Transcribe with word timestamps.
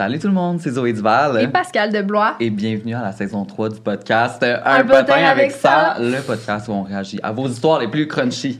Salut 0.00 0.18
tout 0.18 0.28
le 0.28 0.32
monde, 0.32 0.58
c'est 0.62 0.70
Zoé 0.70 0.94
Duval. 0.94 1.42
Et 1.42 1.48
Pascal 1.48 1.92
de 1.92 2.00
Blois. 2.00 2.36
Et 2.40 2.48
bienvenue 2.48 2.94
à 2.94 3.02
la 3.02 3.12
saison 3.12 3.44
3 3.44 3.68
du 3.68 3.80
podcast 3.80 4.42
euh, 4.42 4.56
Un 4.64 4.82
potin 4.82 5.26
avec 5.26 5.50
ça. 5.50 5.96
le 6.00 6.22
podcast 6.22 6.68
où 6.68 6.72
on 6.72 6.84
réagit 6.84 7.20
à 7.22 7.32
vos 7.32 7.46
histoires 7.46 7.80
les 7.80 7.88
plus 7.88 8.08
crunchy. 8.08 8.58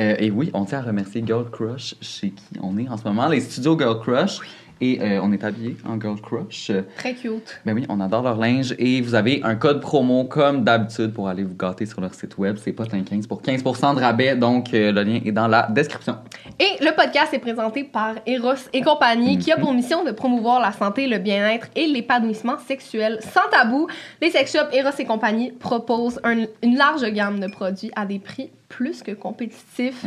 Euh, 0.00 0.16
et 0.18 0.32
oui, 0.32 0.50
on 0.52 0.64
tient 0.64 0.80
à 0.80 0.82
remercier 0.82 1.22
Girl 1.24 1.48
Crush, 1.48 1.94
chez 2.00 2.30
qui 2.30 2.58
on 2.60 2.76
est 2.76 2.88
en 2.88 2.96
ce 2.96 3.04
moment, 3.04 3.28
les 3.28 3.38
studios 3.38 3.78
Girl 3.78 4.00
Crush. 4.00 4.40
Et 4.80 5.00
euh, 5.00 5.20
on 5.22 5.32
est 5.32 5.42
habillés 5.44 5.76
en 5.88 6.00
Girl 6.00 6.20
Crush. 6.20 6.72
Très 6.96 7.14
cute. 7.14 7.60
Ben 7.64 7.74
oui, 7.74 7.86
on 7.88 8.00
adore 8.00 8.22
leur 8.22 8.36
linge. 8.36 8.74
Et 8.78 9.00
vous 9.00 9.14
avez 9.14 9.40
un 9.44 9.54
code 9.54 9.80
promo 9.80 10.24
comme 10.24 10.64
d'habitude 10.64 11.12
pour 11.12 11.28
aller 11.28 11.44
vous 11.44 11.54
gâter 11.54 11.86
sur 11.86 12.00
leur 12.00 12.12
site 12.14 12.36
web. 12.38 12.56
C'est 12.62 12.72
pas 12.72 12.84
15 12.84 13.26
pour 13.26 13.40
15% 13.40 13.94
de 13.94 14.00
rabais. 14.00 14.34
Donc, 14.36 14.74
euh, 14.74 14.90
le 14.92 15.02
lien 15.02 15.20
est 15.24 15.32
dans 15.32 15.46
la 15.48 15.68
description. 15.70 16.16
Et 16.58 16.82
le 16.84 16.94
podcast 16.94 17.32
est 17.32 17.38
présenté 17.38 17.84
par 17.84 18.14
Eros 18.26 18.54
et 18.72 18.80
compagnie, 18.82 19.38
qui 19.38 19.52
a 19.52 19.56
pour 19.56 19.72
mission 19.72 20.04
de 20.04 20.10
promouvoir 20.10 20.60
la 20.60 20.72
santé, 20.72 21.06
le 21.06 21.18
bien-être 21.18 21.68
et 21.76 21.86
l'épanouissement 21.86 22.58
sexuel 22.66 23.18
sans 23.22 23.48
tabou. 23.50 23.86
Les 24.20 24.30
sex 24.30 24.52
shops 24.52 24.72
Eros 24.74 24.90
et 24.98 25.04
compagnie 25.04 25.52
proposent 25.52 26.20
un- 26.24 26.44
une 26.62 26.76
large 26.76 27.04
gamme 27.12 27.40
de 27.40 27.46
produits 27.46 27.90
à 27.96 28.04
des 28.06 28.18
prix 28.18 28.50
plus 28.68 29.02
que 29.02 29.12
compétitifs. 29.12 30.04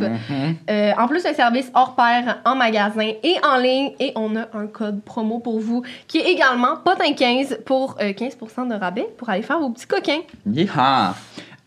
Euh, 0.68 0.92
en 0.98 1.08
plus, 1.08 1.24
un 1.26 1.34
service 1.34 1.70
hors 1.74 1.94
pair 1.94 2.40
en 2.44 2.54
magasin 2.54 3.12
et 3.22 3.36
en 3.44 3.56
ligne. 3.58 3.92
Et 4.00 4.12
on 4.16 4.36
a 4.36 4.46
un 4.54 4.66
code 4.66 5.02
promo 5.02 5.38
pour 5.38 5.60
vous 5.60 5.82
qui 6.06 6.18
est 6.18 6.30
également 6.32 6.76
potin15 6.84 7.62
pour 7.62 7.96
euh, 8.00 8.12
15% 8.12 8.68
de 8.68 8.74
rabais 8.74 9.08
pour 9.16 9.28
aller 9.28 9.42
faire 9.42 9.58
vos 9.58 9.70
petits 9.70 9.86
coquins. 9.86 10.20
Yeehaw! 10.46 11.14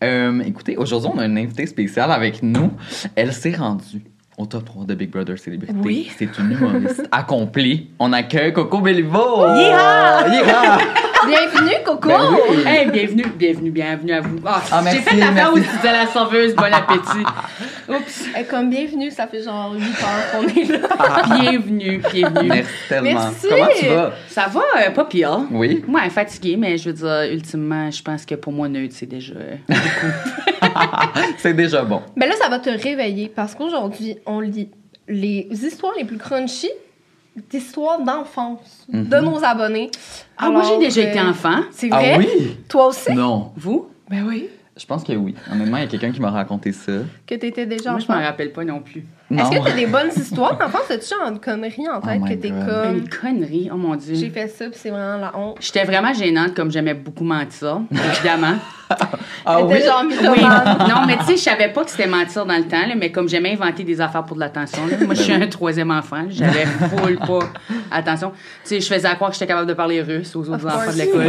Euh, 0.02 0.40
écoutez, 0.40 0.76
aujourd'hui, 0.76 1.10
on 1.14 1.18
a 1.18 1.26
une 1.26 1.38
invitée 1.38 1.66
spéciale 1.66 2.10
avec 2.10 2.42
nous. 2.42 2.72
Elle 3.14 3.32
s'est 3.32 3.54
rendue 3.54 4.02
au 4.36 4.46
top 4.46 4.64
3 4.64 4.84
de 4.86 4.94
Big 4.94 5.10
Brother 5.10 5.38
Célébrité. 5.38 5.74
Oui. 5.82 6.10
C'est 6.16 6.38
une 6.38 6.52
humoriste 6.52 7.08
accomplie. 7.12 7.90
On 7.98 8.12
accueille 8.12 8.52
Coco 8.52 8.80
Bellivo! 8.80 9.46
Yeehaw! 9.54 10.28
Yeehaw! 10.28 11.11
Bienvenue, 11.26 11.76
Coco! 11.84 12.08
Ben 12.08 12.18
oui. 12.50 12.56
Hey, 12.66 12.90
bienvenue, 12.90 13.24
bienvenue, 13.36 13.70
bienvenue 13.70 14.12
à 14.12 14.20
vous. 14.20 14.38
Ah, 14.44 14.62
Ah, 14.70 14.82
J'ai 14.90 14.98
fait 15.00 15.16
l'affaire 15.16 15.52
où 15.52 15.56
tu 15.58 15.62
disais 15.64 15.92
la 15.92 16.06
serveuse 16.06 16.54
bon 16.54 16.64
appétit. 16.72 17.24
Oups. 17.88 18.24
Eh, 18.38 18.44
comme 18.44 18.70
bienvenue, 18.70 19.10
ça 19.10 19.26
fait 19.26 19.42
genre 19.42 19.72
8 19.74 19.82
heures 19.82 20.30
qu'on 20.32 20.48
est 20.48 20.64
là. 20.64 21.40
Bienvenue, 21.40 22.02
bienvenue. 22.12 22.48
Merci 22.48 22.70
tellement. 22.88 23.10
Merci. 23.12 23.46
Comment 23.48 23.66
tu 23.78 23.86
vas? 23.88 24.12
Ça 24.28 24.46
va, 24.48 24.62
euh, 24.86 24.90
pas 24.90 25.04
pire. 25.04 25.40
Oui. 25.50 25.84
Ouais, 25.88 26.10
fatiguée, 26.10 26.56
mais 26.56 26.76
je 26.78 26.90
veux 26.90 26.94
dire, 26.94 27.32
ultimement, 27.32 27.90
je 27.90 28.02
pense 28.02 28.24
que 28.24 28.34
pour 28.34 28.52
moi, 28.52 28.68
neutre, 28.68 28.94
c'est 28.96 29.06
déjà. 29.06 29.34
C'est 31.38 31.54
déjà 31.54 31.82
bon. 31.82 32.02
Ben 32.16 32.28
là, 32.28 32.34
ça 32.40 32.48
va 32.48 32.58
te 32.58 32.70
réveiller 32.70 33.30
parce 33.34 33.54
qu'aujourd'hui, 33.54 34.16
on 34.26 34.40
lit 34.40 34.70
les 35.08 35.48
histoires 35.50 35.92
les 35.98 36.04
plus 36.04 36.18
crunchy 36.18 36.70
d'histoires 37.50 38.00
d'enfance 38.02 38.86
de 38.88 39.16
nos 39.18 39.42
abonnés. 39.44 39.90
Ah, 40.36 40.50
moi, 40.50 40.62
j'ai 40.62 40.68
Alors, 40.68 40.80
déjà 40.80 41.02
été 41.02 41.20
enfant. 41.20 41.60
C'est 41.70 41.88
Ah 41.90 41.98
vrai? 41.98 42.18
oui? 42.18 42.56
Toi 42.68 42.86
aussi? 42.88 43.12
Non. 43.12 43.52
Vous? 43.56 43.88
Ben 44.10 44.24
oui. 44.26 44.48
Je 44.76 44.86
pense 44.86 45.04
que 45.04 45.12
oui. 45.12 45.34
Honnêtement, 45.52 45.76
il 45.76 45.80
y 45.80 45.84
a 45.84 45.86
quelqu'un 45.86 46.12
qui 46.12 46.20
m'a 46.20 46.30
raconté 46.30 46.72
ça. 46.72 46.92
Que 47.26 47.34
t'étais 47.34 47.66
déjà 47.66 47.90
Moi, 47.90 48.00
je 48.00 48.04
enfant. 48.04 48.14
m'en 48.18 48.22
rappelle 48.24 48.52
pas 48.52 48.64
non 48.64 48.80
plus. 48.80 49.04
Est-ce 49.38 49.50
que 49.50 49.64
t'as 49.64 49.74
des 49.74 49.86
bonnes 49.86 50.10
histoires? 50.14 50.56
D'enfance? 50.56 50.90
As-tu 50.90 51.08
genre 51.08 51.28
une 51.28 51.40
connerie 51.40 51.88
en 51.88 52.00
tête 52.00 52.20
Oh 52.20 52.24
my 52.24 52.36
que 52.36 52.40
t'es 52.40 52.50
comme... 52.50 52.98
Une 52.98 53.08
connerie, 53.08 53.70
oh 53.72 53.76
mon 53.76 53.96
Dieu. 53.96 54.14
J'ai 54.14 54.30
fait 54.30 54.48
ça, 54.48 54.66
puis 54.66 54.78
c'est 54.80 54.90
vraiment 54.90 55.18
la 55.18 55.36
honte. 55.36 55.56
J'étais 55.60 55.84
vraiment 55.84 56.12
gênante, 56.12 56.54
comme 56.54 56.70
j'aimais 56.70 56.94
beaucoup 56.94 57.24
mentir, 57.24 57.80
évidemment. 57.90 58.56
Ah 59.46 59.62
oui? 59.64 59.80
genre 59.82 60.04
Oui. 60.06 60.42
Non, 60.42 61.06
mais 61.06 61.16
tu 61.16 61.24
sais, 61.24 61.36
je 61.36 61.42
savais 61.42 61.70
pas 61.70 61.82
que 61.82 61.90
c'était 61.90 62.06
mentir 62.06 62.44
dans 62.44 62.56
le 62.56 62.64
temps, 62.64 62.86
là, 62.86 62.94
mais 62.94 63.10
comme 63.10 63.26
j'aimais 63.26 63.54
inventer 63.54 63.84
des 63.84 64.00
affaires 64.02 64.22
pour 64.22 64.36
de 64.36 64.40
l'attention, 64.40 64.86
là. 64.86 64.98
moi, 65.04 65.14
je 65.14 65.22
suis 65.22 65.32
un 65.32 65.46
troisième 65.46 65.90
enfant, 65.90 66.26
j'avais 66.28 66.66
full 66.96 67.16
pas 67.16 67.40
attention. 67.90 68.30
Tu 68.30 68.36
sais, 68.64 68.80
je 68.80 68.86
faisais 68.86 69.08
croire 69.14 69.30
que 69.30 69.34
j'étais 69.34 69.46
capable 69.46 69.66
de 69.66 69.74
parler 69.74 70.02
russe 70.02 70.36
aux 70.36 70.48
autres 70.48 70.66
Of 70.66 70.74
enfants 70.74 70.92
de 70.92 70.98
l'école. 70.98 71.26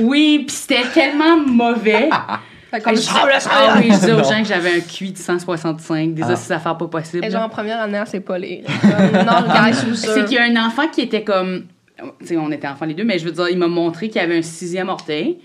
Oui, 0.00 0.44
puis 0.46 0.56
c'était 0.56 0.82
tellement 0.92 1.36
mauvais. 1.36 2.10
Fait 2.74 2.80
comme 2.82 2.96
Je- 2.96 3.08
Ah 3.50 3.76
oui, 3.78 3.88
je 3.90 3.94
disais 3.98 4.12
aux 4.20 4.24
gens 4.24 4.40
que 4.42 4.48
j'avais 4.48 4.76
un 4.76 4.80
QI 4.80 5.12
de 5.12 5.18
165, 5.18 6.14
des 6.14 6.22
Ah. 6.22 6.30
astuces 6.32 6.50
affaires 6.50 6.76
pas 6.76 6.86
possibles. 6.88 7.24
Et 7.24 7.30
genre 7.30 7.42
en 7.44 7.48
première 7.48 7.80
année, 7.80 8.02
sait 8.06 8.20
pas 8.20 8.38
lire. 8.38 8.64
Comme, 8.80 9.12
non, 9.24 9.42
guys, 9.52 9.76
je. 9.88 9.94
C'est 9.94 10.24
qu'il 10.24 10.34
y 10.34 10.38
a 10.38 10.44
un 10.44 10.66
enfant 10.66 10.88
qui 10.88 11.02
était 11.02 11.22
comme. 11.22 11.66
Tu 12.20 12.26
sais, 12.26 12.36
on 12.36 12.50
était 12.50 12.66
enfants 12.66 12.86
les 12.86 12.94
deux, 12.94 13.04
mais 13.04 13.18
je 13.18 13.24
veux 13.24 13.30
dire, 13.32 13.48
il 13.48 13.56
m'a 13.58 13.68
montré 13.68 14.08
qu'il 14.08 14.20
y 14.20 14.24
avait 14.24 14.38
un 14.38 14.42
sixième 14.42 14.88
orteil. 14.88 15.38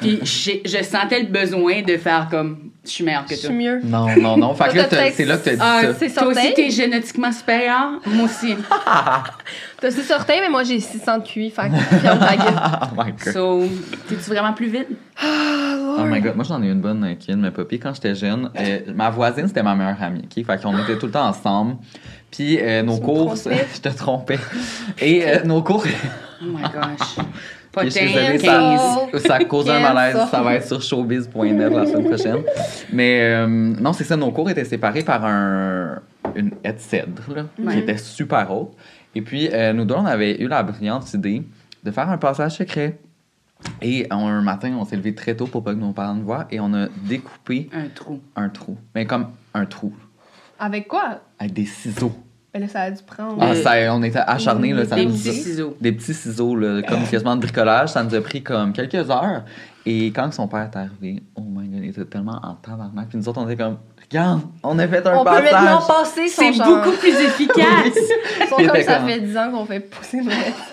Puis 0.00 0.18
je 0.22 0.82
sentais 0.82 1.20
le 1.20 1.26
besoin 1.26 1.80
de 1.82 1.96
faire 1.96 2.28
comme. 2.30 2.70
Je 2.86 2.92
suis 2.92 3.04
meilleure 3.04 3.24
que 3.24 3.30
Je 3.34 3.40
suis 3.40 3.48
toi. 3.48 3.56
mieux. 3.56 3.80
Non, 3.84 4.06
non, 4.20 4.36
non. 4.36 4.54
Fait 4.54 4.68
que 4.70 4.76
là, 4.76 4.84
c'est 5.12 5.24
là 5.24 5.36
que 5.36 5.44
t'as 5.44 5.54
dit 5.54 5.60
Ah, 5.60 5.80
ça. 5.82 5.94
C'est 5.98 6.10
toi 6.14 6.28
aussi, 6.28 6.54
t'es 6.54 6.70
génétiquement 6.70 7.32
supérieur. 7.32 7.92
Moi 8.06 8.24
aussi. 8.26 8.54
T'as 9.80 9.90
6 9.90 10.10
orteils, 10.10 10.40
mais 10.40 10.48
moi 10.48 10.64
j'ai 10.64 10.80
600 10.80 11.18
de 11.18 11.22
QI. 11.24 11.50
Fait 11.50 11.68
que. 11.68 11.74
Oh 12.06 13.02
my 13.02 13.12
God. 13.12 13.32
So, 13.32 13.64
t'es-tu 14.08 14.30
vraiment 14.30 14.52
plus 14.52 14.68
vite? 14.68 14.88
Oh 15.22 16.04
my 16.04 16.20
god, 16.20 16.36
moi 16.36 16.44
j'en 16.46 16.62
ai 16.62 16.68
une 16.68 16.80
bonne 16.80 17.04
euh, 17.04 17.14
qui 17.14 17.34
de 17.34 17.50
popper 17.50 17.78
quand 17.78 17.94
j'étais 17.94 18.14
jeune. 18.14 18.50
Euh, 18.58 18.80
ma 18.94 19.10
voisine, 19.10 19.48
c'était 19.48 19.62
ma 19.62 19.74
meilleure 19.74 20.02
amie, 20.02 20.22
ok? 20.24 20.44
Fait 20.46 20.62
qu'on 20.62 20.78
était 20.78 20.98
tout 20.98 21.06
le 21.06 21.12
temps 21.12 21.28
ensemble. 21.28 21.76
Puis 22.30 22.58
euh, 22.60 22.82
nos 22.82 22.96
Tu 22.96 23.02
cours, 23.02 23.34
je 23.36 23.80
te 23.80 23.88
trompais. 23.88 24.38
Et 25.00 25.26
euh, 25.26 25.44
nos 25.44 25.62
cours, 25.62 25.84
Oh 26.42 26.44
my 26.44 26.62
gosh. 26.62 27.16
Je 27.84 27.88
suis 27.90 28.06
désolée, 28.12 28.38
15. 28.38 28.80
ça, 29.14 29.18
ça 29.20 29.44
cause 29.44 29.68
un 29.70 29.80
malaise, 29.80 30.16
ça 30.30 30.42
va 30.42 30.54
être 30.54 30.66
sur 30.66 30.80
showbiz.net 30.82 31.72
la 31.72 31.86
semaine 31.86 32.04
prochaine. 32.06 32.42
Mais 32.92 33.20
euh, 33.22 33.46
non, 33.46 33.92
c'est 33.92 34.04
ça, 34.04 34.16
nos 34.16 34.30
cours 34.32 34.48
étaient 34.50 34.64
séparés 34.64 35.02
par 35.02 35.24
un, 35.24 36.00
une 36.34 36.52
haie 36.64 36.72
de 36.72 36.78
cèdre, 36.78 37.22
là, 37.34 37.44
Ouais. 37.58 37.74
qui 37.74 37.78
était 37.80 37.98
super 37.98 38.50
haute. 38.52 38.72
Et 39.14 39.22
puis, 39.22 39.48
euh, 39.52 39.72
nous 39.72 39.84
deux, 39.84 39.94
on 39.94 40.06
avait 40.06 40.40
eu 40.42 40.48
la 40.48 40.62
brillante 40.62 41.12
idée 41.14 41.42
de 41.84 41.90
faire 41.90 42.08
un 42.10 42.18
passage 42.18 42.52
secret. 42.56 42.98
Et 43.80 44.06
un 44.10 44.42
matin, 44.42 44.74
on 44.78 44.84
s'est 44.84 44.96
levé 44.96 45.14
très 45.14 45.34
tôt 45.34 45.46
pour 45.46 45.64
pas 45.64 45.72
que 45.72 45.78
nos 45.78 45.92
parents 45.92 46.14
nous 46.14 46.24
voient 46.24 46.46
et 46.50 46.60
on 46.60 46.74
a 46.74 46.88
découpé 47.04 47.70
Un 47.72 47.88
trou. 47.88 48.20
un 48.36 48.50
trou. 48.50 48.76
Mais 48.94 49.06
comme 49.06 49.28
un 49.54 49.64
trou, 49.64 49.94
Avec 50.58 50.88
quoi? 50.88 51.20
avec 51.38 51.54
des 51.54 51.64
ciseaux. 51.64 52.12
Ben 52.56 52.62
là, 52.62 52.68
ça 52.68 52.80
a 52.82 52.90
dû 52.90 53.02
prendre. 53.02 53.36
Ah, 53.40 53.50
Euh, 53.50 53.62
ça, 53.62 53.72
on 53.94 54.02
était 54.02 54.18
acharnés, 54.18 54.72
là. 54.72 54.84
Ça 54.86 54.96
Des 54.96 55.04
nous 55.06 55.12
petits 55.12 55.28
a- 55.28 55.32
ciseaux. 55.32 55.76
Des 55.80 55.92
petits 55.92 56.14
ciseaux, 56.14 56.56
là, 56.56 56.80
comme 56.82 57.04
quasiment 57.06 57.36
de 57.36 57.42
bricolage. 57.42 57.90
Ça 57.90 58.02
nous 58.02 58.14
a 58.14 58.20
pris 58.22 58.42
comme 58.42 58.72
quelques 58.72 59.10
heures. 59.10 59.44
Et 59.84 60.06
quand 60.06 60.32
son 60.32 60.48
père 60.48 60.68
est 60.72 60.76
arrivé, 60.76 61.22
oh 61.36 61.42
my 61.46 61.68
god, 61.68 61.80
il 61.84 61.90
était 61.90 62.04
tellement 62.06 62.40
en 62.42 62.54
tabarnak. 62.54 63.08
Puis 63.08 63.18
nous 63.18 63.28
autres, 63.28 63.40
on 63.40 63.48
était 63.48 63.62
comme, 63.62 63.76
regarde, 64.10 64.40
on 64.62 64.78
a 64.78 64.88
fait 64.88 65.06
un 65.06 65.16
On 65.16 65.24
peut 65.24 65.30
passage. 65.30 65.52
maintenant 65.52 65.80
passer 65.86 66.28
son 66.28 66.42
C'est 66.52 66.64
beaucoup 66.64 66.96
plus 66.98 67.14
efficace. 67.20 67.94
Sont 68.48 68.56
comme 68.56 68.82
ça 68.82 68.96
comme- 68.98 69.06
fait 69.08 69.20
10 69.20 69.36
ans 69.36 69.50
qu'on 69.52 69.64
fait 69.66 69.80
pousser 69.80 70.22
nos 70.22 70.30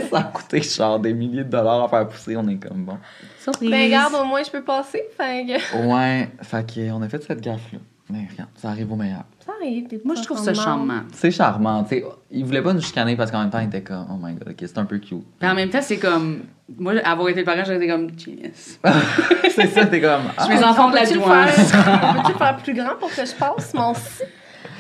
Ça 0.10 0.18
a 0.20 0.24
coûté 0.24 0.62
genre 0.62 1.00
des 1.00 1.14
milliers 1.14 1.44
de 1.44 1.50
dollars 1.50 1.84
à 1.84 1.90
faire 1.90 2.08
pousser. 2.08 2.36
On 2.38 2.48
est 2.48 2.56
comme 2.56 2.86
bon. 2.86 2.98
Surprise. 3.40 3.70
Ben, 3.70 3.84
regarde, 3.86 4.14
au 4.20 4.24
moins, 4.26 4.42
je 4.42 4.50
peux 4.50 4.64
passer. 4.64 5.04
Fait 5.18 5.46
que 5.46 5.88
Ouais, 5.88 6.30
fait 6.42 6.66
qu'on 6.90 7.02
a 7.02 7.10
fait 7.10 7.22
cette 7.24 7.42
gaffe-là. 7.42 7.80
Mais 8.10 8.28
regarde, 8.32 8.50
ça 8.56 8.70
arrive 8.70 8.92
au 8.92 8.96
meilleur. 8.96 9.24
Des 9.64 10.02
Moi, 10.04 10.16
je 10.16 10.22
trouve 10.24 10.38
ça 10.38 10.54
charmant. 10.54 11.02
C'est 11.14 11.32
charmant, 11.32 11.84
tu 11.84 11.90
sais. 11.96 12.06
Il 12.32 12.46
voulait 12.46 12.62
pas 12.62 12.74
nous 12.74 12.82
chicaner 12.82 13.16
parce 13.16 13.32
qu'en 13.32 13.40
même 13.42 13.50
temps, 13.50 13.60
il 13.60 13.68
était 13.68 13.82
comme, 13.84 14.06
oh 14.12 14.16
my 14.22 14.34
god, 14.34 14.50
ok, 14.50 14.56
c'est 14.60 14.78
un 14.78 14.86
peu 14.86 14.98
cute. 14.98 15.24
Puis 15.40 15.50
en 15.50 15.54
même 15.56 15.70
temps, 15.70 15.82
c'est 15.82 15.98
comme. 15.98 16.44
Moi, 16.78 16.94
avoir 17.04 17.30
été 17.30 17.40
le 17.42 17.46
parent, 17.46 17.64
j'aurais 17.64 17.78
été 17.78 17.88
comme. 17.88 18.08
Yes. 18.28 18.80
c'est 19.56 19.68
ça, 19.68 19.86
t'es 19.86 20.02
comme, 20.02 20.22
ah, 20.38 20.48
mes 20.48 20.64
enfants 20.64 20.90
de 20.90 20.96
la 20.96 21.02
Peux-tu 21.02 21.14
douane. 21.20 21.48
le 22.28 22.34
faire 22.38 22.58
plus 22.64 22.74
grand 22.74 22.96
pour 23.00 23.10
que 23.14 23.26
je 23.26 23.36
passe 23.36 23.74
mon 23.74 23.94
si? 23.94 24.24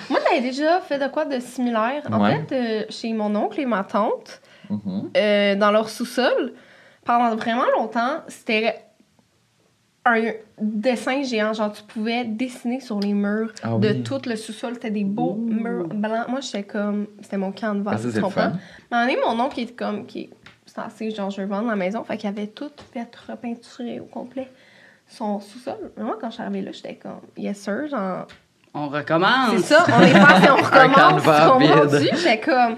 Moi, 0.09 0.19
j'avais 0.30 0.41
déjà 0.41 0.80
fait 0.81 1.00
de 1.00 1.07
quoi 1.07 1.25
de 1.25 1.39
similaire. 1.39 2.03
En 2.12 2.21
Ouais. 2.21 2.44
fait, 2.47 2.56
euh, 2.56 2.85
chez 2.89 3.13
mon 3.13 3.33
oncle 3.35 3.59
et 3.59 3.65
ma 3.65 3.83
tante, 3.83 4.41
mhm. 4.69 5.09
euh, 5.15 5.56
dans 5.56 5.71
leur 5.71 5.89
sous-sol, 5.89 6.53
pendant 7.06 7.35
vraiment 7.35 7.65
longtemps, 7.77 8.18
c'était 8.27 8.75
un 10.05 10.31
dessin 10.59 11.23
géant. 11.23 11.53
Genre, 11.53 11.71
tu 11.71 11.83
pouvais 11.83 12.25
dessiner 12.25 12.79
sur 12.79 13.00
les 13.00 13.13
murs 13.13 13.51
Ah 13.63 13.77
de 13.77 13.89
oui. 13.89 14.03
tout 14.03 14.21
le 14.25 14.35
sous-sol. 14.35 14.73
C'était 14.75 14.91
des 14.91 15.03
beaux 15.03 15.35
murs 15.35 15.88
blancs. 15.88 16.27
Moi, 16.27 16.39
j'étais 16.41 16.63
comme... 16.63 17.07
C'était 17.21 17.38
mon 17.38 17.51
camp 17.51 17.75
de 17.75 17.83
Ah, 17.88 17.95
tu 17.97 18.21
comprends? 18.21 18.53
Mais 18.91 19.17
mon 19.25 19.39
oncle, 19.39 19.59
il 19.59 19.63
était 19.63 19.73
comme... 19.73 20.05
Qui, 20.05 20.29
assez, 20.75 21.11
genre, 21.11 21.29
je 21.29 21.41
veux 21.41 21.47
vendre 21.47 21.69
la 21.69 21.75
maison. 21.75 22.03
Fait 22.03 22.17
qu'il 22.17 22.29
avait 22.29 22.47
tout 22.47 22.71
fait 22.94 23.07
repeinturer 23.29 24.00
au 24.00 24.05
complet 24.05 24.47
son 25.07 25.39
sous-sol. 25.39 25.91
Moi, 25.97 26.17
quand 26.19 26.29
je 26.29 26.35
suis 26.35 26.44
arrivée 26.44 26.61
là, 26.61 26.71
j'étais 26.71 26.95
comme... 26.95 27.21
Yes, 27.38 27.57
sir, 27.59 27.88
genre... 27.89 28.27
On 28.75 28.88
recommence. 28.89 29.51
C'est 29.57 29.75
ça, 29.75 29.85
on 29.88 30.01
est 30.01 30.11
passé, 30.13 30.47
on 30.49 30.56
recommence. 30.63 30.95
canevas 31.23 31.56
on. 31.56 31.99
J'étais 32.17 32.39
comme. 32.39 32.77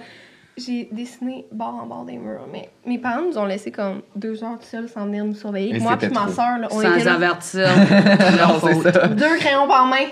J'ai 0.57 0.87
dessiné 0.91 1.45
bord 1.51 1.75
en 1.75 1.85
bord 1.85 2.05
des 2.05 2.17
murs. 2.17 2.47
Mais 2.51 2.69
mes 2.85 2.97
parents 2.97 3.21
nous 3.21 3.37
ont 3.37 3.45
laissé 3.45 3.71
comme 3.71 4.01
deux 4.15 4.43
heures 4.43 4.57
tout 4.59 4.65
seuls 4.65 4.87
sans 4.87 5.05
venir 5.05 5.25
nous 5.25 5.35
surveiller. 5.35 5.75
Et 5.75 5.79
Moi 5.79 5.97
puis 5.97 6.09
ma 6.09 6.27
soeur, 6.29 6.59
là, 6.59 6.67
on 6.71 6.81
Sans 6.81 6.95
était 6.95 7.03
là, 7.03 7.15
avertir. 7.15 7.67
Deux 9.15 9.35
crayons 9.37 9.67
par 9.67 9.85
main. 9.85 10.05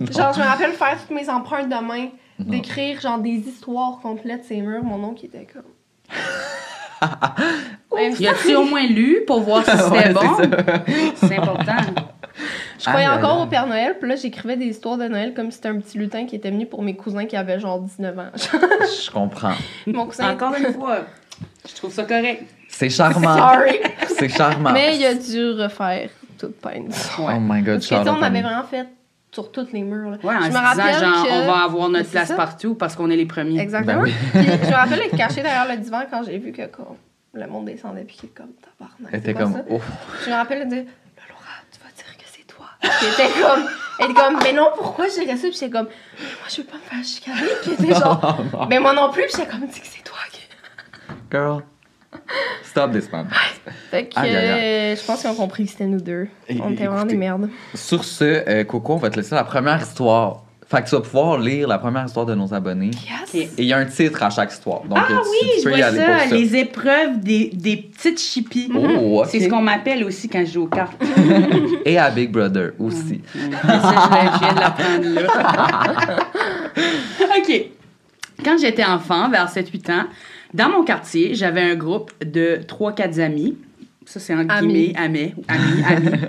Genre, 0.00 0.32
je 0.32 0.40
me 0.40 0.44
rappelle 0.44 0.72
faire 0.72 0.98
toutes 1.00 1.16
mes 1.16 1.28
empreintes 1.28 1.68
de 1.68 1.86
main, 1.86 2.08
d'écrire 2.38 3.00
genre 3.00 3.18
des 3.18 3.36
histoires 3.36 3.98
complètes 4.00 4.44
ces 4.46 4.62
murs. 4.62 4.82
Mon 4.82 5.04
oncle 5.04 5.26
était 5.26 5.46
comme. 5.46 5.62
Y 8.18 8.28
a-tu 8.28 8.54
au 8.54 8.64
moins 8.64 8.86
lu 8.86 9.22
pour 9.26 9.40
voir 9.40 9.64
si 9.64 9.70
c'était 9.70 9.90
Ouais, 9.90 10.12
bon? 10.12 10.20
C'est 11.16 11.38
important. 11.38 11.76
Je 12.78 12.84
croyais 12.84 13.06
aïe, 13.06 13.18
encore 13.18 13.40
au 13.40 13.46
Père 13.46 13.66
Noël, 13.66 13.96
puis 13.98 14.08
là, 14.08 14.16
j'écrivais 14.16 14.56
des 14.56 14.66
histoires 14.66 14.96
de 14.96 15.06
Noël 15.06 15.34
comme 15.34 15.50
si 15.50 15.56
c'était 15.56 15.68
un 15.68 15.78
petit 15.78 15.98
lutin 15.98 16.26
qui 16.26 16.36
était 16.36 16.50
venu 16.50 16.66
pour 16.66 16.82
mes 16.82 16.94
cousins 16.96 17.26
qui 17.26 17.36
avaient 17.36 17.60
genre 17.60 17.80
19 17.80 18.18
ans. 18.18 18.30
Je 18.36 19.10
comprends. 19.10 19.54
Mon 19.86 20.06
cousin. 20.06 20.32
Encore 20.32 20.54
une 20.54 20.72
fois, 20.72 21.00
je 21.68 21.74
trouve 21.74 21.92
ça 21.92 22.04
correct. 22.04 22.44
C'est 22.68 22.90
charmant. 22.90 23.36
Sorry. 23.36 23.78
C'est 24.16 24.28
charmant. 24.28 24.72
Mais 24.72 24.96
il 24.96 25.04
a 25.04 25.14
dû 25.14 25.60
refaire 25.60 26.10
toute 26.38 26.60
peine. 26.60 26.88
Oh 27.18 27.28
my 27.38 27.62
god, 27.62 27.82
out 27.92 28.08
on 28.08 28.22
avait 28.22 28.42
vraiment 28.42 28.64
fait 28.64 28.86
sur 29.32 29.52
tous 29.52 29.68
les 29.72 29.82
murs. 29.82 30.10
là. 30.10 30.16
Ouais, 30.22 30.34
en 30.34 30.40
je 30.40 30.44
me 30.44 30.48
disant, 30.48 30.60
rappelle 30.60 30.94
genre, 30.94 31.24
que... 31.24 31.30
on 31.30 31.46
va 31.46 31.64
avoir 31.64 31.88
notre 31.88 32.10
place 32.10 32.28
ça. 32.28 32.34
partout 32.34 32.74
parce 32.74 32.96
qu'on 32.96 33.10
est 33.10 33.16
les 33.16 33.26
premiers. 33.26 33.60
Exactement. 33.60 34.02
Ben 34.02 34.04
oui. 34.04 34.14
Puis, 34.32 34.42
je 34.42 34.70
me 34.70 34.74
rappelle 34.74 35.00
être 35.00 35.16
cachée 35.16 35.42
derrière 35.42 35.68
le 35.68 35.76
divan 35.76 36.02
quand 36.10 36.22
j'ai 36.24 36.38
vu 36.38 36.52
que 36.52 36.66
comme, 36.66 36.96
le 37.34 37.46
monde 37.46 37.66
descendait 37.66 38.04
puis 38.04 38.16
qu'il 38.16 38.28
était 38.30 38.42
comme 38.42 38.52
tabarnak. 38.78 39.14
Était 39.14 39.34
quoi 39.34 39.42
comme, 39.42 39.52
ça? 39.52 39.64
oh. 39.70 39.80
Je 40.24 40.30
me 40.30 40.34
rappelle 40.34 40.64
de 40.64 40.74
dire 40.74 40.84
Là, 40.84 41.22
Laura, 41.28 41.42
tu 41.70 41.78
vas 41.80 41.90
dire 41.94 42.06
était 42.88 43.40
comme, 43.40 43.64
elle 43.98 44.10
était 44.10 44.20
comme, 44.20 44.38
mais 44.42 44.52
non, 44.52 44.68
pourquoi 44.76 45.06
je 45.08 45.20
dirais 45.20 45.36
ça? 45.36 45.42
Puis 45.48 45.52
j'étais 45.54 45.70
comme, 45.70 45.86
moi 45.86 46.48
je 46.48 46.56
veux 46.58 46.64
pas 46.64 46.76
me 46.76 46.82
faire 46.82 47.04
chicaner. 47.04 47.48
Puis 47.62 47.72
était 47.72 47.94
genre, 48.00 48.38
Non, 48.52 48.58
non. 48.60 48.66
mais 48.66 48.78
moi 48.80 48.92
non 48.94 49.10
plus. 49.10 49.22
Puis 49.24 49.32
j'étais 49.36 49.48
comme, 49.50 49.66
dis 49.66 49.80
que 49.80 49.86
c'est 49.86 50.02
toi. 50.02 50.16
qui- 50.32 50.40
Girl, 51.30 51.62
stop 52.64 52.92
this 52.92 53.10
man. 53.12 53.28
Fait 53.90 54.06
que 54.08 54.18
euh, 54.18 54.96
je 54.96 55.04
pense 55.04 55.20
qu'ils 55.20 55.30
ont 55.30 55.34
compris 55.34 55.64
que 55.64 55.70
c'était 55.70 55.86
nous 55.86 56.00
deux. 56.00 56.28
On 56.60 56.72
était 56.72 56.86
vraiment 56.86 57.04
des 57.04 57.16
merdes. 57.16 57.48
Sur 57.74 58.04
ce, 58.04 58.24
euh, 58.24 58.64
Coco, 58.64 58.94
on 58.94 58.96
va 58.96 59.10
te 59.10 59.16
laisser 59.16 59.34
la 59.34 59.44
première 59.44 59.80
histoire. 59.80 60.42
Fait 60.70 60.82
que 60.84 60.88
tu 60.88 60.94
vas 60.94 61.00
pouvoir 61.00 61.38
lire 61.40 61.66
la 61.66 61.78
première 61.78 62.04
histoire 62.06 62.26
de 62.26 62.34
nos 62.36 62.54
abonnés. 62.54 62.92
Yes. 62.92 63.34
Et 63.34 63.50
il 63.58 63.64
y 63.64 63.72
a 63.72 63.78
un 63.78 63.86
titre 63.86 64.22
à 64.22 64.30
chaque 64.30 64.52
histoire. 64.52 64.82
Donc, 64.84 64.98
Ah 65.00 65.06
tu, 65.08 65.14
oui, 65.14 65.50
tu 65.56 65.62
je 65.64 65.68
y 65.68 65.76
vois 65.76 65.84
aller 65.86 65.98
ça, 65.98 66.04
pour 66.06 66.20
ça. 66.28 66.36
les 66.36 66.56
épreuves 66.56 67.18
des, 67.20 67.50
des 67.52 67.76
petites 67.76 68.20
chippies. 68.20 68.70
Oh, 68.72 69.22
ok. 69.22 69.28
C'est 69.30 69.40
ce 69.40 69.48
qu'on 69.48 69.62
m'appelle 69.62 70.04
aussi 70.04 70.28
quand 70.28 70.44
je 70.46 70.52
joue 70.52 70.62
aux 70.62 70.68
cartes. 70.68 70.94
Et 71.84 71.98
à 71.98 72.08
Big 72.10 72.30
Brother 72.30 72.70
aussi. 72.78 73.20
Ça, 73.32 73.38
je 73.40 74.10
viens- 74.12 74.32
je 74.32 74.38
viens 74.38 74.52
de 74.54 74.60
l'apprendre 74.60 75.08
là. 75.08 76.18
OK. 77.38 77.64
Quand 78.44 78.56
j'étais 78.58 78.84
enfant, 78.84 79.28
vers 79.28 79.50
7-8 79.50 79.90
ans, 79.92 80.04
dans 80.54 80.68
mon 80.70 80.84
quartier, 80.84 81.34
j'avais 81.34 81.62
un 81.62 81.74
groupe 81.74 82.12
de 82.24 82.60
3-4 82.66 83.20
amis. 83.20 83.56
Ça, 84.06 84.18
c'est 84.20 84.34
entre 84.34 84.54
Amis. 84.54 84.72
guillemets, 84.92 84.96
amis, 84.96 85.34
amis, 85.48 85.84
amis. 85.84 86.10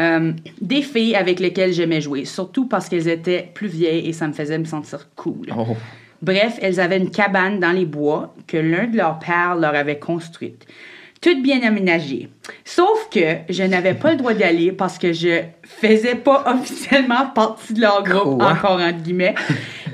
Euh, 0.00 0.32
des 0.62 0.80
filles 0.80 1.14
avec 1.14 1.40
lesquelles 1.40 1.72
j'aimais 1.72 2.00
jouer, 2.00 2.24
surtout 2.24 2.66
parce 2.66 2.88
qu'elles 2.88 3.08
étaient 3.08 3.50
plus 3.52 3.68
vieilles 3.68 4.08
et 4.08 4.12
ça 4.14 4.26
me 4.26 4.32
faisait 4.32 4.58
me 4.58 4.64
sentir 4.64 5.08
cool. 5.14 5.52
Oh. 5.54 5.76
Bref, 6.22 6.58
elles 6.62 6.80
avaient 6.80 6.96
une 6.96 7.10
cabane 7.10 7.60
dans 7.60 7.72
les 7.72 7.84
bois 7.84 8.34
que 8.46 8.56
l'un 8.56 8.86
de 8.86 8.96
leurs 8.96 9.18
pères 9.18 9.56
leur 9.56 9.74
avait 9.74 9.98
construite. 9.98 10.66
Toute 11.20 11.42
bien 11.42 11.62
aménagée. 11.62 12.30
Sauf 12.64 13.08
que 13.10 13.36
je 13.48 13.62
n'avais 13.62 13.94
pas 13.94 14.10
le 14.12 14.16
droit 14.16 14.32
d'y 14.34 14.44
aller 14.44 14.72
parce 14.72 14.98
que 14.98 15.12
je 15.12 15.40
faisais 15.64 16.14
pas 16.14 16.44
officiellement 16.54 17.26
partie 17.34 17.74
de 17.74 17.80
leur 17.80 18.02
groupe, 18.02 18.38
Quoi? 18.38 18.50
encore 18.52 18.80
entre 18.80 18.98
guillemets. 19.02 19.34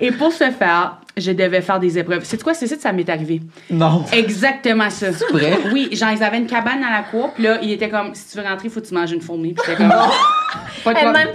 Et 0.01 0.11
pour 0.13 0.33
ce 0.33 0.51
faire, 0.51 0.99
je 1.17 1.33
devais 1.33 1.63
faire 1.63 1.81
des 1.81 1.99
épreuves. 1.99 2.25
C'est 2.25 2.43
quoi? 2.43 2.53
C'est 2.53 2.67
ça 2.67 2.77
que 2.77 2.83
ça 2.83 2.93
m'est 2.93 3.09
arrivé. 3.09 3.41
Non. 3.71 4.05
Exactement 4.13 4.91
ça. 4.91 5.13
C'est 5.13 5.33
vrai? 5.33 5.59
Oui, 5.73 5.89
genre, 5.93 6.11
ils 6.15 6.23
avaient 6.23 6.37
une 6.37 6.47
cabane 6.47 6.81
dans 6.83 6.91
la 6.91 7.03
cour, 7.11 7.33
puis 7.33 7.45
là, 7.45 7.59
il 7.63 7.73
était 7.73 7.89
comme, 7.89 8.15
si 8.15 8.31
tu 8.33 8.39
veux 8.39 8.45
rentrer, 8.47 8.69
il 8.69 8.71
faut 8.71 8.81
que 8.83 8.87
tu 8.87 8.93
manges 8.95 9.13
une 9.13 9.23
fourmi. 9.23 9.55
Puis 9.55 9.63
j'étais 9.67 9.79
comme, 9.79 9.89
pas 10.85 10.93
de 10.93 10.99
problème. 10.99 11.29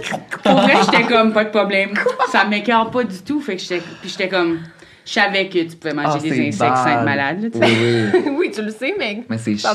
Pour 0.44 0.52
vrai, 0.60 0.74
j'étais 0.84 1.02
comme, 1.02 1.32
pas 1.32 1.44
de 1.44 1.50
problème. 1.50 1.90
Ça 2.30 2.44
m'écœure 2.44 2.90
pas 2.92 3.02
du 3.02 3.18
tout, 3.22 3.40
fait 3.40 3.56
que 3.56 3.62
j'étais, 3.62 3.82
puis 4.00 4.08
j'étais 4.10 4.28
comme, 4.28 4.60
je 5.04 5.12
savais 5.14 5.48
que 5.48 5.58
tu 5.58 5.74
pouvais 5.76 5.94
manger 5.94 6.10
Ah, 6.14 6.18
des 6.22 6.30
insectes 6.48 6.58
bad. 6.60 6.76
sans 6.76 6.86
être 6.88 7.04
malade, 7.04 7.42
là, 7.42 7.48
tu 7.50 7.58
sais. 7.58 7.64
Oui, 7.64 8.20
oui. 8.24 8.32
oui, 8.38 8.50
tu 8.54 8.62
le 8.62 8.70
sais, 8.70 8.94
mais 8.96 9.24
Mais 9.28 9.38
c'est 9.38 9.56
chiant. 9.56 9.74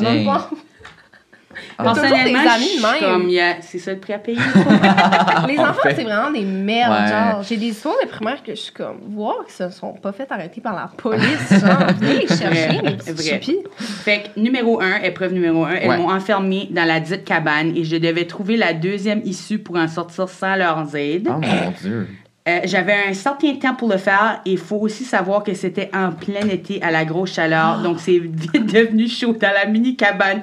Ah. 1.78 1.84
Personnellement, 1.84 2.40
des 2.42 3.00
comme, 3.06 3.24
il 3.30 3.32
y 3.34 3.40
a- 3.40 3.58
c'est 3.62 3.80
ça 3.80 3.92
le 3.94 4.00
prix 4.00 4.14
à 4.14 4.20
payer. 4.20 4.38
Les 5.48 5.58
En 5.60 5.64
enfants, 5.70 5.82
fait. 5.84 5.96
c'est 5.96 6.04
vraiment 6.04 6.32
des 6.32 6.44
merdes. 6.46 6.92
Ouais. 6.92 7.08
Genre, 7.34 7.44
j'ai 7.44 7.58
des 7.58 7.68
histoires 7.68 7.96
de 8.04 8.08
primaire 8.10 8.42
que 8.44 8.52
je 8.54 8.60
suis 8.60 8.74
comme, 8.74 8.98
voir 9.10 9.36
qu'ils 9.46 9.54
se 9.54 9.70
sont 9.70 9.94
pas 9.94 10.12
fait 10.12 10.32
arrêter 10.32 10.62
par 10.62 10.76
la 10.76 10.90
police. 10.98 11.50
Genre, 11.50 11.88
venez 12.00 12.22
les 12.22 12.28
chercher, 12.28 12.82
les 12.84 13.14
petits. 13.38 13.58
Fait 13.78 14.24
que, 14.36 14.40
numéro 14.40 14.82
un, 14.82 14.98
épreuve 15.04 15.34
numéro 15.34 15.66
un, 15.66 15.72
elles 15.72 15.88
Ouais. 15.90 15.98
m'ont 15.98 16.10
enfermée 16.12 16.68
dans 16.72 16.86
la 16.86 17.00
dite 17.00 17.24
cabane 17.24 17.76
et 17.76 17.84
je 17.84 17.98
devais 17.98 18.26
trouver 18.26 18.58
la 18.58 18.74
deuxième 18.74 19.22
issue 19.24 19.60
pour 19.60 19.76
en 19.78 19.88
sortir 19.88 20.28
sans 20.30 20.56
leur 20.56 20.86
aide. 20.96 21.28
Oh 21.30 21.40
mon 21.40 21.72
dieu. 21.82 22.08
Euh, 22.48 22.60
J'avais 22.64 22.96
un 23.10 23.14
certain 23.14 23.56
temps 23.56 23.76
pour 23.76 23.90
le 23.90 23.98
faire 23.98 24.42
et 24.46 24.52
il 24.52 24.58
faut 24.58 24.78
aussi 24.78 25.04
savoir 25.04 25.44
que 25.44 25.54
c'était 25.54 25.90
en 25.94 26.12
plein 26.12 26.48
été 26.50 26.82
à 26.82 26.92
la 26.92 27.04
grosse 27.06 27.34
chaleur, 27.34 27.80
donc 27.84 28.00
c'est 28.00 28.20
vite 28.20 28.66
devenu 28.74 29.08
chaud 29.10 29.34
dans 29.34 29.52
la 29.54 29.66
mini 29.70 29.96
cabane. 29.96 30.42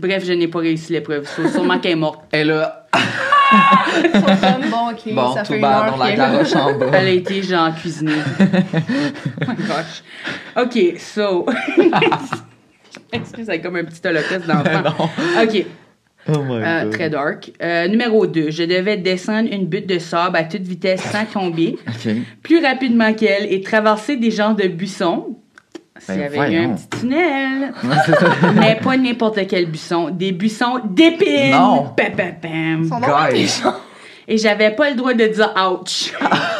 Bref, 0.00 0.24
je 0.24 0.32
n'ai 0.32 0.48
pas 0.48 0.60
réussi 0.60 0.92
l'épreuve. 0.92 1.24
Sû- 1.26 1.50
Sûrement 1.52 1.78
qu'elle 1.78 1.92
est 1.92 1.96
morte. 1.96 2.20
Ils 2.32 4.10
sont 4.12 4.20
comme, 4.20 4.70
bon, 4.70 4.90
ok, 4.92 5.12
bon, 5.14 5.34
ça 5.34 5.42
tout 5.42 5.52
fait 5.54 5.58
bas 5.60 5.92
la. 5.98 6.10
Elle 6.98 7.06
a 7.06 7.10
été 7.10 7.42
genre 7.42 7.74
cuisinée. 7.74 8.12
oh 8.40 9.44
my 9.46 9.56
gosh. 9.66 10.02
OK, 10.56 10.98
so. 10.98 11.46
Excuse, 13.12 13.46
c'est 13.46 13.60
comme 13.60 13.76
un 13.76 13.84
petit 13.84 14.00
holocauste 14.06 14.46
d'enfant? 14.46 14.82
Non. 14.84 15.42
OK. 15.42 15.66
Oh 16.28 16.38
my 16.44 16.62
Euh, 16.62 16.82
god. 16.84 16.92
très 16.92 17.10
dark. 17.10 17.50
Euh, 17.62 17.88
numéro 17.88 18.26
2. 18.26 18.50
Je 18.50 18.62
devais 18.62 18.96
descendre 18.96 19.48
une 19.52 19.66
butte 19.66 19.86
de 19.88 19.98
sable 19.98 20.36
à 20.36 20.44
toute 20.44 20.62
vitesse 20.62 21.00
sans 21.02 21.24
tomber, 21.24 21.76
Ok. 21.88 22.12
plus 22.42 22.64
rapidement 22.64 23.12
qu'elle 23.14 23.52
et 23.52 23.60
traverser 23.62 24.16
des 24.16 24.30
genres 24.30 24.54
de 24.54 24.68
buissons. 24.68 25.36
S'il 26.00 26.14
y 26.14 26.18
Ben, 26.18 26.24
avait 26.40 26.52
eu 26.52 26.58
un 26.64 26.70
petit 26.70 26.88
tunnel. 27.00 27.72
Mais 28.54 28.78
pas 28.82 28.96
n'importe 28.96 29.46
quel 29.46 29.66
buisson. 29.66 30.10
Des 30.10 30.32
buissons 30.32 30.80
d'épines. 30.84 31.52
Non. 31.52 31.92
Pam, 31.96 32.12
pam, 32.16 32.34
pam. 32.40 33.00
Guys. 33.32 33.62
Et 34.26 34.38
j'avais 34.38 34.70
pas 34.70 34.90
le 34.90 34.96
droit 34.96 35.14
de 35.14 35.26
dire 35.26 35.52
ouch. 35.56 36.12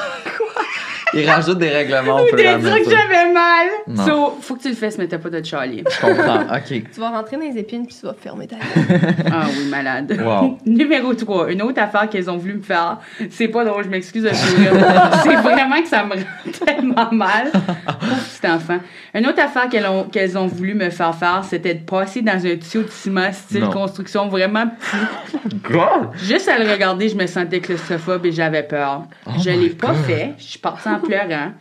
Il 1.15 1.29
rajoute 1.29 1.59
des 1.59 1.69
règlements 1.71 2.17
à 2.19 2.23
de 2.23 2.37
dire 2.37 2.59
que 2.85 2.91
j'avais 2.91 3.33
mal. 3.33 3.67
Non. 3.89 4.07
So, 4.07 4.39
faut 4.41 4.55
que 4.57 4.63
tu 4.63 4.69
le 4.69 4.75
fasses, 4.75 4.97
mais 4.99 5.09
t'as 5.09 5.19
pas 5.19 5.31
de 5.31 5.45
Charlie. 5.45 5.83
Je 5.91 6.01
comprends. 6.07 6.43
OK. 6.43 6.83
Tu 6.93 7.01
vas 7.01 7.11
rentrer 7.11 7.37
dans 7.37 7.43
les 7.43 7.59
épines 7.59 7.87
puis 7.87 7.97
tu 7.99 8.07
vas 8.07 8.15
fermer 8.15 8.47
ta 8.47 8.57
gueule. 8.57 9.01
Ah 9.33 9.47
oui, 9.49 9.69
malade. 9.69 10.17
Wow. 10.23 10.59
Numéro 10.67 11.13
3, 11.15 11.51
une 11.53 11.63
autre 11.63 11.81
affaire 11.81 12.09
qu'elles 12.09 12.31
ont 12.31 12.37
voulu 12.37 12.55
me 12.55 12.63
faire. 12.63 12.99
C'est 13.31 13.49
pas 13.49 13.65
drôle, 13.65 13.85
je 13.85 13.89
m'excuse 13.89 14.23
de 14.23 14.33
sourire. 14.33 14.73
C'est 15.23 15.37
vraiment 15.37 15.81
que 15.83 15.89
ça 15.89 16.05
me 16.05 16.15
rend 16.15 16.65
tellement 16.67 17.09
mal. 17.13 17.51
Pauvre 17.53 18.17
petit 18.41 18.51
enfant. 18.51 18.79
Une 19.15 19.27
autre 19.27 19.43
affaire 19.43 19.69
qu'elles 19.69 19.87
ont, 19.87 20.05
qu'elles 20.05 20.39
ont 20.39 20.47
voulu 20.47 20.75
me 20.75 20.91
faire 20.91 21.15
faire, 21.15 21.43
c'était 21.45 21.75
de 21.75 21.85
passer 21.85 22.23
dans 22.23 22.35
un 22.47 22.57
tuyau 22.57 22.83
de 22.85 22.91
ciment 22.91 23.33
style 23.33 23.61
Non. 23.63 23.71
construction 23.71 24.29
vraiment 24.29 24.67
petit. 24.69 25.37
God! 25.71 26.11
Juste 26.23 26.49
à 26.49 26.59
le 26.59 26.71
regarder, 26.71 27.09
je 27.09 27.17
me 27.17 27.27
sentais 27.27 27.61
claustrophobe 27.61 28.27
et 28.27 28.33
j'avais 28.33 28.63
peur. 28.63 29.03
je 29.43 29.51
l'ai 29.51 29.71
pas 29.71 29.95
fait. 29.95 30.35
Je 30.39 30.45
suis 30.45 30.59
partie 30.59 30.89
en 30.89 31.00
pleurant. 31.01 31.53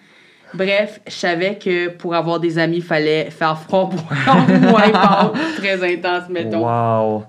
Bref, 0.53 0.99
je 1.07 1.11
savais 1.13 1.57
que 1.59 1.89
pour 1.89 2.15
avoir 2.15 2.39
des 2.39 2.57
amis, 2.57 2.77
il 2.77 2.83
fallait 2.83 3.29
faire 3.29 3.57
front 3.59 3.87
pour 3.87 4.03
un 4.27 4.45
wipe-out 4.73 5.37
très 5.57 5.93
intense, 5.93 6.27
mettons. 6.29 6.65
Wow! 6.65 7.25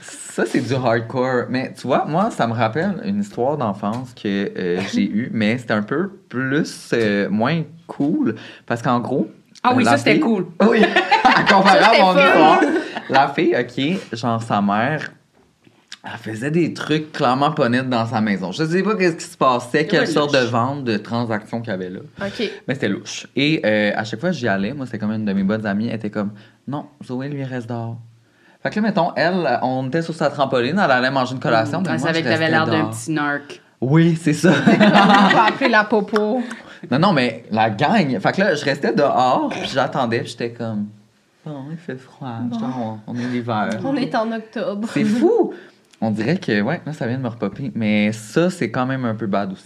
Ça, 0.00 0.44
c'est 0.46 0.60
du 0.60 0.72
hardcore. 0.74 1.46
Mais 1.50 1.72
tu 1.74 1.86
vois, 1.86 2.04
moi, 2.06 2.30
ça 2.30 2.46
me 2.46 2.52
rappelle 2.54 2.94
une 3.04 3.20
histoire 3.20 3.56
d'enfance 3.58 4.14
que 4.14 4.50
euh, 4.56 4.80
j'ai 4.92 5.02
eue, 5.04 5.28
mais 5.32 5.58
c'était 5.58 5.74
un 5.74 5.82
peu 5.82 6.08
plus, 6.28 6.90
euh, 6.94 7.28
moins 7.28 7.62
cool. 7.86 8.36
Parce 8.64 8.80
qu'en 8.80 9.00
gros. 9.00 9.28
Ah 9.62 9.72
oui, 9.76 9.84
ça, 9.84 9.96
c'était 9.98 10.12
fille- 10.12 10.20
cool. 10.20 10.46
Oui, 10.68 10.82
à 11.24 12.00
mon 12.00 12.16
histoire. 12.16 12.60
La 13.10 13.28
fille, 13.28 13.54
OK, 13.58 14.16
genre 14.16 14.42
sa 14.42 14.62
mère, 14.62 15.10
elle 16.04 16.18
faisait 16.18 16.50
des 16.50 16.74
trucs 16.74 17.12
clairement 17.12 17.52
pas 17.52 17.68
nets 17.68 17.88
dans 17.88 18.06
sa 18.06 18.20
maison. 18.20 18.50
Je 18.50 18.64
sais 18.64 18.82
pas 18.82 18.96
qu'est-ce 18.96 19.16
qui 19.16 19.24
se 19.24 19.36
passait, 19.36 19.86
quelle 19.86 20.08
sorte 20.08 20.32
louche. 20.32 20.42
de 20.42 20.46
vente, 20.48 20.84
de 20.84 20.96
transaction 20.96 21.60
qu'il 21.60 21.70
y 21.70 21.74
avait 21.74 21.90
là. 21.90 22.00
OK. 22.20 22.50
Mais 22.66 22.74
c'était 22.74 22.88
louche. 22.88 23.28
Et 23.36 23.60
euh, 23.64 23.92
à 23.94 24.02
chaque 24.02 24.18
fois 24.20 24.30
que 24.30 24.36
j'y 24.36 24.48
allais, 24.48 24.74
moi, 24.74 24.86
c'était 24.86 24.98
comme 24.98 25.12
une 25.12 25.24
de 25.24 25.32
mes 25.32 25.44
bonnes 25.44 25.64
amies, 25.64 25.86
elle 25.88 25.94
était 25.96 26.10
comme 26.10 26.32
Non, 26.66 26.86
Zoé, 27.04 27.28
lui, 27.28 27.44
reste 27.44 27.68
dehors. 27.68 27.98
Fait 28.64 28.70
que 28.70 28.76
là, 28.76 28.82
mettons, 28.82 29.12
elle, 29.14 29.58
on 29.62 29.86
était 29.88 30.02
sur 30.02 30.14
sa 30.14 30.28
trampoline, 30.30 30.78
elle 30.78 30.90
allait 30.90 31.10
manger 31.10 31.34
une 31.34 31.40
collation. 31.40 31.80
mais 31.82 31.90
Elle 31.90 31.98
moi, 31.98 32.06
savait 32.08 32.22
que 32.22 32.28
t'avais 32.28 32.50
l'air 32.50 32.66
d'un 32.66 32.86
petit 32.86 33.10
narc. 33.12 33.60
Oui, 33.80 34.18
c'est 34.20 34.32
ça. 34.32 34.52
Appeler 35.46 35.68
la 35.70 35.84
popo. 35.84 36.42
non, 36.90 36.98
non, 36.98 37.12
mais 37.12 37.44
la 37.50 37.70
gang. 37.70 38.18
Fait 38.18 38.32
que 38.32 38.40
là, 38.40 38.54
je 38.56 38.64
restais 38.64 38.92
dehors, 38.92 39.48
puis 39.50 39.68
j'attendais, 39.72 40.20
puis 40.20 40.30
j'étais 40.30 40.50
comme 40.50 40.86
Bon, 41.44 41.64
il 41.72 41.76
fait 41.76 41.96
froid, 41.96 42.38
genre, 42.52 43.00
on, 43.08 43.12
on 43.12 43.18
est 43.18 43.26
l'hiver. 43.26 43.70
On 43.84 43.96
est 43.96 44.14
en 44.14 44.30
octobre. 44.30 44.88
C'est 44.92 45.02
fou! 45.04 45.52
On 46.02 46.10
dirait 46.10 46.36
que, 46.36 46.60
ouais, 46.60 46.80
là, 46.84 46.92
ça 46.92 47.06
vient 47.06 47.16
de 47.16 47.22
me 47.22 47.28
repopper. 47.28 47.70
Mais 47.74 48.12
ça, 48.12 48.50
c'est 48.50 48.70
quand 48.70 48.84
même 48.86 49.04
un 49.04 49.14
peu 49.14 49.26
bad 49.26 49.52
aussi. 49.52 49.64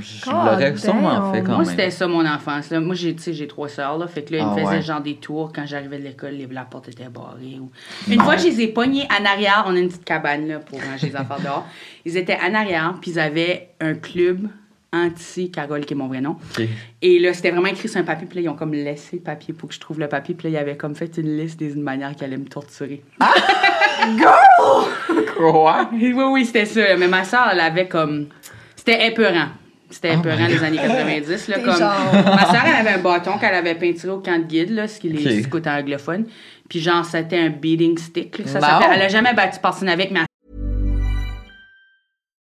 Je 0.00 0.24
God 0.24 0.34
l'aurais 0.34 0.76
sûrement 0.76 1.32
fait 1.32 1.42
quand 1.42 1.48
Moi, 1.54 1.58
même. 1.58 1.66
c'était 1.66 1.90
ça 1.90 2.08
mon 2.08 2.26
enfance. 2.26 2.70
Là. 2.70 2.80
Moi, 2.80 2.94
j'ai, 2.96 3.14
tu 3.14 3.22
sais, 3.22 3.32
j'ai 3.32 3.46
trois 3.46 3.68
sœurs, 3.68 3.98
là. 3.98 4.06
Fait 4.08 4.22
que 4.22 4.32
là, 4.32 4.38
ils 4.38 4.42
Ah 4.44 4.50
me 4.50 4.54
faisaient 4.56 4.76
ouais. 4.76 4.82
genre 4.82 5.00
des 5.00 5.14
tours 5.16 5.52
quand 5.54 5.64
j'arrivais 5.66 5.98
de 5.98 6.02
l'école, 6.04 6.32
les- 6.32 6.46
la 6.46 6.64
porte 6.64 6.88
était 6.88 7.08
barrée. 7.08 7.58
Ou... 7.60 7.70
Une 8.10 8.20
fois, 8.20 8.36
je 8.36 8.46
les 8.46 8.62
ai 8.62 8.68
pognés 8.68 9.06
en 9.20 9.24
arrière. 9.24 9.64
On 9.66 9.76
a 9.76 9.78
une 9.78 9.88
petite 9.88 10.04
cabane, 10.04 10.48
là, 10.48 10.58
pour 10.58 10.80
ranger 10.82 11.08
les 11.08 11.16
affaires 11.16 11.40
dehors. 11.40 11.66
Ils 12.04 12.16
étaient 12.16 12.38
en 12.40 12.54
arrière, 12.54 12.94
puis 13.00 13.12
ils 13.12 13.20
avaient 13.20 13.68
un 13.80 13.94
club 13.94 14.48
anti-Carole, 15.04 15.84
qui 15.84 15.94
est 15.94 15.96
mon 15.96 16.08
vrai 16.08 16.20
nom. 16.20 16.36
Et 17.02 17.18
là, 17.18 17.32
c'était 17.34 17.50
vraiment 17.50 17.68
écrit 17.68 17.88
sur 17.88 18.00
un 18.00 18.04
papier, 18.04 18.26
puis 18.26 18.36
là, 18.38 18.42
ils 18.44 18.48
ont 18.48 18.56
comme 18.56 18.72
laissé 18.72 19.16
le 19.16 19.22
papier 19.22 19.54
pour 19.54 19.68
que 19.68 19.74
je 19.74 19.80
trouve 19.80 19.98
le 20.00 20.08
papier, 20.08 20.34
puis 20.34 20.50
là, 20.50 20.58
ils 20.58 20.62
avaient 20.62 20.76
comme 20.76 20.94
fait 20.94 21.16
une 21.18 21.36
liste 21.36 21.58
des 21.58 21.74
manières 21.74 22.14
qu'ils 22.14 22.24
allaient 22.24 22.36
me 22.36 22.46
torturer. 22.48 23.02
Quoi? 25.36 25.90
oui, 25.92 26.12
oui, 26.14 26.44
c'était 26.46 26.64
ça. 26.64 26.96
Mais 26.96 27.08
ma 27.08 27.24
soeur, 27.24 27.48
elle 27.52 27.60
avait 27.60 27.88
comme. 27.88 28.26
C'était 28.74 29.06
épeurant. 29.08 29.48
C'était 29.90 30.14
épeurant 30.14 30.46
les 30.46 30.62
années 30.64 30.78
90. 30.78 31.48
Là, 31.48 31.58
comme... 31.60 31.76
genre- 31.78 32.12
Ma 32.24 32.46
soeur, 32.46 32.62
elle 32.66 32.86
avait 32.86 32.98
un 32.98 33.02
bâton 33.02 33.38
qu'elle 33.38 33.54
avait 33.54 33.74
peinturé 33.76 34.12
au 34.12 34.18
camp 34.18 34.38
de 34.40 34.44
guide, 34.44 34.70
là, 34.70 34.88
ce 34.88 34.98
qui 34.98 35.08
est 35.08 35.12
les 35.12 35.38
Ok. 35.38 35.44
scouts 35.44 35.68
anglophones. 35.68 36.26
Puis 36.68 36.80
genre, 36.80 37.04
c'était 37.04 37.38
un 37.38 37.50
beating 37.50 37.96
stick. 37.96 38.38
là, 38.38 38.46
ça. 38.46 38.80
Elle 38.92 39.02
a 39.02 39.08
jamais 39.08 39.32
battu 39.34 39.58
personne 39.62 39.88
avec, 39.88 40.10
mais 40.10 40.20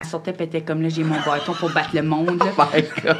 Elle 0.00 0.06
sortait, 0.08 0.32
puis 0.32 0.42
elle 0.42 0.46
était 0.48 0.60
comme 0.60 0.80
là, 0.80 0.88
j'ai 0.88 1.02
mon 1.02 1.16
bâton 1.26 1.52
pour 1.58 1.70
battre 1.72 1.90
le 1.92 2.02
monde. 2.02 2.38
là. 2.38 2.66
My 2.72 2.82
God. 3.02 3.16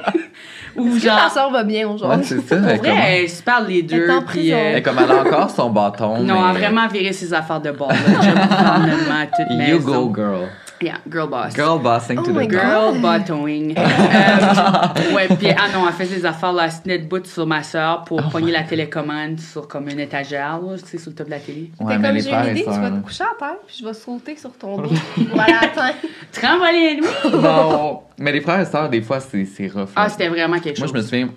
Ou 0.77 0.87
Est-ce 0.95 1.01
que 1.03 1.09
ta 1.09 1.19
genre. 1.23 1.31
soeur 1.33 1.51
va 1.51 1.65
bien 1.65 1.89
Ouais, 1.89 1.95
aujourd'hui? 1.95 2.25
c'est 2.25 2.41
ça. 2.41 2.57
Pour 2.57 2.69
elle, 2.69 2.79
vrai, 2.79 2.89
comment- 2.89 3.03
elle 3.09 3.29
se 3.29 3.43
parle 3.43 3.67
les 3.67 3.83
deux. 3.83 3.97
Elle 4.05 4.11
est 4.11 4.15
en 4.15 4.23
puis, 4.23 4.53
euh, 4.53 4.57
elle, 4.77 4.83
comme 4.85 4.97
elle 5.03 5.11
a 5.11 5.23
encore 5.23 5.51
son 5.51 5.71
bâton. 5.71 6.19
non, 6.23 6.37
elle 6.37 6.51
a 6.51 6.53
mais- 6.53 6.59
vraiment 6.61 6.87
viré 6.87 7.13
ses 7.13 7.35
affaires 7.35 7.61
de 7.61 7.73
bord. 7.73 7.89
là. 7.89 7.97
Je 8.23 8.31
gouvernement, 8.31 9.27
toute 9.37 9.51
You 9.51 9.57
maison. 9.57 10.07
go, 10.07 10.15
girl. 10.15 10.49
Yeah, 10.81 10.99
girl 11.11 11.29
boss. 11.29 11.55
Girl 11.55 11.79
bossing 11.81 12.19
Oh 12.19 12.23
to 12.25 12.33
my 12.33 12.47
the 12.47 12.51
God. 12.53 12.61
Girl 12.61 13.01
bottoming. 13.01 13.75
Euh, 13.89 15.15
ouais, 15.15 15.29
puis 15.29 15.49
ah 15.51 15.69
non, 15.75 15.87
elle 15.89 15.95
faisait 15.95 16.17
des 16.17 16.27
affaires 16.27 16.53
là, 16.53 16.65
elle 16.67 16.73
se 16.73 16.81
tenait 16.83 16.99
debout 16.99 17.25
sur 17.25 17.47
ma 17.47 17.63
soeur 17.63 18.05
pour 18.05 18.21
Oh 18.25 18.31
pogner 18.31 18.53
la 18.53 18.63
télécommande 18.63 19.39
sur 19.41 19.67
comme 19.69 19.89
une 19.89 20.01
étagère, 20.01 20.61
là, 20.61 20.77
tu 20.79 20.87
sais, 20.87 20.99
sur 20.99 21.11
le 21.11 21.17
top 21.17 21.27
de 21.27 21.31
la 21.33 21.39
télé. 21.41 21.71
Ouais, 21.81 21.95
comme 21.95 22.03
les 22.15 22.21
j'ai 22.21 22.29
frères 22.31 22.45
une 22.45 22.51
idée, 22.57 22.65
tu 22.65 22.71
vas 22.71 22.91
te 22.91 23.03
coucher 23.03 23.25
à 23.25 23.35
terre 23.39 23.57
puis 23.67 23.77
je 23.81 23.85
vais 23.87 23.95
sauter 23.95 24.37
sur 24.37 24.53
ton 24.53 24.77
dos. 24.83 24.91
voilà, 25.35 25.61
attends. 25.63 25.95
Trampoline, 26.33 27.01
oui! 27.03 27.31
Non. 27.33 28.03
Mais 28.19 28.33
les 28.33 28.41
frères 28.41 28.61
et 28.61 28.67
sœurs, 28.67 28.89
des 28.89 29.03
fois, 29.03 29.21
c'est 29.21 29.45
c'est 29.45 29.69
rough. 29.69 29.89
Ah, 29.97 30.05
là. 30.05 30.09
c'était 30.09 30.29
vraiment 30.29 30.59
quelque 30.59 30.79
Moi, 30.79 30.87
chose. 30.89 30.95
je 30.97 31.01
me 31.01 31.03
souviens, 31.03 31.29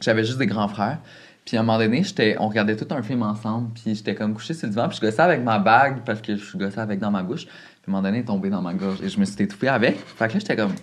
j'avais 0.00 0.24
juste 0.24 0.38
des 0.38 0.46
grands 0.46 0.68
frères. 0.68 0.98
Puis 1.44 1.56
à 1.56 1.60
un 1.60 1.62
moment 1.62 1.78
donné, 1.78 2.02
j'étais, 2.04 2.36
on 2.38 2.48
regardait 2.48 2.76
tout 2.76 2.86
un 2.94 3.02
film 3.02 3.22
ensemble. 3.22 3.70
Puis 3.74 3.94
j'étais 3.94 4.14
comme 4.14 4.34
couché 4.34 4.54
sur 4.54 4.66
le 4.66 4.72
divan. 4.74 4.88
Puis 4.88 4.98
je 5.00 5.06
gossais 5.06 5.22
avec 5.22 5.42
ma 5.42 5.58
bague 5.58 6.02
parce 6.04 6.20
que 6.20 6.36
je 6.36 6.56
gossais 6.56 6.80
avec 6.80 6.98
dans 7.00 7.10
ma 7.10 7.22
bouche. 7.22 7.46
Puis 7.82 7.86
à 7.86 7.90
un 7.90 7.92
moment 7.92 8.02
donné, 8.02 8.18
elle 8.18 8.24
est 8.24 8.26
tombée 8.26 8.50
dans 8.50 8.62
ma 8.62 8.72
gorge. 8.74 8.98
Et 9.02 9.08
je 9.08 9.18
me 9.18 9.24
suis 9.24 9.42
étouffé 9.42 9.68
avec. 9.68 9.96
Fait 10.18 10.28
que 10.28 10.34
là, 10.34 10.38
j'étais 10.38 10.56
comme. 10.56 10.74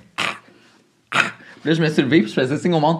Puis 1.11 1.69
là, 1.71 1.73
je 1.73 1.81
me 1.81 1.89
suis 1.89 2.01
levé. 2.01 2.21
Puis 2.21 2.29
je 2.29 2.33
faisais 2.41 2.57
signe 2.57 2.73
au 2.73 2.79
monde. 2.79 2.99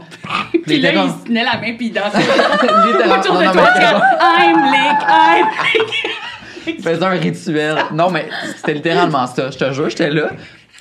Puis 0.52 0.60
Puis 0.60 0.76
il 0.76 0.82
là, 0.82 0.90
était 0.90 0.98
il 0.98 1.02
comme. 1.02 1.20
se 1.20 1.26
tenait 1.26 1.44
la 1.44 1.58
main, 1.58 1.74
puis 1.78 1.88
il 1.88 1.94
dansait 1.94 2.18
Littéralement, 2.88 3.20
autour 3.20 3.40
de 3.40 3.44
non, 3.46 3.52
toi. 3.52 3.70
comme, 3.74 4.02
I'm 4.22 4.64
Lick, 4.72 5.02
I'm 5.10 5.48
Lick. 5.74 6.78
Il 6.80 6.84
faisait 6.84 7.04
un 7.04 7.10
rituel. 7.12 7.78
Non, 7.94 8.10
mais 8.12 8.28
c'était 8.58 8.74
littéralement 8.74 9.26
ça. 9.28 9.50
Je 9.52 9.58
te 9.58 9.72
jure, 9.74 9.90
j'étais 9.90 10.10
là. 10.10 10.30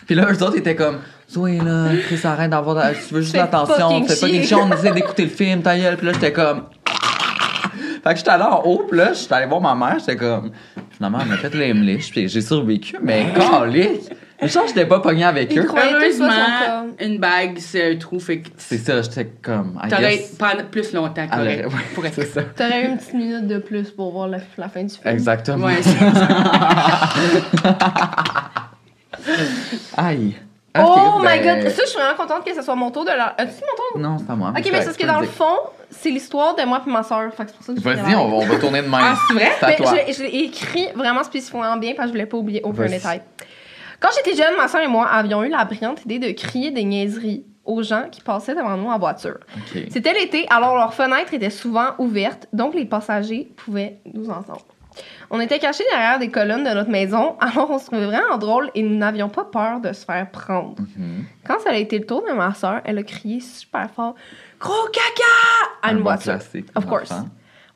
Puis 0.06 0.14
là, 0.14 0.26
eux 0.30 0.42
autres 0.42 0.56
étaient 0.58 0.75
comme, 0.76 0.99
Zoé, 1.30 1.58
là, 1.58 1.88
Chris, 2.06 2.20
arrête 2.25 2.50
d'avoir. 2.50 2.76
de- 2.76 2.94
Tu 3.08 3.14
veux 3.14 3.20
juste 3.23 3.37
l'attention. 3.37 4.04
Fais 4.04 4.16
pas 4.20 4.28
quelque 4.28 4.46
chose. 4.46 4.62
On 4.64 4.73
essaie 4.73 4.92
d'écouter 4.92 5.25
le 5.25 5.30
film, 5.30 5.62
ta 5.62 5.76
gueule. 5.76 5.96
Puis 5.96 6.06
là, 6.06 6.12
j'étais 6.12 6.32
comme. 6.32 6.64
Fait 8.04 8.12
que 8.12 8.16
j'étais 8.18 8.30
allé 8.30 8.44
en 8.44 8.62
haut, 8.64 8.85
puis 8.88 8.99
là, 8.99 9.12
j'étais 9.12 9.35
allé 9.35 9.46
voir 9.46 9.61
ma 9.61 9.75
mère, 9.75 9.99
j'étais 9.99 10.16
comme. 10.16 10.50
Finalement, 10.97 11.19
elle 11.21 11.29
m'a 11.29 11.37
fait 11.37 11.55
l'aimeliche, 11.55 12.11
puis 12.11 12.26
j'ai 12.29 12.41
survécu, 12.41 12.97
mais 13.03 13.26
calique! 13.35 14.09
Mais 14.41 14.49
je 14.49 14.55
pense 14.55 14.62
que 14.65 14.69
j'étais 14.69 14.87
pas 14.87 15.00
pogné 15.00 15.25
avec 15.25 15.50
Il 15.53 15.59
eux. 15.61 15.67
tous 15.67 15.75
pas 15.75 15.83
Heureusement, 15.93 16.87
une 17.00 17.19
bague, 17.19 17.59
c'est 17.59 17.93
un 17.93 17.97
trou, 17.97 18.19
fait 18.21 18.41
que 18.41 18.49
C'est 18.59 18.76
ça, 18.79 19.00
j'étais 19.03 19.26
comme. 19.43 19.79
I 19.85 19.88
t'aurais 19.88 20.17
guess- 20.17 20.37
pendant 20.38 20.65
plus 20.71 20.93
longtemps 20.93 21.26
elle 21.33 21.41
aurait- 21.41 21.57
correct. 21.62 21.75
ouais, 21.75 21.81
pour 21.95 22.07
être- 22.07 22.15
c'est 22.15 22.26
ça. 22.26 22.43
T'aurais 22.43 22.85
eu 22.85 22.88
une 22.88 22.97
petite 22.99 23.15
minute 23.15 23.47
de 23.47 23.59
plus 23.59 23.91
pour 23.91 24.12
voir 24.12 24.29
la, 24.29 24.38
la 24.59 24.69
fin 24.69 24.83
du 24.85 24.95
film. 24.95 25.03
Exactement. 25.07 25.67
Ouais, 25.67 25.83
c'est- 25.83 25.97
Aïe. 29.97 30.35
Oh 30.85 31.16
Ok, 31.16 31.23
my 31.23 31.38
ben- 31.40 31.62
god! 31.62 31.71
Ça, 31.71 31.83
je 31.85 31.88
suis 31.88 31.99
vraiment 31.99 32.16
contente 32.16 32.45
que 32.45 32.54
ce 32.54 32.62
soit 32.62 32.75
mon 32.75 32.90
tour 32.90 33.04
de 33.04 33.11
leur. 33.11 33.35
As-tu 33.38 33.52
mon 33.52 33.76
tour? 33.76 34.00
Non, 34.00 34.18
c'est 34.18 34.26
pas 34.26 34.35
moi. 34.35 34.50
Ok, 34.50 34.68
mais 34.71 34.78
c'est 34.80 34.85
parce 34.85 34.97
que 34.97 35.06
dans 35.06 35.21
le 35.21 35.26
fond, 35.26 35.56
c'est 35.90 36.11
l'histoire 36.11 36.54
de 36.54 36.62
moi 36.64 36.83
et 36.87 36.90
ma 36.90 37.02
soeur. 37.02 37.33
Fait 37.35 37.45
que 37.45 37.50
c'est 37.50 37.56
pour 37.56 37.64
ça 37.66 37.73
que 37.75 37.80
je 37.80 37.85
Vas-y, 37.85 38.14
on 38.16 38.28
va, 38.28 38.37
on 38.37 38.47
va 38.47 38.56
tourner 38.59 38.83
de 38.83 38.88
même. 38.88 39.00
Ah, 39.02 39.16
c'est 39.28 39.35
vrai? 39.35 39.52
Mais 39.62 39.76
toi. 39.76 39.92
je, 40.06 40.12
je 40.12 40.23
l'ai 40.23 40.38
écrit 40.45 40.88
vraiment 40.95 41.23
spécifiquement 41.23 41.76
bien 41.76 41.95
parce 41.97 42.06
que 42.06 42.09
je 42.09 42.12
voulais 42.12 42.26
pas 42.26 42.37
oublier 42.37 42.62
aucun 42.62 42.87
détail. 42.87 43.23
Quand 44.00 44.09
j'étais 44.14 44.37
jeune, 44.37 44.56
ma 44.56 44.68
soeur 44.68 44.83
et 44.83 44.88
moi 44.88 45.06
avions 45.06 45.42
eu 45.42 45.49
la 45.49 45.64
brillante 45.64 46.04
idée 46.04 46.18
de 46.18 46.30
crier 46.33 46.71
des 46.71 46.85
niaiseries 46.85 47.45
aux 47.64 47.83
gens 47.83 48.04
qui 48.11 48.21
passaient 48.21 48.54
devant 48.54 48.76
nous 48.76 48.88
en 48.88 48.99
voiture. 48.99 49.38
C'était 49.90 50.12
l'été, 50.12 50.47
alors 50.50 50.76
leurs 50.76 50.95
fenêtres 50.95 51.35
étaient 51.35 51.50
souvent 51.50 51.88
ouvertes, 51.99 52.47
donc 52.52 52.75
les 52.75 52.85
passagers 52.85 53.50
pouvaient 53.56 53.99
nous 54.14 54.30
entendre. 54.30 54.64
On 55.31 55.41
était 55.41 55.59
cachés 55.59 55.85
derrière 55.91 56.19
des 56.19 56.31
colonnes 56.31 56.65
de 56.65 56.71
notre 56.71 56.91
maison, 56.91 57.37
alors 57.41 57.71
on 57.71 57.79
se 57.79 57.87
trouvait 57.87 58.07
vraiment 58.07 58.38
drôle 58.38 58.71
et 58.75 58.83
nous 58.83 58.97
n'avions 58.97 59.29
pas 59.29 59.45
peur 59.45 59.81
de 59.81 59.93
se 59.93 60.05
faire 60.05 60.31
prendre. 60.31 60.76
Mhm. 60.97 61.25
Quand 61.47 61.59
ça 61.61 61.71
a 61.71 61.76
été 61.76 61.99
le 61.99 62.07
tour 62.07 62.23
de 62.29 62.33
ma 62.33 62.55
soeur, 62.55 62.81
elle 62.85 62.99
a 62.99 63.03
crié 63.03 63.41
super 63.41 63.91
fort 63.91 64.15
Gros 64.61 64.88
caca 64.93 65.25
à 65.83 65.88
Un 65.88 65.97
une 65.97 66.03
voiture. 66.03 66.38
Of 66.75 66.87
course. 66.87 67.12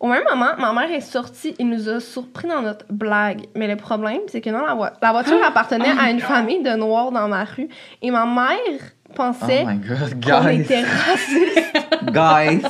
Au 0.01 0.07
même 0.07 0.25
moment, 0.31 0.53
ma 0.59 0.73
mère 0.73 0.91
est 0.91 1.03
sortie 1.03 1.55
et 1.59 1.65
nous 1.65 1.91
a 1.91 2.01
surpris 2.01 2.49
dans 2.49 2.63
notre 2.63 2.87
blague. 2.89 3.43
Mais 3.55 3.69
le 3.69 3.77
problème, 3.77 4.23
c'est 4.29 4.41
que 4.41 4.49
dans 4.49 4.65
la, 4.65 4.95
la 5.03 5.13
voiture 5.13 5.45
appartenait 5.45 5.93
à 5.99 6.11
une 6.11 6.21
famille 6.21 6.63
de 6.63 6.71
noirs 6.71 7.13
dans 7.13 7.29
ma 7.29 7.45
rue 7.45 7.69
et 8.01 8.11
ma 8.11 8.25
mère 8.25 8.81
Oh 9.11 9.15
pensait 9.15 9.65
my 9.65 9.77
god, 9.77 10.25
qu'on 10.25 10.45
guys. 10.45 10.61
était 10.61 10.83
raciste. 10.83 11.59
Guys. 12.13 12.63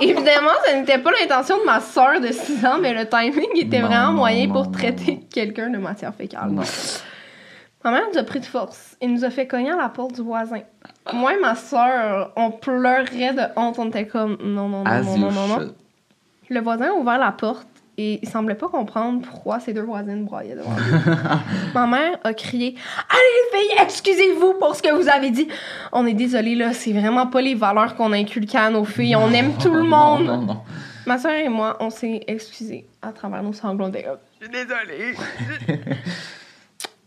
Évidemment, 0.00 0.50
ce 0.66 0.76
n'était 0.76 0.98
pas 0.98 1.10
l'intention 1.10 1.58
de 1.58 1.64
ma 1.64 1.80
soeur 1.80 2.20
de 2.20 2.28
6 2.28 2.64
ans, 2.64 2.78
mais 2.80 2.94
le 2.94 3.06
timing 3.08 3.48
était 3.56 3.80
Non, 3.80 3.86
vraiment 3.88 4.06
non, 4.12 4.18
moyen 4.18 4.46
non, 4.46 4.52
pour 4.52 4.70
traiter 4.70 5.20
quelqu'un 5.32 5.68
de 5.70 5.78
matière 5.78 6.14
fécale. 6.14 6.50
Ma 7.84 7.90
mère 7.90 8.02
nous 8.12 8.18
a 8.18 8.22
pris 8.22 8.40
de 8.40 8.44
force 8.44 8.96
et 9.00 9.06
nous 9.06 9.24
a 9.24 9.30
fait 9.30 9.46
cogner 9.46 9.70
à 9.72 9.76
la 9.76 9.88
porte 9.88 10.14
du 10.14 10.22
voisin. 10.22 10.60
Moi 11.12 11.34
et 11.34 11.40
ma 11.40 11.54
soeur, 11.54 12.32
on 12.36 12.50
pleurait 12.50 13.32
de 13.32 13.42
honte. 13.56 13.78
On 13.78 13.88
était 13.88 14.06
comme 14.06 14.36
non, 14.42 14.68
non, 14.68 14.84
non, 14.84 14.90
As 14.90 15.02
non, 15.02 15.30
non, 15.30 15.46
non. 15.48 15.74
Le 16.48 16.60
voisin 16.60 16.90
a 16.90 16.92
ouvert 16.92 17.18
la 17.18 17.32
porte 17.32 17.66
et 17.98 18.20
il 18.22 18.28
semblait 18.28 18.54
pas 18.54 18.68
comprendre 18.68 19.22
pourquoi 19.22 19.58
ces 19.58 19.72
deux 19.72 19.82
voisines 19.82 20.24
broyaient 20.24 20.54
devant 20.54 20.74
lui. 20.76 21.12
Ma 21.74 21.86
mère 21.86 22.18
a 22.24 22.34
crié 22.34 22.74
Allez, 23.08 23.20
les 23.52 23.58
filles, 23.58 23.76
excusez-vous 23.82 24.54
pour 24.54 24.76
ce 24.76 24.82
que 24.82 24.92
vous 24.92 25.08
avez 25.08 25.30
dit. 25.30 25.48
On 25.92 26.06
est 26.06 26.14
désolé, 26.14 26.54
là, 26.54 26.74
c'est 26.74 26.92
vraiment 26.92 27.26
pas 27.26 27.40
les 27.40 27.54
valeurs 27.54 27.96
qu'on 27.96 28.12
inculque 28.12 28.54
à 28.54 28.68
nos 28.68 28.84
filles. 28.84 29.16
On 29.16 29.32
aime 29.32 29.54
tout 29.56 29.72
le 29.72 29.82
monde. 29.82 30.24
Non, 30.24 30.42
non. 30.42 30.60
Ma 31.06 31.18
soeur 31.18 31.32
et 31.32 31.48
moi, 31.48 31.76
on 31.80 31.88
s'est 31.88 32.20
excusés 32.26 32.84
à 33.00 33.12
travers 33.12 33.42
nos 33.42 33.52
comme, 33.52 33.92
Je 34.40 34.46
suis 34.46 34.52
désolée. 34.52 35.14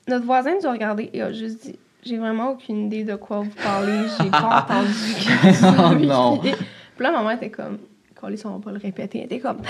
Notre 0.07 0.25
voisin 0.25 0.55
nous 0.59 0.67
a 0.67 0.71
regardé 0.71 1.09
et 1.13 1.21
a 1.21 1.31
juste 1.31 1.63
dit 1.63 1.77
J'ai 2.03 2.17
vraiment 2.17 2.51
aucune 2.51 2.87
idée 2.87 3.03
de 3.03 3.15
quoi 3.15 3.41
vous 3.41 3.51
parlez. 3.61 4.07
J'ai 4.19 4.29
pas 4.31 4.65
entendu 4.67 4.89
que 4.89 5.51
vous 5.53 5.83
Oh 5.83 6.05
non. 6.05 6.37
Puis 6.39 6.53
là, 6.99 7.11
maman 7.11 7.31
était 7.31 7.51
comme 7.51 7.77
Quand 8.15 8.29
ils 8.29 8.47
on 8.47 8.57
va 8.57 8.63
pas 8.63 8.71
le 8.71 8.79
répéter, 8.79 9.19
elle 9.19 9.25
était 9.25 9.39
comme 9.39 9.61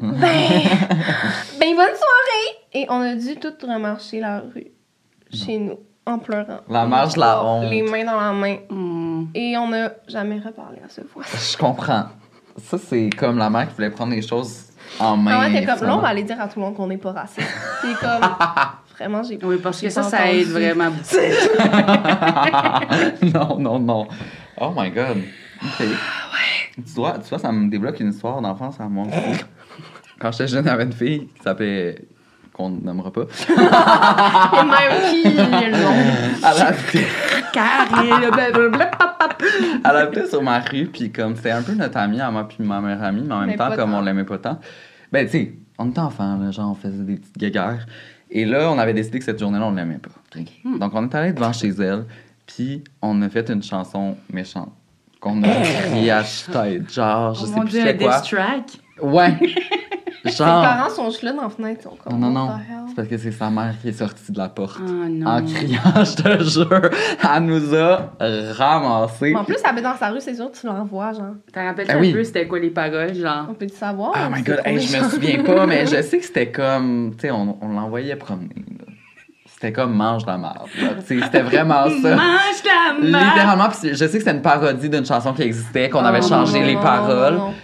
ben, 0.00 0.18
ben, 1.60 1.76
bonne 1.76 1.94
soirée. 1.94 2.56
Et 2.72 2.86
on 2.88 3.00
a 3.00 3.14
dû 3.14 3.36
tout 3.36 3.52
remarcher 3.62 4.20
la 4.20 4.40
rue 4.40 4.68
chez 5.32 5.58
nous 5.58 5.78
en 6.06 6.18
pleurant. 6.18 6.60
La 6.68 6.86
marche 6.86 7.14
de 7.14 7.20
la 7.20 7.44
honte. 7.44 7.70
Les 7.70 7.82
mains 7.82 8.04
dans 8.04 8.18
la 8.20 8.32
main. 8.32 8.56
Hmm. 8.70 9.26
Et 9.34 9.56
on 9.58 9.68
n'a 9.68 9.92
jamais 10.08 10.38
reparlé 10.38 10.78
à 10.84 10.88
ce 10.88 11.02
voisin. 11.12 11.38
Je 11.52 11.56
comprends. 11.56 12.04
Ça, 12.56 12.78
c'est 12.78 13.10
comme 13.10 13.38
la 13.38 13.50
mère 13.50 13.68
qui 13.68 13.74
voulait 13.74 13.90
prendre 13.90 14.12
les 14.12 14.22
choses 14.22 14.64
en 14.98 15.16
main. 15.16 15.38
Maman 15.38 15.54
était 15.56 15.66
comme, 15.66 15.86
là, 15.86 15.96
on 15.96 16.00
va 16.00 16.08
aller 16.08 16.24
dire 16.24 16.40
à 16.40 16.48
tout 16.48 16.58
le 16.58 16.64
monde 16.64 16.74
qu'on 16.76 16.86
n'est 16.86 16.96
pas 16.96 17.12
raciste. 17.12 17.48
Puis 17.82 17.94
comme, 18.00 18.22
vraiment, 18.96 19.22
j'ai 19.22 19.38
Oui, 19.42 19.58
parce 19.62 19.80
que 19.80 19.90
ça, 19.90 20.02
ça 20.02 20.32
aide 20.32 20.48
vraiment 20.48 20.90
beaucoup. 20.90 21.16
non, 23.34 23.58
non, 23.58 23.78
non. 23.78 24.08
Oh 24.58 24.72
my 24.76 24.90
god. 24.90 25.18
OK. 25.62 25.86
Tu 26.76 26.92
vois, 26.94 27.18
tu 27.18 27.28
vois, 27.28 27.38
ça 27.38 27.52
me 27.52 27.68
débloque 27.68 28.00
une 28.00 28.10
histoire 28.10 28.40
d'enfance 28.40 28.80
à 28.80 28.88
moi. 28.88 29.06
Quand 30.20 30.30
j'étais 30.32 30.48
jeune, 30.48 30.64
il 30.64 30.68
y 30.68 30.70
avait 30.70 30.84
une 30.84 30.92
fille 30.92 31.26
qui 31.34 31.42
s'appelait. 31.42 32.04
qu'on 32.52 32.68
nommera 32.70 33.10
pas. 33.12 33.22
Et 33.50 34.64
même 34.64 34.92
qui, 35.10 35.34
non. 35.34 35.92
Elle 36.44 36.62
habitait, 39.96 40.20
elle 40.20 40.26
sur 40.28 40.42
ma 40.42 40.60
rue, 40.60 40.86
puis 40.86 41.10
comme 41.10 41.36
c'était 41.36 41.50
un 41.52 41.62
peu 41.62 41.72
notre 41.74 41.96
amie 41.96 42.20
à 42.20 42.30
moi, 42.30 42.46
puis 42.48 42.58
ma 42.64 42.80
meilleure 42.80 43.02
amie, 43.02 43.22
mais 43.26 43.34
en 43.34 43.40
même 43.40 43.48
Mais 43.50 43.56
temps, 43.56 43.70
comme 43.74 43.90
tant. 43.92 43.98
on 43.98 44.02
l'aimait 44.02 44.24
pas 44.24 44.38
tant. 44.38 44.58
Ben, 45.12 45.26
tu 45.26 45.32
sais, 45.32 45.52
on 45.78 45.88
était 45.90 45.98
enfants, 46.00 46.36
là, 46.36 46.50
genre, 46.50 46.70
on 46.70 46.74
faisait 46.74 47.02
des 47.02 47.16
petites 47.16 47.36
guéguerres. 47.38 47.86
Et 48.30 48.44
là, 48.44 48.70
on 48.70 48.78
avait 48.78 48.92
décidé 48.94 49.18
que 49.18 49.24
cette 49.24 49.38
journée-là, 49.40 49.66
on 49.66 49.72
l'aimait 49.74 49.98
pas. 49.98 50.10
ok? 50.38 50.78
Donc, 50.78 50.92
on 50.94 51.08
est 51.08 51.14
allé 51.14 51.32
devant 51.32 51.52
chez 51.52 51.68
elle, 51.70 52.04
puis 52.46 52.84
on 53.02 53.20
a 53.22 53.28
fait 53.28 53.48
une 53.50 53.62
chanson 53.62 54.16
méchante. 54.32 54.72
Qu'on 55.20 55.42
a 55.42 55.48
crié 55.48 56.10
à 56.12 56.22
tête 56.22 56.90
genre, 56.92 57.34
je 57.34 57.42
Oh 57.42 57.46
sais 57.46 57.52
mon 57.54 57.60
plus 57.62 57.70
dieu, 57.70 57.80
un 57.82 57.86
c'était 57.86 58.04
quoi. 58.04 58.20
diss 58.20 58.30
track? 58.30 58.64
Ouais. 59.02 59.38
Ses 60.24 60.32
Genre. 60.32 60.62
parents 60.62 60.90
sont 60.90 61.10
là 61.22 61.32
dans 61.32 61.42
la 61.42 61.48
fenêtre. 61.48 61.80
Ils 61.80 61.84
sont 61.84 61.96
comme, 62.04 62.18
Non, 62.18 62.30
non, 62.30 62.40
what 62.46 62.52
non. 62.52 62.58
the 62.58 62.60
hell? 62.68 62.76
C'est 62.88 62.94
parce 62.96 63.08
que 63.08 63.18
c'est 63.18 63.30
sa 63.32 63.48
mère 63.50 63.74
qui 63.80 63.88
est 63.88 63.92
sortie 63.92 64.32
de 64.32 64.38
la 64.38 64.48
porte. 64.48 64.78
Oh 64.80 64.90
non. 65.08 65.26
En 65.26 65.42
criant, 65.42 65.80
je 66.04 66.22
te 66.22 66.44
jure, 66.44 66.90
elle 67.34 67.42
nous 67.44 67.74
a 67.74 68.10
ramassés. 68.58 69.32
Mais 69.32 69.36
En 69.36 69.44
plus, 69.44 69.56
elle 69.62 69.70
habite 69.70 69.84
dans 69.84 69.96
sa 69.96 70.08
rue, 70.10 70.20
c'est 70.20 70.34
sûr 70.34 70.50
que 70.50 70.56
tu 70.58 70.66
l'envoies, 70.66 71.12
genre. 71.12 71.34
T'en 71.52 71.64
rappelles 71.64 71.86
Ah 71.88 71.96
un 71.96 72.12
peu 72.12 72.24
c'était 72.24 72.46
quoi 72.46 72.58
les 72.58 72.70
paroles, 72.70 73.14
genre? 73.14 73.46
On 73.50 73.54
peut 73.54 73.66
le 73.66 73.72
savoir? 73.74 74.12
Oh 74.14 74.30
my 74.34 74.42
god, 74.42 74.60
hey, 74.64 74.78
je 74.80 74.96
me 74.96 75.08
souviens 75.08 75.42
pas, 75.42 75.66
mais 75.66 75.86
je 75.86 76.02
sais 76.02 76.18
que 76.18 76.24
c'était 76.24 76.50
comme, 76.50 77.12
tu 77.14 77.22
sais, 77.22 77.30
on, 77.30 77.56
on 77.60 77.68
l'envoyait 77.68 78.16
promener. 78.16 78.48
là. 78.56 78.84
C'était 79.46 79.72
comme 79.72 79.94
mange 79.94 80.24
la 80.26 80.38
marde. 80.38 80.68
là. 80.80 80.88
Tu 81.06 81.18
sais, 81.18 81.24
C'était 81.24 81.42
vraiment 81.42 81.84
ça. 82.02 82.16
Mange 82.16 82.62
ta 82.62 82.98
main! 83.00 83.24
Littéralement, 83.24 83.68
je 83.82 83.94
sais 83.94 84.06
que 84.06 84.18
c'était 84.18 84.30
une 84.30 84.42
parodie 84.42 84.88
d'une 84.88 85.04
chanson 85.04 85.32
qui 85.34 85.42
existait, 85.42 85.90
qu'on 85.90 86.04
avait 86.04 86.20
Oh, 86.22 86.28
changé 86.28 86.60
non, 86.60 86.66
les 86.66 86.76
paroles. 86.76 87.34
non, 87.34 87.46
non. 87.48 87.54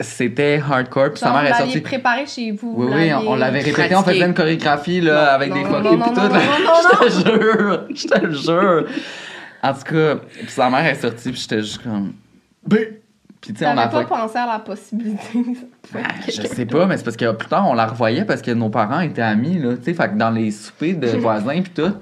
C'était 0.00 0.62
hardcore, 0.66 1.10
puis 1.10 1.18
sa 1.18 1.30
mère 1.30 1.44
est 1.44 1.50
vous 1.52 1.58
sortie. 1.58 1.80
préparé 1.82 2.24
chez 2.26 2.52
vous. 2.52 2.72
Oui, 2.76 2.86
vous 2.86 2.94
oui, 2.94 3.12
on, 3.12 3.34
l'avait 3.36 3.60
répété, 3.60 3.94
on 3.94 4.02
faisait 4.02 4.24
une 4.26 4.32
chorégraphie 4.34 5.00
là, 5.02 5.12
Non, 5.26 5.30
avec 5.32 5.48
non, 5.50 5.54
des 5.56 5.62
non, 5.62 5.68
fuck 5.68 5.82
non, 5.84 5.90
you 5.92 5.96
non, 5.98 6.04
pis 6.04 6.10
tout. 6.14 6.20
non, 6.20 6.28
là. 6.28 6.38
non, 6.38 6.64
non, 6.64 7.08
Je 7.08 7.22
te 7.22 7.30
jure, 7.30 7.86
je 7.94 8.06
te 8.08 8.26
le 8.26 8.32
jure. 8.32 8.84
En 9.62 9.74
tout 9.74 9.94
cas, 9.94 10.16
puis 10.38 10.48
sa 10.48 10.70
mère 10.70 10.86
est 10.86 10.94
sortie, 10.94 11.30
puis 11.32 11.40
j'étais 11.40 11.58
juste 11.60 11.82
comme. 11.82 12.14
Ben! 12.66 12.86
Puis 13.42 13.52
tu 13.54 13.58
sais, 13.60 13.66
on 13.66 13.76
a 13.78 13.88
pas 13.88 14.00
fait- 14.00 14.06
pensé 14.06 14.36
à 14.38 14.46
la 14.46 14.58
possibilité. 14.58 15.44
Ah, 15.94 15.98
Je 16.26 16.42
sais 16.42 16.66
pas, 16.66 16.84
mais 16.86 16.98
c'est 16.98 17.04
parce 17.04 17.16
que 17.16 17.30
plus 17.32 17.48
tard, 17.48 17.68
on 17.68 17.74
la 17.74 17.86
revoyait 17.86 18.24
parce 18.26 18.42
que 18.42 18.50
nos 18.50 18.68
parents 18.68 19.00
étaient 19.00 19.22
amis, 19.22 19.58
là, 19.58 19.76
tu 19.76 19.84
sais, 19.84 19.94
fait 19.94 20.08
que 20.10 20.16
dans 20.16 20.30
les 20.30 20.50
soupers 20.50 20.94
de 20.96 21.06
voisins 21.18 21.62
pis 21.62 21.70
tout. 21.70 21.92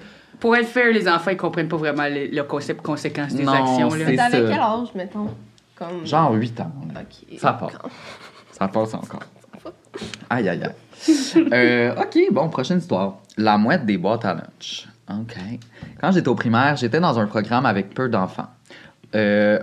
Pour 0.40 0.56
être 0.56 0.66
fair, 0.68 0.92
les 0.92 1.08
enfants, 1.08 1.30
ils 1.32 1.36
comprennent 1.36 1.68
pas 1.68 1.76
vraiment 1.76 2.06
le, 2.08 2.26
le 2.32 2.42
concept 2.42 2.82
conséquence 2.82 3.34
des 3.34 3.44
Non, 3.44 3.52
actions. 3.52 3.90
c'est- 3.90 3.98
Là. 4.16 4.24
T'avais 4.30 4.46
ça. 4.46 4.52
quel 4.52 4.60
âge, 4.60 4.88
mettons? 4.94 5.28
Comme... 5.78 6.04
Genre 6.04 6.32
8 6.34 6.60
ans. 6.60 6.72
Ça 7.38 7.52
passe. 7.52 7.72
Ça 8.52 8.66
passe 8.68 8.94
encore. 8.94 9.22
Aïe, 10.30 10.48
aïe, 10.48 10.62
aïe. 10.62 10.72
Euh, 11.52 11.94
OK, 11.94 12.18
bon, 12.32 12.48
prochaine 12.48 12.78
histoire. 12.78 13.18
La 13.36 13.56
mouette 13.58 13.86
des 13.86 13.96
boîtes 13.98 14.24
à 14.24 14.34
lunch. 14.34 14.88
OK. 15.10 15.36
Quand 16.00 16.10
j'étais 16.12 16.28
au 16.28 16.34
primaire, 16.34 16.76
j'étais 16.76 17.00
dans 17.00 17.18
un 17.18 17.26
programme 17.26 17.64
avec 17.66 17.94
peu 17.94 18.08
d'enfants. 18.08 18.48
Euh, 19.14 19.58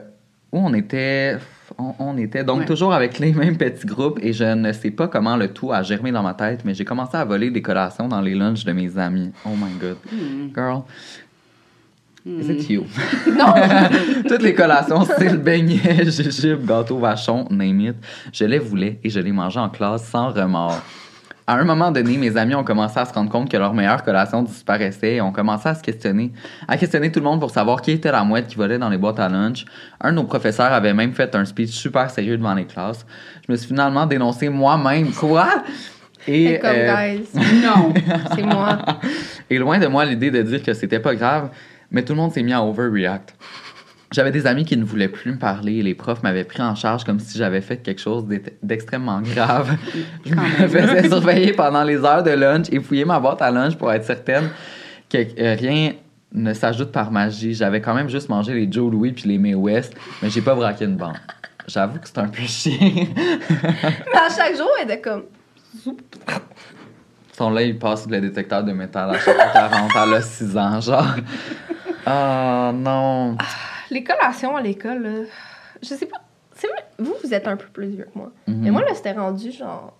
où 0.52 0.60
on 0.60 0.74
était... 0.74 1.38
On, 1.80 1.94
on 2.00 2.18
était 2.18 2.44
donc 2.44 2.60
Ouais. 2.60 2.66
toujours 2.66 2.94
avec 2.94 3.18
les 3.20 3.34
mêmes 3.34 3.58
petits 3.58 3.88
groupes 3.88 4.20
et 4.22 4.32
je 4.34 4.44
ne 4.46 4.72
sais 4.72 4.92
pas 4.92 5.08
comment 5.08 5.36
le 5.36 5.52
tout 5.52 5.74
a 5.74 5.82
germé 5.82 6.12
dans 6.12 6.22
ma 6.22 6.36
tête, 6.36 6.64
mais 6.64 6.74
j'ai 6.76 6.86
commencé 6.86 7.18
à 7.18 7.26
voler 7.26 7.50
des 7.50 7.62
collations 7.64 8.08
dans 8.08 8.22
les 8.22 8.36
lunchs 8.36 8.64
de 8.64 8.72
mes 8.72 8.98
amis. 9.00 9.32
Oh 9.46 9.50
my 9.58 9.74
god. 9.82 9.98
Girl. 10.56 10.84
Is 12.26 12.50
it 12.50 12.70
you? 12.72 12.86
Non! 13.28 13.54
Toutes 14.28 14.42
les 14.42 14.56
collations, 14.56 15.06
style 15.06 15.38
beignet, 15.38 16.06
jujube, 16.10 16.66
gâteau 16.66 16.98
vachon, 16.98 17.46
name 17.52 17.82
it, 17.82 17.96
je 18.34 18.46
les 18.46 18.58
voulais 18.58 19.00
et 19.04 19.12
je 19.12 19.20
les 19.20 19.32
mangeais 19.32 19.60
en 19.60 19.70
classe 19.70 20.06
sans 20.06 20.30
remords. 20.32 20.82
À 21.46 21.54
un 21.54 21.64
moment 21.64 21.92
donné, 21.92 22.18
mes 22.18 22.36
amis 22.36 22.56
ont 22.56 22.64
commencé 22.64 22.98
à 23.00 23.06
se 23.06 23.14
rendre 23.14 23.30
compte 23.30 23.52
que 23.52 23.58
leur 23.58 23.76
meilleure 23.76 24.04
collation 24.04 24.42
disparaissait 24.42 25.18
et 25.18 25.22
ont 25.22 25.32
commencé 25.32 25.70
à 25.70 25.76
se 25.76 25.84
questionner, 25.84 26.32
à 26.68 26.76
questionner 26.78 27.12
tout 27.12 27.20
le 27.20 27.26
monde 27.26 27.40
pour 27.40 27.52
savoir 27.52 27.84
qui 27.84 27.92
était 27.92 28.12
la 28.12 28.24
mouette 28.24 28.48
qui 28.48 28.56
volait 28.56 28.80
dans 28.80 28.90
les 28.90 28.98
boîtes 28.98 29.20
à 29.20 29.30
lunch. 29.30 29.64
Un 30.02 30.10
de 30.10 30.16
nos 30.16 30.24
professeurs 30.24 30.74
avait 30.74 30.96
même 30.96 31.14
fait 31.14 31.36
un 31.36 31.46
speech 31.46 31.70
super 31.70 32.10
sérieux 32.10 32.40
devant 32.40 32.56
les 32.56 32.66
classes. 32.66 33.06
Je 33.48 33.52
me 33.52 33.58
suis 33.58 33.68
finalement 33.68 34.08
dénoncé 34.08 34.50
moi-même. 34.50 35.12
Quoi? 35.12 35.48
Et, 36.28 36.48
C'est 36.48 36.60
comme, 36.60 36.72
euh, 36.74 37.16
guys, 37.16 37.28
Non! 37.64 37.94
c'est 38.36 38.42
moi. 38.42 38.80
et 39.52 39.60
loin 39.60 39.78
de 39.78 39.86
moi 39.86 40.04
l'idée 40.06 40.32
de 40.32 40.42
dire 40.42 40.64
que 40.64 40.74
c'était 40.74 41.00
pas 41.00 41.14
grave, 41.14 41.52
mais 41.96 42.04
tout 42.04 42.14
le 42.14 42.18
monde 42.18 42.32
s'est 42.34 42.44
mis 42.44 42.54
à 42.54 42.62
overreact. 42.64 43.34
J'avais 44.12 44.32
des 44.32 44.46
amis 44.46 44.66
qui 44.66 44.78
ne 44.78 44.84
voulaient 44.84 45.08
plus 45.10 45.32
me 45.32 45.38
parler 45.40 45.78
et 45.78 45.82
les 45.84 45.96
profs 45.96 46.22
m'avaient 46.22 46.44
pris 46.44 46.62
en 46.62 46.76
charge 46.76 47.04
comme 47.04 47.20
si 47.20 47.38
j'avais 47.38 47.62
fait 47.62 47.78
quelque 47.78 48.00
chose 48.02 48.26
d'ex- 48.28 48.52
d'extrêmement 48.62 49.22
grave. 49.22 49.76
Je 50.26 50.36
me 50.36 50.68
faisais 50.68 51.08
surveiller 51.10 51.54
pendant 51.54 51.84
les 51.84 51.98
heures 52.04 52.22
de 52.22 52.32
lunch 52.32 52.68
et 52.72 52.80
fouiller 52.80 53.06
ma 53.06 53.20
boîte 53.20 53.42
à 53.42 53.50
lunch 53.50 53.76
pour 53.76 53.92
être 53.92 54.04
certaine 54.06 54.50
que 55.10 55.18
euh, 55.40 55.56
rien 55.60 55.94
ne 56.34 56.54
s'ajoute 56.54 56.92
par 56.92 57.12
magie. 57.12 57.54
J'avais 57.54 57.82
quand 57.82 57.94
même 57.96 58.10
juste 58.10 58.30
mangé 58.30 58.54
les 58.54 58.72
Joe 58.72 58.92
Louis 58.92 59.12
puis 59.14 59.28
les 59.30 59.38
May 59.38 59.56
West, 59.56 59.96
mais 60.22 60.30
j'ai 60.30 60.42
pas 60.42 60.54
braqué 60.54 60.86
une 60.86 60.98
banque. 60.98 61.16
J'avoue 61.68 61.98
que 62.00 62.08
c'est 62.08 62.20
un 62.20 62.28
peu 62.28 62.44
chiant. 62.44 62.78
Mais 62.80 64.20
à 64.20 64.30
chaque 64.36 64.56
jour, 64.56 64.70
elle 64.80 64.86
était 64.86 65.02
comme. 65.02 65.24
Son 67.38 67.50
là, 67.50 67.64
il 67.64 67.78
passe 67.78 68.08
le 68.08 68.22
détecteur 68.22 68.64
de 68.64 68.72
métal 68.72 69.10
à 69.10 69.20
chaque 69.20 69.36
fois 69.36 69.46
qu'elle 69.52 69.80
rentre. 69.80 69.98
Elle 70.08 70.14
a 70.14 70.22
6 70.22 70.58
ans, 70.58 70.80
genre. 70.80 71.16
Ah 72.06 72.72
non. 72.74 73.38
Les 73.92 74.04
collations 74.04 74.56
à 74.56 74.62
l'école, 74.62 75.04
là, 75.04 75.10
je 75.82 75.88
sais 75.88 76.06
pas. 76.06 76.18
C'est 76.56 76.68
vrai, 76.68 76.86
vous, 77.00 77.14
vous 77.24 77.34
êtes 77.34 77.48
un 77.48 77.58
peu 77.58 77.68
plus 77.68 77.88
vieux 77.88 78.08
que 78.12 78.18
moi. 78.18 78.32
Mhm. 78.48 78.58
Mais 78.62 78.72
moi, 78.72 78.82
là, 78.82 78.94
c'était 78.94 79.12
rendu 79.12 79.52
genre. 79.52 79.94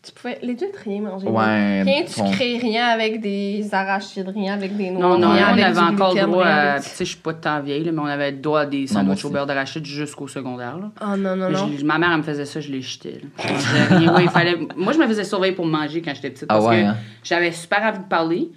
Tu 0.00 0.12
pouvais 0.12 0.38
legit 0.42 0.64
rien 0.84 1.02
manger. 1.02 1.26
Ouais, 1.26 1.82
Rien 1.82 2.02
ton- 2.04 2.26
sucré, 2.28 2.56
rien 2.56 2.86
avec 2.86 3.20
des 3.20 3.68
arachides, 3.72 4.28
rien 4.28 4.54
avec 4.54 4.74
des 4.76 4.90
noix. 4.90 5.02
Non, 5.02 5.18
non, 5.18 5.32
rien 5.32 5.48
on 5.50 5.52
avait 5.62 5.78
encore 5.80 6.12
gluten, 6.12 6.30
droit 6.30 6.46
à. 6.46 6.78
Tu 6.80 6.88
sais, 6.88 7.04
je 7.04 7.10
suis 7.10 7.18
pas 7.20 7.32
de 7.32 7.40
temps 7.40 7.60
vieille, 7.60 7.84
là, 7.84 7.92
mais 7.92 7.98
on 8.00 8.06
avait 8.06 8.30
le 8.30 8.38
droit 8.38 8.60
à 8.60 8.66
des 8.66 8.86
sandwichs 8.86 9.24
au 9.24 9.30
beurre 9.30 9.44
d'arachide 9.46 9.84
jusqu'au 9.84 10.28
secondaire. 10.28 10.78
Là. 10.78 10.90
Ah 11.00 11.16
non, 11.16 11.36
non, 11.36 11.50
non. 11.50 11.68
je- 11.76 11.84
ma 11.84 11.98
mère, 11.98 12.10
elle 12.12 12.18
me 12.18 12.22
faisait 12.22 12.46
ça, 12.46 12.60
je 12.60 12.70
les 12.70 12.80
jetais. 12.80 13.20
là. 13.20 13.44
Je 13.44 13.52
mangeais 13.52 13.96
rien. 13.98 14.14
Ouais, 14.14 14.22
il 14.24 14.30
fallait... 14.30 14.56
Moi, 14.76 14.92
je 14.94 14.98
me 14.98 15.06
faisais 15.08 15.24
surveiller 15.24 15.54
pour 15.54 15.66
manger 15.66 16.00
quand 16.00 16.14
j'étais 16.14 16.30
petite 16.30 16.46
Ah 16.48 16.54
parce 16.54 16.66
ouais, 16.68 16.82
que 16.82 16.86
hein? 16.86 16.96
j'avais 17.24 17.52
super 17.52 17.82
envie 17.82 17.98
de 17.98 18.04
parler. 18.04 18.48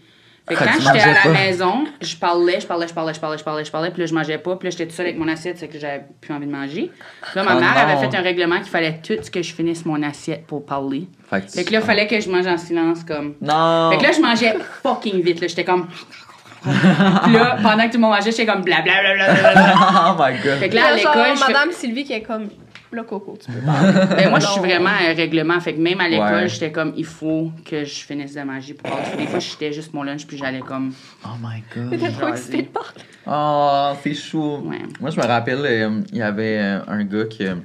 Fait 0.48 0.56
que 0.56 0.64
quand 0.64 0.72
j'étais 0.80 1.00
à 1.00 1.14
la 1.14 1.22
pas. 1.22 1.30
maison, 1.30 1.84
je 2.02 2.16
parlais, 2.18 2.60
je 2.60 2.66
parlais, 2.68 2.88
je 2.88 2.94
parlais, 2.94 3.14
je 3.14 3.20
parlais, 3.20 3.38
je 3.38 3.44
parlais, 3.44 3.64
je 3.64 3.72
parlais, 3.72 3.92
puis 3.92 4.02
là, 4.02 4.06
je 4.08 4.14
mangeais 4.14 4.38
pas, 4.40 4.56
puis 4.56 4.68
là, 4.68 4.72
j'étais 4.72 4.86
toute 4.86 4.96
seule 4.96 5.06
avec 5.06 5.18
mon 5.20 5.28
assiette, 5.28 5.58
c'est 5.60 5.68
que 5.68 5.78
j'avais 5.80 6.04
plus 6.20 6.34
envie 6.34 6.48
de 6.48 6.52
manger. 6.52 6.92
Puis 7.22 7.32
là, 7.36 7.44
ma 7.44 7.56
Oh 7.56 7.60
mère 7.60 7.74
non. 7.74 7.80
avait 7.80 8.10
fait 8.10 8.18
un 8.18 8.22
règlement 8.22 8.58
qu'il 8.58 8.70
fallait 8.70 9.00
tout 9.06 9.14
ce 9.22 9.30
que 9.30 9.42
je 9.44 9.54
finisse 9.54 9.86
mon 9.86 10.02
assiette 10.04 10.48
pour 10.48 10.66
parler. 10.66 11.08
Fait 11.30 11.42
que, 11.46 11.52
Fait 11.52 11.64
que 11.64 11.72
là, 11.74 11.80
il 11.80 11.86
fallait 11.86 12.08
que 12.08 12.20
je 12.20 12.30
mange 12.30 12.48
en 12.48 12.58
silence, 12.58 13.04
comme. 13.04 13.36
Non! 13.40 13.92
Fait 13.92 13.98
que 13.98 14.04
là, 14.04 14.12
je 14.14 14.22
mangeais 14.22 14.56
fucking 14.84 15.22
vite, 15.22 15.42
là. 15.42 15.48
J'étais 15.48 15.64
comme. 15.64 15.88
Puis 16.64 17.34
là, 17.34 17.58
pendant 17.62 17.84
que 17.84 17.92
tout 17.92 17.98
le 17.98 18.00
monde 18.00 18.12
mangeait, 18.16 18.32
j'étais 18.32 18.46
comme 18.46 18.62
blablabla. 18.64 19.28
oh 20.16 20.16
my 20.20 20.38
god! 20.44 20.60
Fait 20.60 20.70
que 20.70 20.76
là, 20.76 20.88
à 20.88 20.96
l'école, 20.96 21.36
je 21.36 21.40
Madame 21.40 21.72
Sylvie 21.72 22.04
qui 22.04 22.14
est 22.14 22.22
comme 22.22 22.50
le 22.98 23.04
coco, 23.04 23.38
tu 23.44 23.52
peux 23.52 23.60
parler. 23.66 23.92
Ben, 24.18 24.30
moi, 24.30 24.40
je 24.40 24.48
suis 24.48 24.60
vraiment 24.60 24.90
un 24.90 25.14
règlement. 25.14 25.60
Fait 25.60 25.74
que 25.74 25.80
même 25.80 26.00
à 26.02 26.08
l'école, 26.10 26.34
Ouais. 26.34 26.48
j'étais 26.50 26.72
comme, 26.72 26.94
il 26.98 27.06
faut 27.06 27.52
que 27.66 27.84
je 27.86 27.94
finisse 28.06 28.34
de 28.36 28.42
manger 28.42 28.74
pour 28.74 28.90
parler. 28.92 29.18
Des 29.18 29.28
fois, 29.28 29.40
j'étais 29.40 29.72
juste 29.74 29.94
mon 29.94 30.04
lunch, 30.04 30.26
puis 30.28 30.38
j'allais 30.38 30.60
comme. 30.60 30.94
Oh 31.26 31.30
my 31.42 31.64
god! 31.76 32.00
Trop 32.20 32.28
excitée 32.30 32.64
de 32.64 32.68
parler. 32.68 33.02
Oh, 33.28 33.94
c'est 34.04 34.14
chaud. 34.14 34.62
Ouais. 34.66 34.80
Moi, 35.00 35.10
je 35.12 35.20
me 35.20 35.26
rappelle, 35.26 35.60
euh, 35.64 36.02
il 36.12 36.18
y 36.18 36.22
avait 36.22 36.58
euh, 36.60 36.80
un 36.88 37.04
gars 37.04 37.26
qui. 37.26 37.46
euh, 37.46 37.56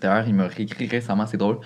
D'ailleurs, 0.00 0.24
il 0.28 0.34
m'a 0.34 0.46
réécrit 0.46 0.86
récemment, 0.86 1.26
c'est 1.26 1.36
drôle. 1.36 1.58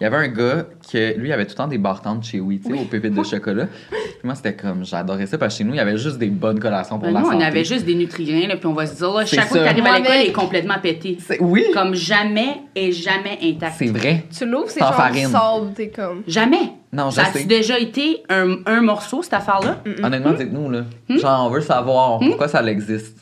Il 0.00 0.04
y 0.04 0.06
avait 0.06 0.16
un 0.16 0.28
gars 0.28 0.64
qui, 0.80 0.96
lui, 1.14 1.28
il 1.28 1.32
avait 1.32 1.44
tout 1.44 1.50
le 1.50 1.56
temps 1.56 1.66
des 1.68 1.76
bartendes 1.76 2.22
chez 2.24 2.40
Oui, 2.40 2.58
tu 2.64 2.72
sais, 2.74 2.80
aux 2.80 2.84
pépites 2.86 3.12
de 3.14 3.22
chocolat. 3.22 3.66
Puis 3.90 4.00
moi, 4.24 4.34
c'était 4.34 4.54
comme, 4.54 4.82
j'adorais 4.82 5.26
ça, 5.26 5.36
parce 5.36 5.52
que 5.54 5.58
chez 5.58 5.64
nous, 5.64 5.74
il 5.74 5.76
y 5.76 5.80
avait 5.80 5.98
juste 5.98 6.16
des 6.18 6.28
bonnes 6.28 6.58
collations 6.58 6.98
pour 6.98 7.06
Ben, 7.08 7.12
la 7.14 7.20
nous, 7.20 7.26
on 7.26 7.32
santé. 7.32 7.44
avait 7.44 7.64
juste 7.64 7.84
des 7.84 7.94
nutriments, 7.94 8.46
là, 8.48 8.56
puis 8.56 8.66
on 8.66 8.72
va 8.72 8.86
se 8.86 8.96
dire, 8.96 9.12
là, 9.12 9.26
chaque 9.26 9.48
fois 9.48 9.58
que 9.58 9.64
t'arrives 9.64 9.86
à 9.86 9.98
l'école, 9.98 10.14
il 10.24 10.28
est 10.28 10.32
complètement 10.32 10.78
pété. 10.82 11.18
C'est- 11.20 11.38
Oui! 11.42 11.64
Comme 11.74 11.94
jamais 11.94 12.62
et 12.74 12.92
jamais 12.92 13.38
intact. 13.42 13.74
C'est 13.78 13.86
vrai. 13.88 14.24
Tu 14.36 14.46
l'ouvres, 14.46 14.70
c'est 14.70 14.80
genre 14.80 14.94
farine. 14.94 15.28
sable, 15.28 15.72
t'es 15.74 15.88
comme. 15.88 16.22
Jamais. 16.26 16.72
Non, 16.92 17.10
je 17.10 17.16
Ça 17.16 17.26
sais. 17.26 17.38
a-tu 17.40 17.46
déjà 17.46 17.78
été 17.78 18.22
un, 18.30 18.56
un 18.66 18.80
morceau, 18.80 19.22
cette 19.22 19.34
affaire-là? 19.34 19.82
Honnêtement, 20.02 20.32
dites-nous, 20.32 20.70
là. 20.70 20.80
Genre, 21.10 21.46
on 21.46 21.50
veut 21.50 21.60
savoir 21.60 22.18
pourquoi 22.20 22.48
ça 22.48 22.62
existe. 22.64 23.18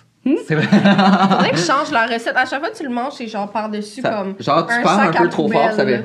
C'est 0.46 0.54
vrai. 0.56 0.66
Faudrait 0.66 1.50
que 1.52 1.56
je 1.56 1.64
change 1.64 1.90
la 1.90 2.04
recette. 2.06 2.36
À 2.36 2.44
chaque 2.44 2.60
fois 2.60 2.68
que 2.70 2.76
tu 2.76 2.82
le 2.84 2.90
manges, 2.90 3.14
c'est 3.16 3.26
genre 3.28 3.50
par-dessus 3.50 4.02
Ça- 4.02 4.10
comme. 4.10 4.34
genre, 4.38 4.66
tu 4.66 4.72
un 4.74 4.82
parles 4.82 5.08
un 5.16 5.22
peu 5.22 5.28
trop 5.30 5.48
fort, 5.50 5.72
ça 5.72 5.84
fait. 5.86 6.04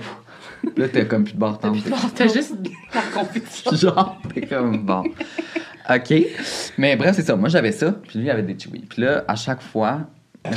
Là, 0.78 0.88
t'as 0.88 1.06
comme 1.06 1.24
plus 1.24 1.34
de 1.34 1.40
bartende. 1.40 1.78
T'as 2.16 2.28
juste 2.28 2.56
la 2.94 3.02
confusion. 3.14 3.72
Genre, 3.90 4.18
t'es 4.34 4.42
comme 4.42 4.86
bon. 4.86 5.04
OK. 5.90 6.14
Mais 6.78 6.96
bref, 6.96 7.16
c'est 7.16 7.24
ça. 7.24 7.36
Moi, 7.36 7.50
j'avais 7.50 7.72
ça. 7.72 7.92
Puis 7.92 8.20
lui, 8.20 8.26
il 8.26 8.30
avait 8.32 8.44
des 8.44 8.58
chiwis. 8.58 8.86
Puis 8.88 9.02
là, 9.02 9.24
à 9.28 9.36
chaque 9.36 9.62
fois, 9.62 10.02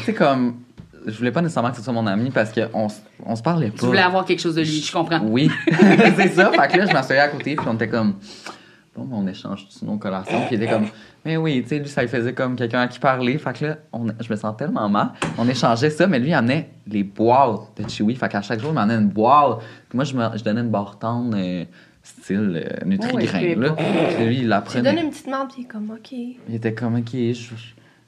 sais, 0.05 0.15
comme. 0.15 0.61
Je 1.07 1.17
voulais 1.17 1.31
pas 1.31 1.41
nécessairement 1.41 1.71
que 1.71 1.77
ce 1.77 1.83
soit 1.83 1.93
mon 1.93 2.07
ami 2.07 2.31
parce 2.31 2.51
qu'on 2.51 2.89
on 3.25 3.37
se 3.37 3.43
parlait 3.43 3.71
pas. 3.71 3.79
Tu 3.79 3.87
voulais 3.87 4.01
avoir 4.01 4.25
quelque 4.25 4.41
chose 4.41 4.57
de 4.57 4.63
lui, 4.63 4.83
je 4.83 4.93
comprends. 4.93 5.21
Oui. 5.23 5.49
c'est 6.17 6.35
ça. 6.35 6.51
Fait 6.51 6.73
que 6.73 6.79
là, 6.79 6.87
je 6.87 6.93
m'asseyais 6.93 7.21
à 7.21 7.29
côté. 7.29 7.55
Puis 7.55 7.67
on 7.69 7.75
était 7.75 7.89
comme. 7.89 8.15
On 8.99 9.27
échange 9.27 9.67
tous 9.69 9.85
nos 9.85 9.97
collations. 9.99 10.41
Puis 10.47 10.57
il 10.57 10.63
était 10.63 10.73
comme. 10.73 10.87
Mais 11.25 11.37
oui, 11.37 11.61
tu 11.63 11.69
sais, 11.71 11.79
lui, 11.79 11.89
ça 11.89 12.03
lui 12.03 12.09
faisait 12.09 12.33
comme 12.33 12.57
quelqu'un 12.57 12.81
à 12.83 12.89
qui 12.89 12.99
parler. 12.99 13.37
Fait 13.39 13.53
que 13.59 13.65
là, 13.67 13.77
on- 13.93 14.07
je 14.21 14.31
me 14.31 14.37
sens 14.37 14.57
tellement 14.57 14.89
mal. 14.89 15.13
On 15.39 15.49
échangeait 15.49 15.91
ça, 15.91 16.07
mais 16.07 16.19
lui, 16.19 16.29
il 16.29 16.35
amenait 16.35 16.71
les 16.87 17.03
boîtes 17.05 17.77
de 17.83 17.89
Chewy. 17.89 18.15
Fait 18.15 18.29
qu'à 18.29 18.43
chaque 18.43 18.61
jour, 18.61 18.71
il 18.71 18.75
m'amenait 18.75 18.95
une 19.03 19.09
boîte. 19.09 19.59
Puis 19.89 19.97
moi, 19.97 20.05
je, 20.05 20.15
me, 20.17 20.25
je 20.37 20.45
donnais 20.45 20.61
une 20.61 20.71
bartende 20.71 21.35
euh, 21.35 21.65
style 22.03 22.63
euh, 22.65 22.85
Nutri-Grain. 22.87 23.41
Ouais, 23.41 23.55
là. 23.57 23.73
Puis 24.17 24.25
lui, 24.27 24.39
il 24.39 24.49
la 24.49 24.63
Tu 24.63 24.77
lui 24.77 24.83
donnes 24.85 24.99
une 24.99 25.11
petite 25.11 25.27
marde, 25.27 25.49
puis 25.53 25.63
il 25.63 25.65
est 25.65 25.69
comme, 25.69 25.91
OK. 25.91 26.13
Il 26.13 26.55
était 26.55 26.75
comme, 26.75 26.95
OK, 26.97 27.11
je. 27.13 27.33
je- 27.33 27.55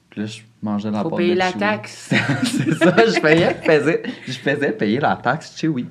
Puis 0.09 0.21
là, 0.21 0.25
je 0.27 0.39
mangeais 0.61 0.89
la 0.91 1.01
Faut 1.03 1.09
payer 1.11 1.33
de 1.33 1.39
la 1.39 1.51
taxe. 1.51 2.13
c'est 2.43 2.73
ça, 2.73 2.95
je 3.05 3.19
payais, 3.19 3.55
je 3.63 3.69
faisais, 3.71 4.03
je 4.25 4.31
faisais 4.31 4.71
payer 4.71 4.99
la 4.99 5.15
taxe 5.17 5.55
Chewy. 5.59 5.85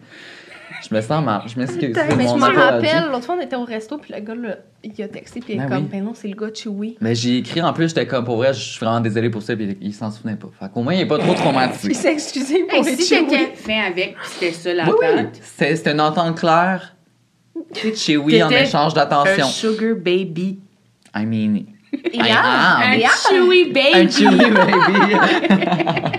Je 0.81 0.95
me 0.95 1.01
sens 1.01 1.25
mal. 1.25 1.43
Je 1.47 1.59
m'excuse. 1.59 1.97
Mais 2.17 2.27
je 2.29 2.35
me 2.35 2.55
rappelle, 2.57 3.11
l'autre 3.11 3.25
fois, 3.25 3.37
on 3.38 3.41
était 3.41 3.57
au 3.57 3.64
resto, 3.64 3.99
puis 3.99 4.12
le 4.14 4.21
gars, 4.21 4.35
là, 4.35 4.57
il 4.85 5.03
a 5.03 5.09
texté, 5.09 5.41
puis 5.41 5.55
il 5.55 5.57
est 5.57 5.62
Ben 5.64 5.69
comme, 5.69 5.85
oui. 5.85 5.88
ben 5.91 6.05
non, 6.05 6.12
c'est 6.14 6.29
le 6.29 6.37
gars 6.37 6.51
de 6.51 6.57
Chewy. 6.57 6.97
Mais 7.01 7.14
j'ai 7.14 7.38
écrit 7.38 7.61
en 7.62 7.73
plus, 7.73 7.88
j'étais 7.88 8.07
comme 8.07 8.25
pour 8.25 8.37
vrai, 8.37 8.55
je 8.55 8.61
suis 8.61 8.85
vraiment 8.85 9.01
désolé 9.01 9.29
pour 9.31 9.43
ça, 9.43 9.57
puis 9.57 9.77
il, 9.81 9.88
il 9.88 9.95
s'en 9.95 10.11
souvenait 10.11 10.37
pas. 10.37 10.49
Fait 10.59 10.71
qu'au 10.73 10.83
moins, 10.83 10.95
il 10.95 11.01
est 11.01 11.07
pas 11.07 11.19
trop 11.19 11.33
Il 11.33 11.37
traumatisé. 11.37 11.95
s'est 11.95 12.12
excusé 12.12 12.64
pour 12.64 12.87
Hey, 12.87 12.97
si 12.97 13.09
t'étais 13.09 13.53
fin 13.57 13.81
avec, 13.88 14.17
puis 14.17 14.29
c'était 14.31 14.53
ça 14.53 14.75
la 14.75 14.88
Oui, 14.88 14.97
C'était 15.43 15.93
une 15.93 16.01
entente 16.01 16.38
claire. 16.38 16.95
Tu 17.75 17.88
sais, 17.88 17.95
chez 17.97 18.17
oui 18.17 18.43
en 18.43 18.51
échange 18.51 18.93
un 18.93 18.95
d'attention. 18.95 19.47
sugar 19.47 19.97
baby. 19.97 20.61
I 21.14 21.27
mean. 21.27 21.64
Et 22.12 22.19
I 22.19 22.31
ah, 22.31 22.81
am. 22.85 22.93
Un 22.93 23.09
chewy 23.29 23.73
baby. 23.73 23.95
Un 23.95 24.09
chewy 24.09 24.51
baby. 24.51 26.19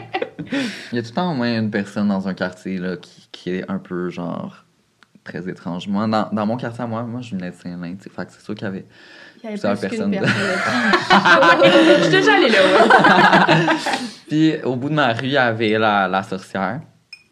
Il 0.92 0.96
y 0.96 1.00
a 1.00 1.02
tout 1.02 1.10
le 1.10 1.16
temps 1.16 1.32
au 1.32 1.36
moins 1.36 1.58
une 1.60 1.72
personne 1.72 2.08
dans 2.08 2.28
un 2.28 2.34
quartier 2.34 2.78
là, 2.78 2.98
qui, 2.98 3.28
qui 3.32 3.50
est 3.52 3.70
un 3.70 3.78
peu 3.80 4.10
genre 4.10 4.66
très 5.24 5.48
étrange. 5.50 5.88
Moi, 5.88 6.08
dans, 6.08 6.30
dans 6.32 6.46
mon 6.46 6.58
quartier 6.58 6.84
à 6.84 6.88
moi, 6.88 7.04
moi 7.04 7.22
je 7.22 7.36
venais 7.36 7.52
de 7.52 7.56
Saint-Lin, 7.56 7.96
fait 8.00 8.26
que 8.26 8.32
c'est 8.32 8.42
sûr 8.44 8.56
qu'il 8.56 8.64
y 8.66 8.68
avait 8.68 8.86
Il 9.38 9.44
y 9.44 9.48
avait 9.48 9.54
Plusieurs 9.58 9.78
plus 9.78 9.90
qu'une 9.90 10.12
personnes. 10.12 10.12
personne. 10.12 11.94
Je 11.98 12.02
suis 12.04 12.12
déjà 12.12 12.34
allée 12.36 12.50
là. 12.50 13.76
Puis 14.28 14.62
au 14.64 14.76
bout 14.76 14.90
de 14.90 14.96
ma 14.96 15.14
rue, 15.14 15.26
il 15.26 15.32
y 15.32 15.38
avait 15.38 15.78
la, 15.78 16.08
la 16.08 16.24
sorcière. 16.24 16.82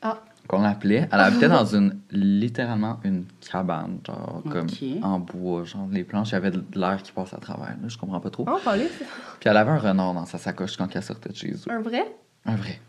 Ah. 0.02 0.20
Qu'on 0.48 0.64
appelait. 0.64 1.10
Elle 1.12 1.20
habitait 1.20 1.50
dans 1.50 1.66
une, 1.66 2.00
littéralement 2.12 3.00
une 3.04 3.26
cabane, 3.52 4.00
genre 4.06 4.42
comme 4.50 4.68
en 5.02 5.20
bois. 5.20 5.64
Genre 5.66 5.88
les 5.92 6.04
planches, 6.04 6.30
il 6.30 6.34
y 6.34 6.36
avait 6.36 6.52
de 6.52 6.64
l'air 6.76 7.02
qui 7.04 7.12
passe 7.12 7.34
à 7.34 7.38
travers. 7.38 7.76
Là, 7.82 7.88
je 7.88 7.98
comprends 7.98 8.20
pas 8.20 8.30
trop. 8.30 8.46
Oh, 8.48 8.58
Puis 9.40 9.50
elle 9.50 9.58
avait 9.58 9.72
un 9.72 9.78
renard 9.80 10.14
dans 10.14 10.26
sa 10.26 10.38
sacoche 10.38 10.78
quand 10.78 10.88
elle 10.96 11.04
sortait 11.04 11.30
de 11.30 11.36
chez 11.36 11.52
eux. 11.52 11.72
un 11.72 11.82
vrai? 11.82 12.06
Un 12.46 12.56
vrai. 12.56 12.80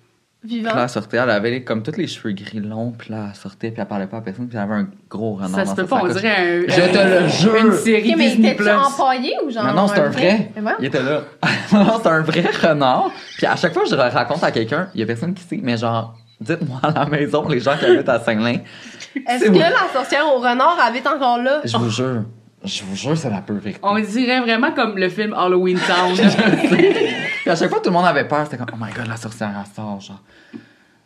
Vivant. 0.44 0.68
Puis 0.70 0.76
là, 0.76 0.82
elle 0.84 0.88
sortait, 0.88 1.16
elle 1.16 1.30
avait 1.30 1.62
comme 1.64 1.82
tous 1.82 1.96
les 1.96 2.06
cheveux 2.06 2.32
gris 2.32 2.60
longs, 2.60 2.92
puis 2.96 3.10
là, 3.12 3.26
elle 3.30 3.34
sortait, 3.36 3.70
puis 3.70 3.80
elle 3.80 3.86
parlait 3.86 4.06
pas 4.06 4.18
à 4.18 4.20
personne, 4.20 4.48
puis 4.48 4.56
elle 4.56 4.64
avait 4.64 4.74
un 4.74 4.88
gros 5.10 5.34
renard 5.34 5.50
Ça 5.50 5.64
dans 5.64 5.70
se 5.70 5.76
peut 5.80 5.86
pas, 5.86 6.00
on 6.02 6.08
dirait 6.08 6.36
un, 6.36 6.62
Je 6.68 6.92
te 6.92 7.22
le 7.22 7.28
jure! 7.28 7.56
une 7.56 7.72
série 7.72 8.10
Ok, 8.10 8.18
mais 8.18 8.28
Disney+. 8.30 8.52
était-tu 8.52 8.70
empaillé 8.70 9.34
ou 9.44 9.50
genre. 9.50 9.64
Non, 9.64 9.72
non, 9.74 9.88
c'est 9.88 10.00
un 10.00 10.08
vrai? 10.10 10.52
Il 10.78 10.84
était 10.86 11.02
là. 11.02 11.22
non, 11.72 12.00
c'est 12.02 12.08
un 12.08 12.20
vrai 12.20 12.44
renard. 12.62 13.10
Puis 13.36 13.46
à 13.46 13.56
chaque 13.56 13.72
fois 13.72 13.82
que 13.82 13.88
je 13.88 13.96
le 13.96 14.02
raconte 14.02 14.42
à 14.44 14.50
quelqu'un, 14.50 14.88
il 14.94 15.00
y 15.00 15.02
a 15.02 15.06
personne 15.06 15.34
qui 15.34 15.42
sait. 15.42 15.60
Mais 15.62 15.76
genre, 15.76 16.16
dites-moi 16.40 16.80
à 16.82 16.90
la 16.92 17.06
maison, 17.06 17.46
les 17.48 17.60
gens 17.60 17.76
qui 17.76 17.86
habitent 17.86 18.08
à 18.08 18.20
Saint-Lin. 18.20 18.58
Est-ce 19.26 19.46
que 19.46 19.58
la 19.58 19.92
sorcière 19.92 20.26
au 20.26 20.38
renard 20.38 20.76
habite 20.80 21.06
encore 21.06 21.38
là? 21.38 21.60
Je 21.64 21.76
vous 21.76 21.90
jure. 21.90 22.22
Je 22.64 22.82
vous 22.82 22.96
jure, 22.96 23.16
c'est 23.16 23.30
la 23.30 23.40
vérité. 23.40 23.78
On 23.82 23.98
dirait 24.00 24.40
vraiment 24.40 24.72
comme 24.72 24.98
le 24.98 25.08
film 25.08 25.32
Halloween 25.32 25.78
Town. 25.78 26.14
Puis 26.68 27.50
à 27.50 27.56
chaque 27.56 27.70
fois, 27.70 27.78
tout 27.80 27.90
le 27.90 27.94
monde 27.94 28.06
avait 28.06 28.26
peur. 28.26 28.44
C'était 28.44 28.56
comme, 28.56 28.66
oh 28.72 28.76
my 28.84 28.92
god, 28.92 29.06
la 29.06 29.16
sorcière, 29.16 29.50
elle 29.58 29.74
sort. 29.74 30.00
Genre, 30.00 30.20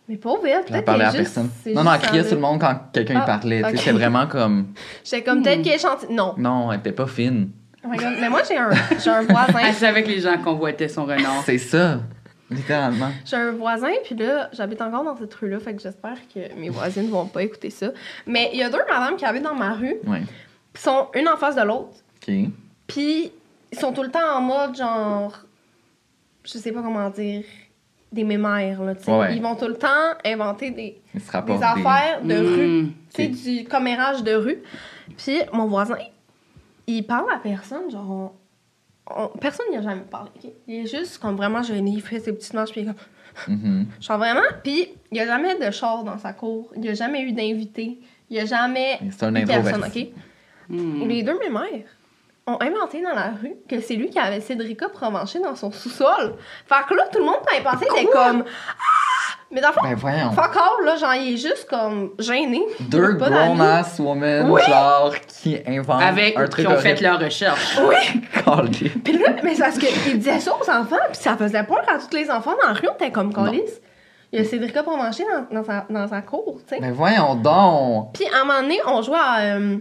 Mais 0.09 0.17
pas 0.17 0.35
vite, 0.43 0.47
elle 0.47 0.65
peut-être 0.65 0.85
parlait 0.85 1.05
qu'elle 1.05 1.15
à 1.15 1.19
juste- 1.23 1.35
personne. 1.35 1.51
Non, 1.75 1.85
non, 1.85 1.93
elle 1.95 2.01
criait 2.01 2.25
sur 2.25 2.35
le 2.37 2.41
monde 2.41 2.61
quand 2.61 2.75
quelqu'un 2.93 3.19
Ah, 3.21 3.23
y 3.23 3.27
parlait. 3.27 3.63
C'était 3.77 3.93
vraiment 3.93 4.27
comme, 4.27 4.69
J'étais 5.05 5.23
comme 5.23 5.43
peut-être 5.43 5.63
qu'elle 5.63 5.75
est 5.75 5.79
gentille. 5.79 6.09
Non. 6.15 6.35
non, 6.39 6.73
elle 6.73 6.79
était 6.81 6.93
pas 6.93 7.07
fine. 7.07 7.51
Oh 7.85 7.89
my 7.91 7.97
God. 7.99 8.15
Mais 8.21 8.29
moi, 8.31 8.41
j'ai 8.49 8.57
un, 8.57 8.71
j'ai 9.03 9.11
un 9.11 9.23
voisin. 9.23 9.59
Elle 9.67 9.75
savait 9.75 10.03
que 10.05 10.09
les 10.09 10.21
gens 10.21 10.39
convoitaient 10.39 10.89
son 10.89 11.05
renard. 11.05 11.43
C'est 11.45 11.59
ça, 11.59 12.01
littéralement. 12.51 13.11
J'ai 13.27 13.37
un 13.37 13.51
voisin, 13.53 13.91
puis 14.05 14.15
là, 14.15 14.49
j'habite 14.53 14.81
encore 14.81 15.05
dans 15.05 15.17
cette 15.17 15.35
rue-là, 15.35 15.59
fait 15.61 15.75
que 15.75 15.83
j'espère 15.83 16.17
que 16.33 16.41
mes 16.59 16.71
voisines 16.71 17.11
vont 17.11 17.27
pas 17.27 17.43
écouter 17.43 17.71
ça. 17.71 17.89
Mais 18.27 18.51
il 18.53 18.59
y 18.61 18.63
a 18.63 18.71
deux 18.71 18.79
madames 18.89 19.17
qui 19.17 19.25
habitent 19.25 19.43
dans 19.43 19.55
ma 19.55 19.75
rue, 19.75 19.97
Ouais. 20.07 20.23
Sont 20.81 21.09
une 21.15 21.29
en 21.29 21.37
face 21.37 21.57
de 21.57 21.63
l'autre, 21.63 21.99
OK. 22.27 22.35
puis 22.87 23.33
ils 23.71 23.79
sont 23.79 23.93
tout 23.93 24.03
le 24.03 24.11
temps 24.11 24.37
en 24.37 24.41
mode 24.41 24.77
genre. 24.77 25.39
Je 26.45 26.59
sais 26.59 26.73
pas 26.73 26.83
comment 26.83 27.11
dire. 27.11 27.45
Des 28.11 28.25
mémères, 28.25 28.83
là, 28.83 28.95
tu 28.95 29.05
sais. 29.05 29.11
Ouais. 29.11 29.35
Ils 29.35 29.41
vont 29.41 29.55
tout 29.57 29.67
le 29.67 29.79
temps 29.79 29.89
inventer 30.23 30.71
des, 30.71 31.01
affaires 31.15 32.21
de 32.23 32.35
rue. 32.35 32.83
Mm. 32.83 32.93
Tu 33.15 33.35
sais, 33.35 33.61
du 33.63 33.65
commérage 33.65 34.23
de 34.23 34.35
rue. 34.35 34.59
Puis 35.17 35.39
mon 35.55 35.67
voisin, 35.67 35.97
il 36.87 37.07
parle 37.07 37.33
à 37.33 37.39
personne, 37.39 37.91
genre. 37.91 38.11
on- 38.11 38.33
on- 39.17 39.29
personne 39.39 39.65
n'y 39.71 39.79
a 39.79 39.83
jamais 39.83 40.03
parlé. 40.03 40.31
ok? 40.37 40.51
Il 40.69 40.75
est 40.75 40.87
juste 40.87 41.17
comme 41.19 41.37
vraiment 41.37 41.63
gêné, 41.63 41.93
il 41.93 42.03
fait 42.03 42.21
ses 42.21 42.35
petites 42.35 42.53
marches, 42.53 42.73
puis 42.73 42.83
il 42.83 42.89
est 42.89 42.93
comme. 42.93 43.55
Mhm. 43.57 43.87
Genre 44.01 44.19
vraiment? 44.19 44.43
Puis 44.63 44.89
il 45.11 45.15
n'y 45.15 45.21
a 45.21 45.27
jamais 45.27 45.59
de 45.59 45.71
char 45.71 46.05
dans 46.05 46.19
sa 46.19 46.35
cour. 46.35 46.71
Il 46.75 46.83
n'y 46.83 46.91
a 46.91 46.95
jamais 46.95 47.23
eu 47.23 47.33
d'invité. 47.33 47.99
Il 48.29 48.35
n'y 48.35 48.41
a 48.41 48.45
jamais 48.45 49.01
C'est 49.11 49.25
un 49.25 49.33
personne. 49.33 49.85
OK? 49.85 50.09
Mm. 50.69 51.09
Les 51.09 51.23
deux 51.23 51.39
mémères 51.39 51.87
ont 52.47 52.59
inventé 52.61 53.01
dans 53.03 53.15
la 53.15 53.31
rue 53.41 53.55
que 53.69 53.81
c'est 53.81 53.95
lui 53.95 54.11
qui 54.11 54.19
avait 54.19 54.41
Cédrica 54.41 54.89
Provencher 54.89 55.39
dans 55.39 55.55
son 55.55 55.71
sous-sol. 55.71 56.35
Fait 56.67 56.75
que 56.89 56.95
là, 56.95 57.05
tout 57.13 57.19
le 57.19 57.25
monde 57.25 57.37
avait 57.53 57.63
pensé 57.63 57.85
était 57.87 58.07
comme 58.11 58.45
Ah! 58.47 59.35
Mais 59.55 59.61
dans 59.61 59.69
le 59.69 59.75
fond, 59.75 59.81
Ben 59.83 59.95
voyons. 59.95 60.33
fuck 60.33 60.57
all, 60.57 60.85
là, 60.87 60.97
genre, 60.97 61.15
il 61.15 61.35
est 61.35 61.37
juste 61.37 61.69
comme 61.69 62.13
gêné. 62.19 62.63
Il 62.81 62.89
Deux 62.89 63.13
grown-ass 63.13 63.99
women, 63.99 64.51
Oui. 64.51 64.63
genre, 64.67 65.15
qui 65.29 65.59
inventent 65.67 66.03
Avec, 66.03 66.39
un 66.39 66.47
truc 66.49 66.67
qui 66.67 66.73
ont 66.73 66.79
fait 66.79 66.99
leur 67.03 67.21
recherche. 67.21 67.79
Oui! 67.87 68.23
Puis 69.05 69.19
là, 69.19 69.37
mais 69.45 69.55
c'est 69.55 69.63
parce 69.63 69.79
qu'il 69.79 70.19
disait 70.19 70.41
ça 70.41 70.53
aux 70.55 70.71
enfants, 70.71 70.97
puis 71.13 71.21
ça 71.21 71.37
faisait 71.37 71.63
peur 71.65 71.83
à 71.87 71.99
tous 71.99 72.17
les 72.17 72.31
enfants 72.31 72.55
dans 72.63 72.69
la 72.69 72.73
rue, 72.75 72.89
on 72.91 72.95
était 72.95 73.13
comme 73.13 73.33
calice. 73.33 73.81
Il 74.33 74.41
y 74.41 74.43
a 74.43 74.45
Cédrica 74.47 74.83
pour 74.83 74.97
manger 74.97 75.25
dans, 75.51 75.61
dans, 75.61 75.65
sa, 75.65 75.85
dans 75.91 76.09
sa 76.09 76.23
cour, 76.23 76.59
tu 76.67 76.75
sais. 76.75 76.81
Mais 76.81 76.91
voyons 76.91 77.35
donc! 77.35 78.15
Puis 78.15 78.25
à 78.35 78.41
un 78.41 78.45
moment 78.45 78.63
donné, 78.63 78.81
on 78.87 79.03
jouait 79.03 79.19
à. 79.19 79.41
euh, 79.57 79.77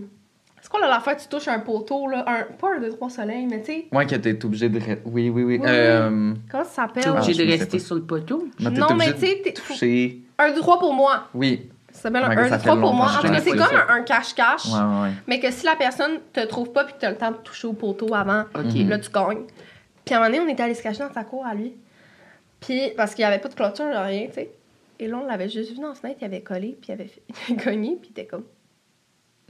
quoi 0.72 0.80
là, 0.80 0.88
l'affaire, 0.88 1.18
tu 1.18 1.28
touches 1.28 1.48
un 1.48 1.60
poteau, 1.60 2.08
là? 2.08 2.24
Un, 2.28 2.44
pas 2.54 2.76
un, 2.76 2.80
deux, 2.80 2.90
trois 2.90 3.10
soleils, 3.10 3.46
mais 3.46 3.60
tu 3.62 3.66
sais. 3.74 3.86
Moi, 3.92 4.06
que 4.06 4.16
t'es 4.16 4.44
obligé 4.46 4.70
de. 4.70 4.80
re- 4.80 5.00
Oui, 5.06 5.30
oui, 5.30 5.44
oui. 5.44 5.58
Oui, 5.62 5.66
Euh, 5.68 6.34
Comment 6.50 6.64
ça 6.64 6.70
s'appelle? 6.70 7.04
Ah, 7.08 7.22
Obligé 7.22 7.46
de 7.46 7.52
rester 7.52 7.80
sur 7.80 7.96
le 7.96 8.02
poteau. 8.04 8.48
Non, 8.60 8.96
mais 8.96 9.14
tu 9.14 9.20
sais, 9.20 9.54
toucher. 9.54 10.22
Un, 10.40 10.52
deux, 10.54 10.62
trois 10.62 10.80
pour 10.80 10.94
moi. 10.94 11.28
Oui. 11.34 11.70
Ça 11.92 12.04
s'appelle 12.04 12.24
un 12.24 12.30
God, 12.36 12.46
1, 12.46 12.50
ça 12.50 12.58
2, 12.58 12.62
fait 12.64 12.68
3 12.70 12.76
pour 12.76 12.82
longtemps 12.84 12.96
moi. 12.96 13.06
En 13.06 13.22
tout 13.22 13.28
cas, 13.28 13.40
c'est 13.42 13.52
comme 13.52 13.84
un, 13.90 14.02
cache-cache. 14.04 14.66
Ouais, 14.68 14.72
ouais, 14.80 15.02
ouais. 15.04 15.10
Mais 15.28 15.40
que 15.42 15.52
si 15.52 15.66
la 15.66 15.76
personne 15.76 16.20
te 16.32 16.40
trouve 16.46 16.72
pas 16.72 16.86
puis 16.86 16.94
que 16.94 17.00
t'as 17.00 17.10
le 17.12 17.18
temps 17.18 17.32
de 17.32 17.38
toucher 17.38 17.68
au 17.68 17.74
poteau 17.74 18.14
avant, 18.16 18.46
OK. 18.56 18.64
Mhm. 18.74 18.90
là, 18.90 18.98
tu 18.98 19.10
gagnes. 19.12 19.44
Puis 20.06 20.16
à 20.16 20.18
un 20.18 20.22
moment 20.22 20.32
donné, 20.38 20.50
on 20.50 20.54
était 20.54 20.64
allé 20.64 20.74
se 20.74 20.82
cacher 20.82 21.00
dans 21.00 21.14
sa 21.14 21.24
cour 21.26 21.46
à 21.46 21.54
lui. 21.54 21.74
Puis, 22.62 22.92
parce 22.96 23.14
qu'il 23.14 23.24
y 23.24 23.26
avait 23.26 23.40
pas 23.40 23.50
de 23.50 23.56
clôture, 23.56 23.86
rien, 23.92 24.28
tu 24.28 24.34
sais. 24.36 24.52
Et 25.00 25.08
là, 25.08 25.20
on 25.22 25.28
l'avait 25.28 25.50
juste 25.50 25.72
vu 25.74 25.80
dans 25.82 25.90
la 25.90 25.96
fenêtre, 25.96 26.20
il 26.22 26.26
avait 26.26 26.42
collé, 26.42 26.78
puis 26.80 26.90
il 26.90 26.94
avait, 26.94 27.06
fait- 27.08 27.22
il 27.50 27.54
avait 27.56 27.64
cogné, 27.64 27.98
puis 28.00 28.12
il 28.16 28.20
était 28.20 28.26
comme. 28.28 28.44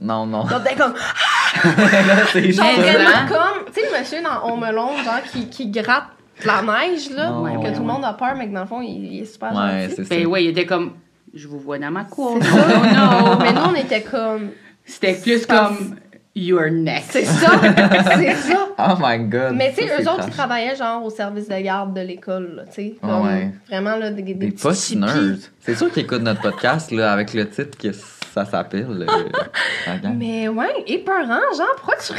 Non, 0.02 0.26
non. 0.26 0.44
Donc, 0.44 0.64
t'es 0.64 0.74
comme. 0.74 0.92
Là, 1.64 2.26
c'est 2.32 2.50
Genre, 2.52 2.66
vraiment 2.76 3.10
hein? 3.14 3.26
comme. 3.28 3.72
Tu 3.72 3.80
sais, 3.80 3.86
le 3.92 3.98
monsieur 4.00 4.18
dans 4.22 4.52
On 4.52 4.56
Melon, 4.56 4.96
genre, 5.04 5.22
qui, 5.30 5.48
qui 5.48 5.70
gratte 5.70 6.04
la 6.44 6.62
neige, 6.62 7.10
là, 7.10 7.30
Non, 7.30 7.44
que 7.44 7.58
ouais, 7.64 7.72
tout 7.72 7.80
le 7.80 7.86
monde 7.86 8.04
a 8.04 8.14
peur, 8.14 8.34
mais 8.36 8.48
que 8.48 8.54
dans 8.54 8.62
le 8.62 8.66
fond, 8.66 8.80
il, 8.82 9.12
il 9.12 9.22
est 9.22 9.24
super 9.26 9.52
Ouais, 9.54 9.82
gentil. 9.82 9.94
c'est 9.96 10.04
ça. 10.04 10.14
Ben 10.16 10.26
ouais, 10.26 10.44
il 10.44 10.50
était 10.50 10.66
comme, 10.66 10.92
je 11.34 11.46
vous 11.46 11.58
vois 11.60 11.78
dans 11.78 11.90
ma 11.90 12.04
cour. 12.04 12.38
C'est 12.40 12.50
Non, 12.50 12.56
ça. 12.82 12.94
non, 12.94 13.30
non. 13.32 13.38
Mais 13.40 13.52
nous, 13.52 13.60
on 13.60 13.74
était 13.74 14.02
comme. 14.02 14.50
C'était 14.84 15.14
plus 15.14 15.46
comme, 15.46 15.96
you're 16.34 16.70
next. 16.70 17.10
C'est 17.12 17.24
ça! 17.26 17.50
c'est 18.16 18.34
ça! 18.34 18.68
Oh 18.78 18.94
my 19.00 19.18
god. 19.28 19.54
Mais 19.54 19.72
tu 19.76 19.86
sais, 19.86 20.02
eux 20.02 20.08
autres, 20.08 20.24
ils 20.26 20.32
travaillaient 20.34 20.74
genre 20.74 21.04
au 21.04 21.10
service 21.10 21.46
de 21.48 21.60
garde 21.60 21.94
de 21.94 22.00
l'école, 22.00 22.54
là, 22.56 22.62
tu 22.64 22.72
sais. 22.72 22.94
Ah 23.02 23.06
Comme 23.06 23.26
ouais. 23.26 23.52
vraiment, 23.68 23.94
là, 23.96 24.10
des, 24.10 24.22
des, 24.22 24.34
Des 24.34 24.50
petits. 24.50 24.98
C'est 25.60 25.74
sûr 25.76 25.92
qu'ils 25.92 26.02
écoutent 26.02 26.22
notre 26.22 26.40
podcast 26.40 26.90
là, 26.90 27.12
avec 27.12 27.34
le 27.34 27.48
titre 27.48 27.78
que 27.78 27.88
ça 28.32 28.44
s'appelle. 28.44 29.06
euh. 29.08 30.08
Mais 30.16 30.48
ouais, 30.48 30.84
épeurant, 30.86 31.40
genre, 31.56 31.66
pourquoi 31.76 31.96
tu. 31.96 32.12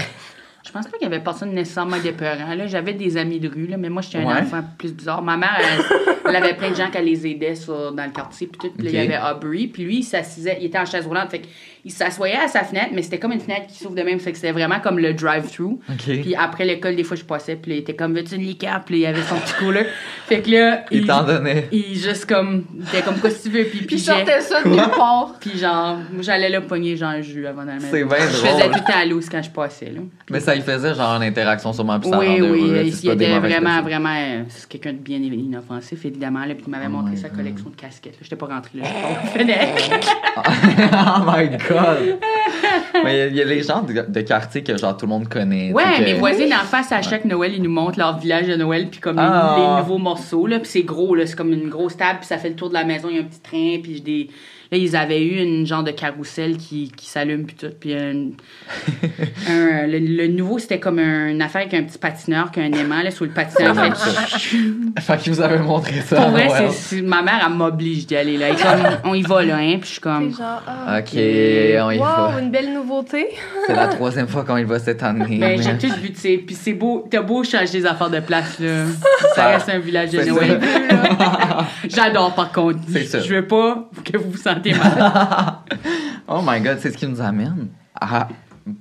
Je 0.66 0.72
pense 0.72 0.88
pas 0.88 0.98
qu'il 0.98 1.04
y 1.08 1.14
avait 1.14 1.20
personne 1.24 1.52
nécessairement 1.54 1.98
d'épeurant. 2.00 2.56
Là, 2.56 2.66
j'avais 2.68 2.94
des 2.94 3.18
amis 3.18 3.40
de 3.40 3.50
rue, 3.50 3.68
là, 3.68 3.76
mais 3.78 3.90
moi, 3.90 4.02
j'étais 4.02 4.20
un 4.20 4.26
Ouais. 4.28 4.42
enfant 4.42 4.64
plus 4.78 4.94
bizarre. 4.94 5.22
Ma 5.22 5.36
mère, 5.38 5.56
elle, 5.60 5.84
elle 6.30 6.36
avait 6.38 6.56
plein 6.56 6.72
de 6.72 6.76
gens 6.76 6.90
qui 6.90 7.00
les 7.02 7.28
aidait 7.28 7.54
sur, 7.56 7.92
dans 7.92 8.06
le 8.06 8.12
quartier, 8.12 8.48
puis 8.48 8.58
tout. 8.70 8.74
Puis 8.76 8.86
là, 8.86 8.90
il 8.92 8.96
y 8.96 9.14
avait 9.14 9.20
Aubrey, 9.36 9.68
puis 9.72 9.84
lui, 9.84 9.98
il 9.98 10.04
s'assisait, 10.04 10.58
il 10.62 10.68
était 10.68 10.80
en 10.80 10.86
chaise 10.86 11.06
roulante, 11.06 11.30
fait 11.32 11.42
qu'il 11.84 11.92
s'assoyait 11.92 12.38
à 12.38 12.48
sa 12.48 12.64
fenêtre, 12.64 12.92
mais 12.94 13.02
c'était 13.02 13.20
comme 13.20 13.34
une 13.34 13.42
fenêtre 13.42 13.68
qui 13.68 13.78
s'ouvre 13.78 13.94
de 13.96 14.02
même, 14.04 14.18
fait 14.20 14.32
que 14.32 14.38
c'était 14.38 14.54
vraiment 14.54 14.80
comme 14.80 15.00
le 15.00 15.14
drive-thru. 15.14 15.80
Ok. 15.90 16.04
Puis 16.06 16.34
après 16.34 16.64
l'école, 16.64 16.96
des 16.96 17.04
fois, 17.04 17.18
je 17.18 17.26
passais, 17.26 17.58
puis 17.58 17.74
il 17.74 17.78
était 17.80 17.94
comme, 17.94 18.14
veux-tu 18.14 18.36
une 18.36 18.44
liqueur? 18.44 18.82
Puis 18.86 19.00
il 19.00 19.06
avait 19.06 19.22
son 19.22 19.36
petit 19.36 19.54
cooler. 19.60 19.86
Fait 20.28 20.42
que 20.42 20.50
là, 20.50 20.86
Il 20.92 21.06
t'en 21.06 21.24
donnait. 21.24 21.68
Il 21.74 21.98
juste 21.98 22.26
comme, 22.26 22.64
il 22.74 22.88
était 22.88 23.02
comme, 23.02 23.20
quoi 23.20 23.30
si 23.30 23.44
tu 23.44 23.50
veux, 23.50 23.66
puis 23.66 23.80
Puis 23.80 23.88
puis 23.88 24.00
sortait 24.00 24.40
ça 24.40 24.64
de 24.64 24.70
nulle 24.70 24.80
part. 24.96 25.36
Puis 25.42 25.58
genre, 25.58 25.98
moi, 26.12 26.22
j'allais 26.22 26.50
là 26.50 26.62
pogner 26.62 26.96
genre 26.96 27.10
un 27.10 27.22
jus 27.22 27.46
avant 27.46 27.66
d'aller 27.66 27.82
C'est 27.92 28.06
bien 28.06 28.18
Je 28.20 28.38
faisais 28.38 28.70
tout 28.70 28.84
le 28.88 28.94
à 28.94 29.06
loose 29.06 29.28
quand 29.30 29.44
je 29.44 29.50
passais, 29.50 29.92
là. 29.92 30.00
Mais 30.30 30.40
ça, 30.40 30.56
il 30.56 30.62
faisait 30.62 30.96
genre 30.96 31.18
une 31.18 31.24
interaction 31.24 31.74
sûrement 31.74 32.00
plus 32.00 32.10
Oui, 32.10 32.42
oui, 32.42 32.72
là, 32.72 32.82
il, 32.84 33.10
était 33.10 33.40
vraiment, 33.40 33.82
vraiment, 33.82 34.16
euh, 34.16 34.44
c'est 34.48 34.70
quelqu'un 34.70 34.94
de 34.94 35.00
bien 35.00 35.18
inoffensif, 35.18 36.06
évidemment, 36.06 36.46
là, 36.46 36.56
puis 36.56 36.64
il 36.66 36.72
m'avait 36.72 36.86
Oh 36.88 36.92
montré 36.92 37.12
my 37.12 37.18
sa 37.18 37.28
God. 37.28 37.38
collection 37.38 37.70
de 37.70 37.76
casquettes. 37.76 38.18
J'étais 38.22 38.36
pas 38.36 38.46
rentrée 38.46 38.80
là, 38.80 38.86
Fennec. 39.34 39.92
oh 40.38 41.24
my 41.26 41.50
god! 41.50 41.73
Mais 43.04 43.28
il 43.30 43.36
y, 43.36 43.42
a 43.42 43.46
les 43.46 43.64
gens 43.64 43.82
de, 43.82 43.94
de 44.08 44.22
quartier 44.22 44.64
que 44.64 44.78
genre 44.78 44.96
tout 44.96 45.06
le 45.06 45.10
monde 45.10 45.28
connaît. 45.28 45.72
Ouais, 45.74 45.84
sais, 45.98 46.04
mes 46.04 46.14
que- 46.14 46.20
voisins 46.20 46.48
d'en 46.48 46.64
face, 46.64 46.92
à 46.92 47.02
chaque 47.02 47.26
Noël, 47.26 47.54
ils 47.56 47.62
nous 47.62 47.70
montrent 47.72 47.98
leur 48.00 48.18
village 48.18 48.48
de 48.48 48.56
Noël, 48.56 48.88
puis 48.90 49.00
comme 49.00 49.18
les- 49.18 49.24
Ah. 49.26 49.56
les, 49.58 49.82
nouveaux 49.82 49.98
morceaux, 49.98 50.48
là, 50.48 50.60
puis 50.60 50.70
c'est 50.70 50.84
gros, 50.84 51.16
là, 51.16 51.26
c'est 51.26 51.36
comme 51.36 51.52
une 51.52 51.70
grosse 51.70 51.98
table, 51.98 52.20
puis 52.20 52.28
ça 52.28 52.38
fait 52.38 52.50
le 52.50 52.56
tour 52.56 52.70
de 52.70 52.74
la 52.76 52.84
maison, 52.84 53.08
il 53.10 53.16
y 53.16 53.20
a 53.20 53.22
un 53.22 53.26
petit 53.26 53.42
train, 53.42 53.80
puis 53.82 54.02
des... 54.02 54.30
Là, 54.74 54.80
ils 54.80 54.96
avaient 54.96 55.24
eu 55.24 55.38
une 55.40 55.68
genre 55.68 55.84
de 55.84 55.92
carrousel 55.92 56.58
qui, 56.58 56.92
qui 56.98 57.06
s'allume, 57.08 57.46
puis 57.46 57.56
tout, 57.56 57.68
puis 57.80 57.94
un... 57.94 58.30
un- 59.48 59.86
le, 59.86 60.00
le 60.00 60.28
nouveau, 60.30 60.58
c'était 60.58 60.80
comme 60.80 60.98
une 60.98 61.44
affaire 61.44 61.62
avec 61.62 61.76
un 61.76 61.84
petit 61.84 62.00
patineur, 62.00 62.50
qu'un 62.50 62.72
aimant, 62.72 63.04
là, 63.04 63.12
sur 63.12 63.26
le 63.26 63.30
patineur. 63.32 63.76
Fait- 63.76 64.50
Fait 65.00 65.18
qu'ils 65.20 65.32
vous 65.34 65.42
avez 65.42 65.60
montré 65.60 66.02
ça. 66.02 66.16
Pour 66.16 66.30
vrai, 66.32 66.48
ouais. 66.48 66.70
c'est- 66.72 66.96
c'est- 66.96 67.02
ma 67.04 67.22
mère, 67.22 67.40
elle 67.48 67.54
m'oblige 67.54 68.08
d'y 68.08 68.16
aller, 68.16 68.36
là. 68.38 68.48
Elle 68.50 68.56
est 68.56 68.64
comme, 68.64 68.98
on 69.12 69.14
y 69.14 69.22
va, 69.22 69.44
là, 69.44 69.58
hein, 69.58 69.78
puis 69.80 69.82
je 69.82 69.86
suis 69.86 69.94
C'est 69.96 70.02
comme... 70.02 70.32
genre, 70.36 70.64
ah, 70.68 70.98
Ok, 71.00 71.12
on 71.14 71.92
y 71.92 71.98
va. 72.00 72.32
wow, 72.34 72.40
une 72.40 72.50
belle 72.50 72.74
nouveauté. 72.74 73.28
C'est 73.68 73.76
la 73.76 73.88
troisième 73.90 74.28
fois 74.28 74.44
qu'on 74.44 74.58
y 74.58 74.64
va 74.64 74.80
cette 74.80 75.04
année. 75.04 75.38
Ben, 75.40 75.40
mais- 75.40 75.62
j'ai 75.62 75.78
tout 75.78 75.94
vu, 76.02 76.12
tu 76.14 76.20
sais. 76.20 76.38
Puis 76.44 76.56
c'est 76.60 76.74
beau, 76.74 77.08
t'as 77.12 77.22
beau 77.22 77.44
changer 77.44 77.72
des 77.82 77.86
affaires 77.86 78.10
de 78.10 78.22
place, 78.22 78.58
là. 78.60 78.86
Ça 79.36 79.50
reste 79.50 79.70
un 79.70 79.78
village 79.78 80.10
de 80.10 80.24
Noël. 80.24 80.60
J'adore, 81.88 82.34
par 82.34 82.52
contre. 82.52 82.80
C'est 82.92 83.06
ça. 83.06 83.20
Je 83.20 83.34
veux 83.36 83.46
pas 83.46 83.88
que 84.04 84.18
vous 84.18 84.32
vous 84.32 84.38
mal. 84.72 85.60
Oh 86.28 86.40
my 86.42 86.62
god, 86.62 86.78
c'est 86.80 86.92
ce 86.92 86.98
qui 86.98 87.06
nous 87.06 87.20
amène 87.20 87.68
à 88.00 88.30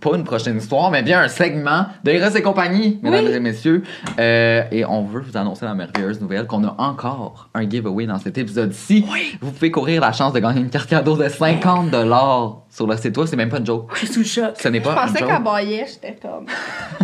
pas 0.00 0.16
une 0.16 0.24
prochaine 0.24 0.58
histoire, 0.58 0.90
mais 0.90 1.02
bien 1.02 1.20
un 1.20 1.28
segment 1.28 1.86
de 2.04 2.12
Eros 2.12 2.36
et 2.36 2.42
compagnie, 2.42 3.00
mesdames 3.02 3.26
et 3.26 3.40
messieurs. 3.40 3.82
Euh, 4.18 4.62
et 4.70 4.84
on 4.84 5.04
veut 5.04 5.20
vous 5.20 5.36
annoncer 5.36 5.64
la 5.64 5.74
merveilleuse 5.74 6.20
nouvelle 6.20 6.46
qu'on 6.46 6.64
a 6.64 6.74
encore 6.78 7.48
un 7.54 7.68
giveaway 7.68 8.06
dans 8.06 8.18
cet 8.18 8.38
épisode-ci. 8.38 9.04
Vous 9.40 9.50
pouvez 9.50 9.70
courir 9.70 10.00
la 10.00 10.12
chance 10.12 10.32
de 10.32 10.38
gagner 10.38 10.60
une 10.60 10.70
carte 10.70 10.88
cadeau 10.88 11.16
de 11.16 11.28
50 11.28 11.90
sur 12.72 12.86
le 12.86 12.96
site 12.96 13.16
web. 13.16 13.26
C'est 13.26 13.36
même 13.36 13.50
pas 13.50 13.58
une 13.58 13.66
joke. 13.66 13.90
Je 13.92 13.98
suis 13.98 14.06
sous 14.06 14.20
le 14.20 14.24
choc. 14.24 14.54
Ce 14.58 14.68
n'est 14.68 14.78
Je 14.78 14.84
pas 14.84 14.90
une 14.92 15.12
pensais 15.12 15.24
qu'elle 15.24 15.42
baillait, 15.42 15.86
j'étais 15.86 16.16
comme. 16.20 16.46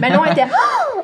Mais 0.01 0.11
non, 0.11 0.25
elle 0.25 0.33
était. 0.33 0.47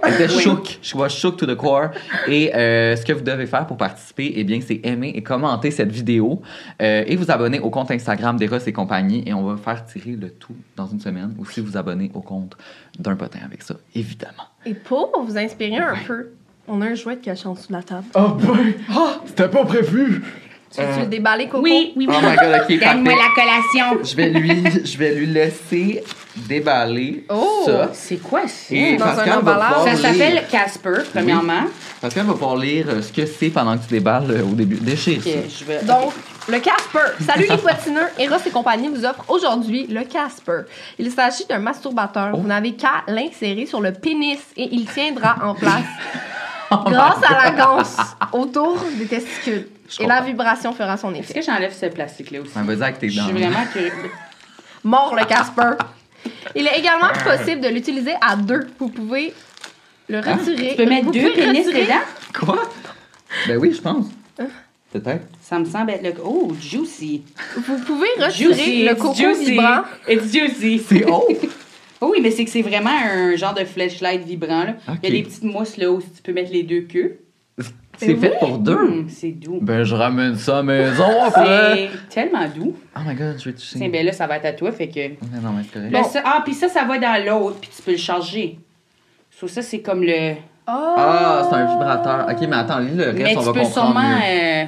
Elle 0.03 0.14
était 0.14 0.29
shook. 0.29 0.79
Je 0.83 0.94
vois 0.94 1.09
shook 1.09 1.37
to 1.37 1.46
the 1.46 1.55
core. 1.55 1.90
Et 2.27 2.55
euh, 2.55 2.96
ce 2.96 3.05
que 3.05 3.12
vous 3.12 3.20
devez 3.22 3.46
faire 3.46 3.66
pour 3.66 3.77
participer, 3.77 4.33
eh 4.37 4.44
bien, 4.44 4.61
c'est 4.66 4.81
aimer 4.85 5.12
et 5.14 5.22
commenter 5.22 5.70
cette 5.70 5.92
vidéo 5.92 6.40
euh, 6.81 7.05
et 7.07 7.16
vous 7.16 7.31
abonner 7.31 7.61
au 7.61 7.70
compte 7.70 7.90
Instagram 7.90 8.37
d'Eros 8.38 8.59
et 8.66 8.72
compagnie. 8.72 9.22
Et 9.27 9.35
on 9.35 9.44
va 9.44 9.57
faire 9.57 9.85
tirer 9.85 10.12
le 10.12 10.31
tout 10.31 10.57
dans 10.77 10.87
une 10.87 11.00
semaine. 11.00 11.35
Ou 11.38 11.44
si 11.44 11.61
vous 11.61 11.77
abonnez 11.77 12.11
au 12.14 12.20
compte 12.20 12.57
d'un 12.98 13.16
potin 13.16 13.40
avec 13.44 13.62
ça, 13.62 13.74
évidemment. 13.94 14.44
Et 14.64 14.74
pour 14.74 15.12
vous 15.27 15.37
inspirer 15.37 15.77
un 15.77 15.96
peu, 16.07 16.31
on 16.66 16.81
a 16.81 16.87
un 16.87 16.94
jouet 16.94 17.16
qui 17.16 17.22
caché 17.22 17.46
en 17.46 17.53
dessous 17.53 17.68
de 17.68 17.74
la 17.74 17.83
table. 17.83 18.05
Oh 18.14 18.29
boy! 18.29 18.77
c'était 19.27 19.48
pas 19.48 19.64
prévu! 19.64 20.22
Tu 20.76 20.82
veux 20.82 21.00
le 21.00 21.06
déballer, 21.06 21.46
Coco? 21.48 21.62
Oui, 21.62 21.92
oui, 21.96 22.06
oui. 22.08 22.16
Oh 22.18 22.20
my 22.26 22.37
god, 22.37 22.60
ok, 22.62 22.78
Donne-moi 22.80 23.12
la 23.14 23.42
collation. 23.42 24.04
Je 24.04 24.16
vais 24.16 24.30
lui, 24.30 24.62
je 24.84 24.98
vais 24.98 25.14
lui 25.14 25.26
laisser 25.26 26.02
déballer 26.37 27.24
Oh! 27.30 27.62
ça. 27.66 27.90
C'est 27.92 28.16
quoi 28.20 28.46
ça? 28.48 28.74
Et 28.74 28.96
Dans 28.96 29.04
un 29.04 29.14
Pascal 29.14 29.38
emballage. 29.38 29.84
Ça 29.84 29.96
s'appelle 29.96 30.42
Casper, 30.50 31.02
premièrement. 31.12 31.62
Pascal 32.00 32.26
va 32.26 32.32
pouvoir 32.32 32.56
lire 32.56 32.87
euh, 32.88 33.02
ce 33.02 33.12
que 33.12 33.24
c'est 33.24 33.50
pendant 33.50 33.76
que 33.78 33.84
tu 33.84 33.90
déballes 33.90 34.30
euh, 34.30 34.42
au 34.42 34.54
début. 34.54 34.76
Déchire 34.76 35.18
Ok, 35.18 35.32
ça. 35.32 35.38
je 35.60 35.64
vais... 35.64 35.82
Donc, 35.84 36.12
le 36.48 36.58
Casper. 36.58 37.24
Salut 37.24 37.46
les 37.48 37.56
poitineux. 37.56 38.08
Eros 38.18 38.37
et 38.44 38.50
compagnie 38.50 38.88
vous 38.88 39.04
offre 39.04 39.24
aujourd'hui 39.28 39.87
le 39.88 40.02
Casper. 40.02 40.62
Il 40.98 41.10
s'agit 41.12 41.44
d'un 41.48 41.58
masturbateur. 41.60 42.30
Oh. 42.34 42.38
Vous 42.38 42.48
n'avez 42.48 42.72
qu'à 42.74 43.04
l'insérer 43.06 43.66
sur 43.66 43.80
le 43.80 43.92
pénis 43.92 44.40
et 44.56 44.68
il 44.72 44.87
tiendra 44.87 45.37
en 45.44 45.54
place 45.54 45.84
grâce 46.70 47.22
à 47.30 47.44
la 47.44 47.50
ganse 47.52 47.96
autour 48.32 48.76
des 48.98 49.06
testicules. 49.06 49.68
Je 49.88 50.02
Et 50.02 50.06
la 50.06 50.20
vibration 50.22 50.72
fera 50.72 50.96
son 50.96 51.12
Est-ce 51.14 51.30
effet. 51.30 51.40
que 51.40 51.42
j'enlève 51.46 51.72
ce 51.74 51.86
plastique-là 51.86 52.40
aussi? 52.40 52.56
Ouais, 52.56 52.62
Vas-y 52.64 52.82
avec 52.82 52.98
tes 52.98 53.08
Je 53.10 53.18
dents. 53.20 53.24
suis 53.26 53.34
vraiment 53.34 53.64
curieux. 53.72 53.92
Mort 54.82 55.14
le 55.14 55.24
Casper. 55.24 55.72
Il 56.54 56.66
est 56.66 56.78
également 56.78 57.08
possible 57.24 57.60
de 57.60 57.68
l'utiliser 57.68 58.14
à 58.20 58.36
deux. 58.36 58.66
Vous 58.78 58.88
pouvez 58.88 59.32
le 60.08 60.18
retirer. 60.18 60.68
Hein? 60.68 60.70
Tu 60.70 60.76
peux 60.76 60.86
mettre 60.88 61.04
Vous 61.06 61.12
deux 61.12 61.32
pénis 61.32 61.66
retirer- 61.66 61.82
dedans? 61.82 62.00
Quoi? 62.38 62.62
Ben 63.48 63.56
oui, 63.58 63.72
je 63.74 63.80
pense. 63.80 64.06
Peut-être. 64.92 65.26
Ça 65.42 65.58
me 65.58 65.64
semble 65.64 65.90
être 65.90 66.02
le... 66.04 66.14
Oh, 66.24 66.52
juicy. 66.60 67.22
Vous 67.56 67.78
pouvez 67.78 68.06
retirer 68.16 68.54
Juicy, 68.54 68.84
le 68.84 68.94
coco 68.94 69.14
juicy. 69.14 69.50
vibrant. 69.50 69.82
It's 70.08 70.32
juicy. 70.32 70.78
C'est 70.88 71.04
haut! 71.04 71.26
Oh 72.00 72.10
oui, 72.12 72.20
mais 72.22 72.30
c'est 72.30 72.44
que 72.44 72.50
c'est 72.50 72.62
vraiment 72.62 72.90
un 72.96 73.34
genre 73.34 73.54
de 73.54 73.64
flashlight 73.64 74.22
vibrant. 74.24 74.64
Là. 74.64 74.74
Il 75.02 75.08
y 75.08 75.12
a 75.12 75.16
des 75.16 75.22
petites 75.24 75.42
mousses 75.42 75.76
là 75.78 75.90
où 75.90 76.00
tu 76.00 76.22
peux 76.22 76.32
mettre 76.32 76.52
les 76.52 76.62
deux 76.62 76.82
queues. 76.82 77.18
C'est 77.96 78.16
fait 78.16 78.38
pour 78.38 78.59
deux. 78.59 78.74
Hum, 78.76 79.07
c'est 79.09 79.30
doux. 79.30 79.59
Ben, 79.62 79.85
je 79.85 79.94
ramène 79.94 80.35
ça 80.37 80.54
à 80.54 80.57
la 80.57 80.62
maison 80.62 81.22
après. 81.24 81.90
C'est 82.09 82.09
tellement 82.09 82.46
doux. 82.48 82.74
Oh 82.96 83.00
my 83.07 83.14
god, 83.14 83.37
je 83.38 83.44
vais 83.50 83.54
toucher. 83.54 83.78
Tiens, 83.78 83.88
ben 83.88 84.04
là, 84.07 84.12
ça 84.12 84.26
va 84.26 84.37
être 84.37 84.44
à 84.46 84.52
toi, 84.52 84.72
fait 84.72 84.88
que... 84.88 85.00
Mais 85.00 85.40
non, 85.42 85.50
mais 85.57 85.62
c'est 85.64 85.72
correct. 85.72 85.92
Là, 85.92 86.02
ça- 86.04 86.22
ah, 86.24 86.40
puis 86.44 86.54
ça, 86.54 86.68
ça 86.68 86.85
va 86.85 86.98
dans 86.98 87.24
l'autre, 87.24 87.59
puis 87.61 87.70
tu 87.74 87.83
peux 87.83 87.92
le 87.92 87.96
charger. 87.96 88.59
So, 89.30 89.46
ça, 89.48 89.62
c'est 89.62 89.80
comme 89.80 90.02
le... 90.02 90.35
Ah, 90.66 91.42
c'est 91.48 91.57
un 91.57 91.66
vibrateur. 91.66 92.26
Ok, 92.30 92.48
mais 92.48 92.57
attends, 92.57 92.78
lis 92.78 92.94
le 92.94 93.04
reste, 93.04 93.18
mais 93.18 93.37
on 93.37 93.40
tu 93.40 93.46
va 93.46 93.52
peux 93.52 93.61
comprendre 93.61 93.87
sûrement... 93.92 94.00
mieux. 94.00 94.24
euh, 94.26 94.64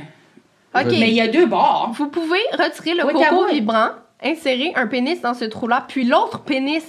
OK. 0.81 0.87
Mais 1.01 1.09
il 1.09 1.15
y 1.15 1.21
a 1.21 1.29
deux 1.29 1.47
bords. 1.47 1.93
Vous 1.97 2.09
pouvez 2.09 2.39
retirer 2.53 2.95
le 2.95 3.07
Oui, 3.07 3.13
coco 3.15 3.47
vibrant, 3.51 3.91
insérer 4.23 4.73
un 4.77 4.87
pénis 4.87 5.21
dans 5.23 5.35
ce 5.35 5.47
trou-là, 5.47 5.85
puis 5.89 6.05
l'autre 6.05 6.41
pénis 6.41 6.85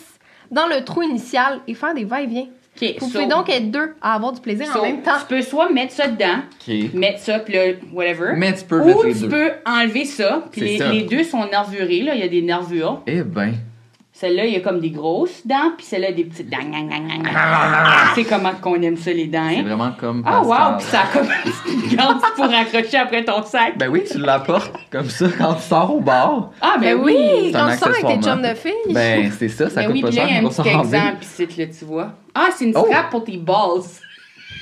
dans 0.51 0.67
le 0.67 0.83
trou 0.83 1.03
initial 1.03 1.59
et 1.67 1.73
faire 1.73 1.93
des 1.93 2.03
va-et-vient. 2.05 2.47
OK, 2.81 2.95
Vous 2.99 3.05
so- 3.07 3.11
pouvez 3.13 3.27
donc 3.27 3.49
être 3.49 3.71
deux 3.71 3.95
à 4.01 4.13
avoir 4.15 4.31
du 4.33 4.39
plaisir 4.41 4.67
so, 4.71 4.79
en 4.79 4.83
même 4.83 5.01
temps. 5.01 5.11
Tu 5.19 5.25
peux 5.35 5.41
soit 5.41 5.69
mettre 5.71 5.93
ça 5.93 6.07
dedans, 6.07 6.39
mettre 6.93 7.19
ça, 7.19 7.39
puis 7.39 7.53
là, 7.55 7.61
whatever. 7.91 8.33
Mais 8.35 8.53
tu 8.53 8.63
peux 8.65 8.81
Ou 8.81 8.85
mettre 8.85 9.05
les 9.05 9.13
tu 9.13 9.19
deux. 9.21 9.29
peux 9.29 9.51
enlever 9.65 10.05
ça, 10.05 10.43
puis 10.51 10.61
les, 10.61 10.77
ça. 10.77 10.91
les 10.91 11.01
deux 11.03 11.23
sont 11.23 11.45
nervurés, 11.47 12.01
là, 12.03 12.13
il 12.15 12.21
y 12.21 12.23
a 12.23 12.27
des 12.27 12.41
nervures. 12.41 13.01
Eh 13.07 13.23
ben. 13.23 13.53
Celle-là, 14.19 14.45
il 14.47 14.53
y 14.53 14.55
a 14.55 14.61
comme 14.61 14.79
des 14.79 14.89
grosses 14.89 15.45
dents, 15.45 15.73
puis 15.77 15.85
celle-là, 15.85 16.11
des 16.11 16.23
petites 16.23 16.49
dents. 16.49 16.57
Gang. 16.57 16.89
C'est 18.15 18.23
comment 18.23 18.53
qu'on 18.59 18.81
aime 18.81 18.97
ça, 18.97 19.11
les 19.13 19.27
dents. 19.27 19.47
C'est 19.47 19.57
hein? 19.59 19.63
vraiment 19.63 19.91
comme. 19.91 20.23
Ah, 20.25 20.41
wow! 20.41 20.77
Puis 20.79 20.87
ça 20.87 21.01
a 21.01 21.05
comme 21.15 21.27
une 21.91 21.95
gante 21.95 22.23
pour 22.35 22.45
accrocher 22.45 22.97
après 22.97 23.23
ton 23.23 23.43
sac. 23.43 23.77
Ben 23.77 23.89
oui, 23.89 24.03
tu 24.09 24.17
l'apportes 24.17 24.73
comme 24.91 25.07
ça 25.09 25.27
quand 25.37 25.53
tu 25.53 25.61
sors 25.61 25.93
au 25.93 25.99
bar. 25.99 26.49
Ah, 26.61 26.77
ben, 26.81 26.97
Ben 26.97 27.03
oui! 27.03 27.15
oui, 27.15 27.41
C'est 27.45 27.51
quand 27.59 27.65
un 27.65 27.71
tu 27.73 27.77
sors 27.77 27.87
avec 27.89 28.05
tes 28.07 28.27
chums 28.27 28.41
de 28.41 28.53
filles. 28.55 28.71
Ben, 28.93 29.31
c'est 29.37 29.49
ça, 29.49 29.69
ça 29.69 29.81
Ben 29.81 29.85
coûte 29.87 29.93
oui, 29.95 30.01
pas 30.01 30.07
puis 30.07 30.17
là, 30.17 30.21
cher 30.23 30.31
il 30.31 30.33
y 30.33 30.45
a 30.45 30.47
un 30.47 30.49
petit 30.49 30.69
exemple, 30.69 31.17
puis 31.19 31.27
c'est 31.31 31.57
là, 31.57 31.65
tu 31.79 31.85
vois. 31.85 32.07
Ah, 32.33 32.47
c'est 32.55 32.65
une 32.65 32.73
Oh. 32.75 32.85
strap 32.87 33.11
pour 33.11 33.23
tes 33.23 33.37
balls. 33.37 33.83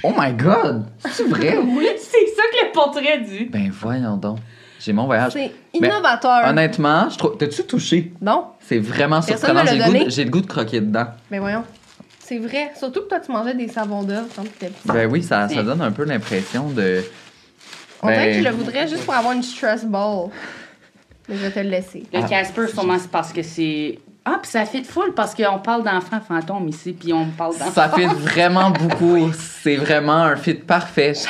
Oh 0.08 0.14
my 0.18 0.34
god! 0.34 0.86
C'est 1.12 1.28
vrai? 1.28 1.58
Oui, 1.64 1.88
c'est 1.98 2.28
ça 2.36 2.44
que 2.52 2.66
le 2.66 2.72
portrait 2.72 3.20
dit. 3.22 3.46
Ben 3.46 3.70
voyons 3.72 4.18
donc. 4.18 4.38
J'ai 4.80 4.94
mon 4.94 5.06
voyage. 5.06 5.32
C'est 5.34 5.52
Mais 5.80 5.88
innovateur. 5.88 6.46
Honnêtement, 6.46 7.10
je 7.10 7.18
trouve. 7.18 7.38
T'as-tu 7.38 7.64
touché? 7.64 8.12
Non, 8.22 8.48
C'est 8.60 8.78
vraiment 8.80 9.22
surprenant. 9.22 9.66
J'ai 9.66 9.78
le, 9.78 9.84
de- 10.06 10.22
le 10.24 10.30
goût 10.30 10.42
de 10.42 10.46
croquer 10.48 10.80
dedans. 10.82 11.08
mais 11.32 11.40
voyons. 11.40 11.64
C'est 12.20 12.38
vrai. 12.40 12.72
Surtout 12.78 13.02
que 13.02 13.08
toi, 13.10 13.20
tu 13.20 13.32
mangeais 13.32 13.54
des 13.56 13.68
savons 13.68 14.04
d'œuvre 14.04 14.28
quand 14.36 14.44
tu 14.44 14.50
étais 14.50 14.68
petit. 14.68 14.88
Ben 14.88 15.10
oui, 15.10 15.24
ça, 15.24 15.48
ça 15.50 15.64
donne 15.64 15.82
un 15.82 15.92
peu 15.92 16.04
l'impression 16.06 16.70
de. 16.70 17.04
On 18.02 18.08
dirait 18.08 18.26
Ben- 18.28 18.32
que 18.38 18.44
je 18.44 18.50
le 18.50 18.56
voudrais 18.56 18.88
juste 18.88 19.06
pour 19.06 19.14
avoir 19.16 19.34
une 19.34 19.44
stress 19.44 19.86
ball. 19.86 20.30
Mais 21.30 21.36
je 21.38 21.42
vais 21.42 21.52
te 21.52 21.60
le 21.60 21.70
laisser. 21.70 22.04
Ah. 22.14 22.22
Le 22.22 22.28
Casper, 22.30 22.68
sûrement, 22.68 23.00
c'est 23.00 23.10
parce 23.10 23.32
que 23.34 23.42
c'est. 23.42 23.98
Ah, 24.28 24.40
puis 24.42 24.50
ça 24.50 24.66
fait 24.66 24.82
de 24.82 24.88
full 24.88 25.14
parce 25.16 25.36
qu'on 25.36 25.60
parle 25.60 25.84
d'enfants 25.84 26.20
fantômes 26.28 26.68
ici, 26.68 26.94
puis 27.00 27.14
on 27.14 27.28
parle 27.28 27.56
d'enfants. 27.60 27.72
Ça 27.76 27.90
fait 27.90 28.08
vraiment 28.08 28.70
beaucoup. 28.80 29.30
C'est 29.62 29.76
vraiment 29.76 30.14
un 30.24 30.36
fit 30.36 30.56
parfait. 30.56 31.14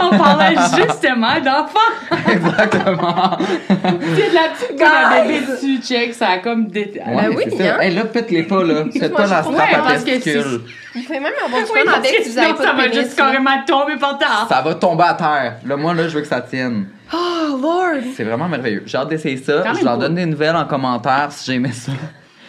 On 0.00 0.18
parlait 0.18 0.54
justement 0.76 1.40
d'enfants. 1.40 1.94
Exactement. 2.30 3.38
C'est 3.68 4.30
de 4.30 4.34
la 4.34 4.48
petite 4.50 4.78
comme 4.78 4.88
un 4.88 5.22
bébé 5.24 5.40
dessus, 5.46 5.80
check, 5.82 6.14
ça 6.14 6.28
a 6.28 6.38
comme 6.38 6.66
des. 6.68 7.00
Ouais, 7.06 7.14
Ben 7.28 7.34
oui, 7.36 7.44
c'est 7.56 7.68
hein? 7.68 7.78
Hey, 7.80 7.94
là, 7.94 8.04
pète-les 8.04 8.42
pas, 8.44 8.62
là. 8.62 8.84
Faites 8.92 9.14
pas 9.14 9.26
la 9.26 9.46
Ouais, 9.48 9.54
strap 9.54 9.74
à 9.74 9.78
parce 9.78 10.04
que 10.04 10.10
testicules. 10.10 10.60
Vous 10.94 11.02
pouvez 11.02 11.20
même 11.20 11.32
avoir 11.44 11.62
du 11.62 11.70
Oui, 11.72 11.80
fun 11.84 11.92
avec 11.92 12.22
si 12.22 12.30
vous 12.30 12.38
avez 12.38 12.54
pas 12.54 12.62
ça 12.64 12.72
va 12.72 12.82
pénis, 12.84 12.98
juste 12.98 13.18
là. 13.18 13.24
carrément 13.24 13.64
tomber 13.66 13.96
par 13.96 14.18
terre. 14.18 14.46
Ça 14.48 14.60
va 14.62 14.74
tomber 14.74 15.04
à 15.04 15.14
terre. 15.14 15.54
Là, 15.64 15.76
moi, 15.76 15.94
là, 15.94 16.08
je 16.08 16.14
veux 16.14 16.20
que 16.22 16.28
ça 16.28 16.40
tienne. 16.40 16.86
Oh, 17.12 17.58
Lord! 17.60 18.02
C'est 18.16 18.24
vraiment 18.24 18.48
merveilleux. 18.48 18.82
J'ai 18.86 18.98
hâte 18.98 19.08
d'essayer 19.08 19.36
ça. 19.36 19.62
Quand 19.64 19.74
Je 19.74 19.84
leur 19.84 19.98
donne 19.98 20.14
des 20.16 20.26
nouvelles 20.26 20.56
en 20.56 20.64
commentaire 20.64 21.30
si 21.30 21.50
j'aimais 21.52 21.72
ça. 21.72 21.92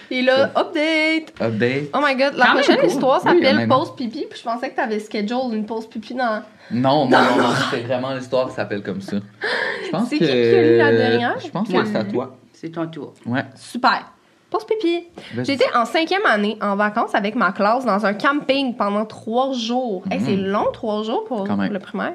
Et 0.10 0.22
là, 0.22 0.46
update! 0.56 1.34
Update. 1.41 1.89
Oh 1.93 2.00
my 2.02 2.15
god, 2.15 2.34
la 2.36 2.46
Quand 2.48 2.54
prochaine 2.54 2.86
histoire 2.86 3.22
Oui, 3.24 3.30
s'appelle 3.30 3.56
honnêtement. 3.56 3.80
Pause 3.80 3.96
pipi, 3.96 4.26
puis 4.30 4.39
je 4.39 4.43
pensais 4.43 4.70
que 4.70 4.76
t'avais 4.76 5.00
schedule 5.00 5.54
une 5.54 5.65
pause 5.65 5.88
pipi 5.88 6.13
dans. 6.13 6.41
Non, 6.72 7.08
non, 7.10 7.17
non, 7.17 7.43
non. 7.43 7.50
C'est 7.72 7.82
vraiment 7.82 8.13
l'histoire 8.13 8.48
qui 8.48 8.54
s'appelle 8.56 8.82
comme 8.84 9.02
ça. 9.02 9.17
Je 9.86 9.89
pense 9.89 10.08
C'est 10.10 10.17
que. 10.17 10.24
qui 10.26 10.32
qui 10.32 10.56
a 10.56 10.62
lu 10.62 10.78
la 10.78 10.91
dernière? 10.91 11.39
Je 11.39 11.50
pense 11.50 11.67
que 11.67 11.86
c'est 11.86 11.96
à 11.98 12.04
toi. 12.06 12.36
C'est 12.54 12.70
ton 12.70 12.88
tour. 12.88 13.13
Ouais. 13.26 13.43
Super! 13.56 14.12
Pause 14.50 14.65
pipi! 14.65 15.04
J'étais 15.43 15.67
en 15.76 15.84
cinquième 15.84 16.26
année 16.26 16.58
en 16.62 16.78
vacances 16.78 17.13
avec 17.13 17.36
ma 17.36 17.52
classe 17.52 17.84
dans 17.86 18.06
un 18.06 18.13
camping 18.13 18.76
pendant 18.78 19.06
trois 19.06 19.52
jours. 19.52 20.04
Hey, 20.10 20.22
c'est 20.24 20.38
long, 20.38 20.67
trois 20.72 21.04
jours 21.04 21.26
pour 21.26 21.46
Quand 21.46 21.58
même. 21.58 21.74
le 21.74 21.80
primaire. 21.80 22.13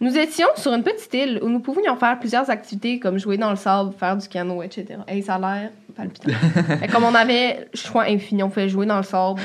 Nous 0.00 0.18
étions 0.18 0.48
sur 0.56 0.72
une 0.72 0.82
petite 0.82 1.12
île 1.14 1.40
où 1.42 1.48
nous 1.48 1.60
pouvions 1.60 1.96
faire 1.96 2.18
plusieurs 2.18 2.50
activités 2.50 2.98
comme 2.98 3.18
jouer 3.18 3.36
dans 3.36 3.50
le 3.50 3.56
sable, 3.56 3.92
faire 3.98 4.16
du 4.16 4.28
canot, 4.28 4.62
etc. 4.62 4.98
Et 5.08 5.22
ça 5.22 5.36
a 5.36 5.38
l'air 5.38 5.70
palpitant. 5.96 6.32
Et 6.82 6.88
comme 6.88 7.04
on 7.04 7.14
avait 7.14 7.68
choix 7.74 8.04
infini, 8.04 8.42
on 8.42 8.48
pouvait 8.48 8.68
jouer 8.68 8.86
dans 8.86 8.96
le 8.96 9.04
sable, 9.04 9.40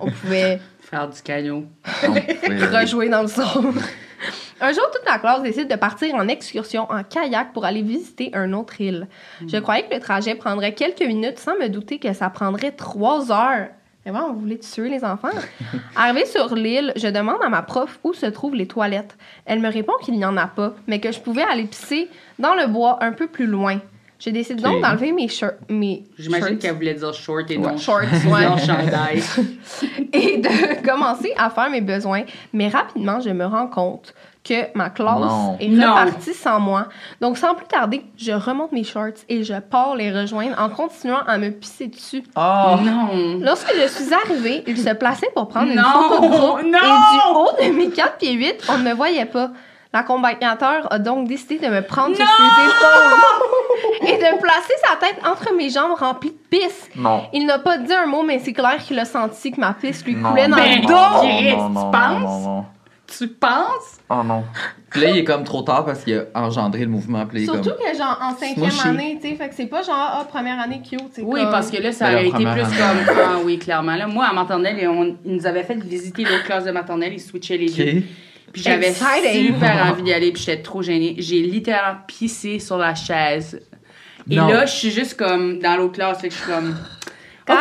on 0.00 0.10
pouvait 0.10 0.60
Faire 0.80 1.08
du 1.08 1.22
canot. 1.22 1.66
Rejouer 2.02 3.08
dans 3.08 3.22
le 3.22 3.28
sable. 3.28 3.80
Un 4.60 4.72
jour, 4.72 4.82
toute 4.92 5.06
la 5.06 5.18
classe 5.18 5.42
décide 5.42 5.68
de 5.70 5.76
partir 5.76 6.14
en 6.14 6.28
excursion 6.28 6.90
en 6.90 7.02
kayak 7.02 7.52
pour 7.52 7.64
aller 7.64 7.82
visiter 7.82 8.30
une 8.34 8.54
autre 8.54 8.80
île. 8.80 9.08
Je 9.46 9.56
croyais 9.58 9.84
que 9.84 9.94
le 9.94 10.00
trajet 10.00 10.34
prendrait 10.34 10.74
quelques 10.74 11.02
minutes 11.02 11.38
sans 11.38 11.56
me 11.56 11.68
douter 11.68 11.98
que 11.98 12.12
ça 12.12 12.28
prendrait 12.28 12.72
trois 12.72 13.32
heures. 13.32 13.68
Mais 14.06 14.12
bon, 14.12 14.32
vous 14.32 14.40
voulez 14.40 14.58
tuer 14.58 14.88
les 14.88 15.04
enfants? 15.04 15.28
Arrivé 15.96 16.24
sur 16.24 16.54
l'île, 16.54 16.92
je 16.96 17.08
demande 17.08 17.42
à 17.42 17.50
ma 17.50 17.62
prof 17.62 17.98
où 18.02 18.14
se 18.14 18.26
trouvent 18.26 18.54
les 18.54 18.66
toilettes. 18.66 19.16
Elle 19.44 19.60
me 19.60 19.70
répond 19.70 19.92
qu'il 20.02 20.14
n'y 20.14 20.24
en 20.24 20.36
a 20.38 20.46
pas, 20.46 20.74
mais 20.86 21.00
que 21.00 21.12
je 21.12 21.20
pouvais 21.20 21.42
aller 21.42 21.64
pisser 21.64 22.08
dans 22.38 22.54
le 22.54 22.66
bois 22.66 22.98
un 23.02 23.12
peu 23.12 23.26
plus 23.26 23.46
loin. 23.46 23.78
Je 24.22 24.28
décide 24.30 24.60
donc 24.60 24.82
d'enlever 24.82 25.12
mes 25.12 25.28
shirts. 25.28 25.54
Mes 25.70 26.04
J'imagine 26.18 26.58
qu'elle 26.58 26.74
voulait 26.74 26.92
dire 26.94 27.14
short 27.14 27.50
et 27.50 27.56
non 27.56 27.78
shorts, 27.78 28.00
ouais. 28.02 28.48
non 28.48 28.58
chandail. 28.58 29.22
et 30.12 30.36
de 30.38 30.86
commencer 30.86 31.32
à 31.38 31.48
faire 31.48 31.70
mes 31.70 31.80
besoins. 31.80 32.24
Mais 32.52 32.68
rapidement, 32.68 33.18
je 33.20 33.30
me 33.30 33.46
rends 33.46 33.66
compte 33.66 34.14
que 34.44 34.76
ma 34.76 34.90
classe 34.90 35.18
Non. 35.20 35.56
est 35.58 35.68
Non. 35.68 35.90
repartie 35.94 36.34
sans 36.34 36.60
moi. 36.60 36.88
Donc, 37.20 37.38
sans 37.38 37.54
plus 37.54 37.66
tarder, 37.66 38.02
je 38.18 38.32
remonte 38.32 38.72
mes 38.72 38.84
shorts 38.84 39.24
et 39.30 39.42
je 39.42 39.54
pars 39.58 39.96
les 39.96 40.12
rejoindre 40.12 40.56
en 40.60 40.68
continuant 40.68 41.20
à 41.26 41.38
me 41.38 41.50
pisser 41.50 41.86
dessus. 41.88 42.22
Oh! 42.36 42.76
Non. 42.82 43.38
Lorsque 43.40 43.72
je 43.74 43.86
suis 43.88 44.12
arrivée, 44.12 44.64
il 44.66 44.76
se 44.78 44.90
plaçait 44.94 45.30
pour 45.34 45.48
prendre 45.48 45.70
une 45.70 45.76
Non, 45.76 45.82
photo 46.08 46.22
de 46.22 46.28
groupe. 46.28 46.62
non. 46.64 46.78
Et 46.78 47.14
du 47.14 47.36
haut 47.36 47.72
de 47.72 47.76
mes 47.76 47.90
4 47.90 48.18
pieds 48.18 48.32
8, 48.32 48.64
on 48.70 48.78
ne 48.78 48.84
me 48.84 48.92
voyait 48.94 49.24
pas. 49.26 49.50
L'accompagnateur 49.92 50.86
a 50.92 50.98
donc 51.00 51.26
décidé 51.26 51.58
de 51.58 51.66
me 51.72 51.80
prendre 51.82 52.14
sur 52.14 52.24
ses 52.24 52.32
épaules 52.42 54.08
et 54.08 54.16
de 54.18 54.40
placer 54.40 54.72
sa 54.88 54.96
tête 54.96 55.16
entre 55.26 55.52
mes 55.54 55.68
jambes 55.68 55.94
remplies 55.98 56.30
de 56.30 56.38
pisse. 56.58 56.88
Non. 56.94 57.24
Il 57.32 57.44
n'a 57.46 57.58
pas 57.58 57.76
dit 57.78 57.92
un 57.92 58.06
mot, 58.06 58.22
mais 58.22 58.38
c'est 58.38 58.52
clair 58.52 58.76
qu'il 58.78 58.98
a 59.00 59.04
senti 59.04 59.50
que 59.50 59.60
ma 59.60 59.72
pisse 59.74 60.04
lui 60.04 60.14
Non, 60.14 60.30
coulait 60.30 60.46
dans 60.48 60.56
Ben 60.56 60.76
le 60.76 60.82
non, 60.82 60.88
dos. 60.88 60.94
Non, 60.94 61.68
tu 61.68 61.74
non, 61.74 61.90
penses? 61.90 62.22
non, 62.22 62.40
non. 62.40 62.64
Tu 63.18 63.26
penses? 63.26 63.98
Oh 64.08 64.22
non. 64.24 64.44
Puis 64.88 65.00
là, 65.00 65.10
il 65.10 65.18
est 65.18 65.24
comme 65.24 65.42
trop 65.42 65.62
tard 65.62 65.84
parce 65.84 66.04
qu'il 66.04 66.24
a 66.32 66.40
engendré 66.40 66.80
le 66.80 66.86
mouvement. 66.90 67.26
Puis 67.26 67.38
là, 67.38 67.42
il 67.42 67.50
est 67.50 67.52
Surtout 67.52 67.70
comme... 67.82 67.90
que, 67.92 67.98
genre, 67.98 68.16
en 68.22 68.36
cinquième 68.36 68.70
année, 68.88 69.18
tu 69.20 69.28
sais, 69.28 69.34
fait 69.34 69.48
que 69.48 69.54
c'est 69.56 69.66
pas 69.66 69.82
genre, 69.82 69.96
ah, 69.98 70.24
première 70.28 70.60
année 70.60 70.80
cute, 70.88 71.00
c'est 71.12 71.22
Oui, 71.22 71.40
comme- 71.40 71.50
parce 71.50 71.72
que 71.72 71.82
là, 71.82 71.90
ça 71.90 72.06
Ben, 72.06 72.14
aurait 72.14 72.26
été 72.28 72.36
plus 72.36 72.46
année. 72.46 73.04
comme. 73.04 73.16
Ah 73.18 73.38
oui, 73.44 73.58
clairement. 73.58 73.96
Là, 73.96 74.06
moi, 74.06 74.26
à 74.26 74.32
maternelle, 74.32 74.88
on, 74.88 75.16
ils 75.24 75.34
nous 75.36 75.46
avaient 75.48 75.64
fait 75.64 75.74
visiter 75.82 76.22
l'autre 76.22 76.44
classe 76.44 76.62
de 76.64 76.70
maternelle, 76.70 77.12
ils 77.12 77.20
switchaient 77.20 77.56
les 77.56 77.68
deux. 77.70 78.02
Puis 78.52 78.62
j'avais 78.62 78.92
super 78.92 79.86
envie 79.92 80.02
d'y 80.02 80.12
aller, 80.12 80.32
puis 80.32 80.42
j'étais 80.42 80.62
trop 80.62 80.82
gênée. 80.82 81.14
J'ai 81.18 81.40
littéralement 81.42 82.00
pissé 82.06 82.58
sur 82.58 82.78
la 82.78 82.94
chaise. 82.94 83.60
Et 84.30 84.36
Non. 84.36 84.48
là, 84.48 84.66
je 84.66 84.72
suis 84.72 84.90
juste 84.90 85.16
comme 85.16 85.58
dans 85.60 85.76
l'autre 85.76 85.94
classe, 85.94 86.20
fait 86.20 86.28
que 86.28 86.34
je 86.34 86.40
suis 86.40 86.50
comme. 86.50 86.70
OK, 87.48 87.56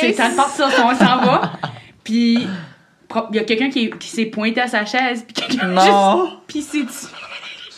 c'est 0.00 0.12
temps 0.12 0.30
de 0.30 0.36
partir, 0.36 0.66
on 0.84 0.94
s'en 0.94 1.18
va. 1.24 1.52
Puis 2.02 2.46
il 3.30 3.36
y 3.36 3.38
a 3.38 3.44
quelqu'un 3.44 3.70
qui, 3.70 3.90
qui 3.90 4.08
s'est 4.08 4.26
pointé 4.26 4.60
à 4.60 4.68
sa 4.68 4.84
chaise, 4.84 5.24
puis 5.24 5.34
quelqu'un 5.34 5.76
a 5.76 5.84
juste 5.84 6.34
pissé 6.46 6.82
dessus. 6.84 7.06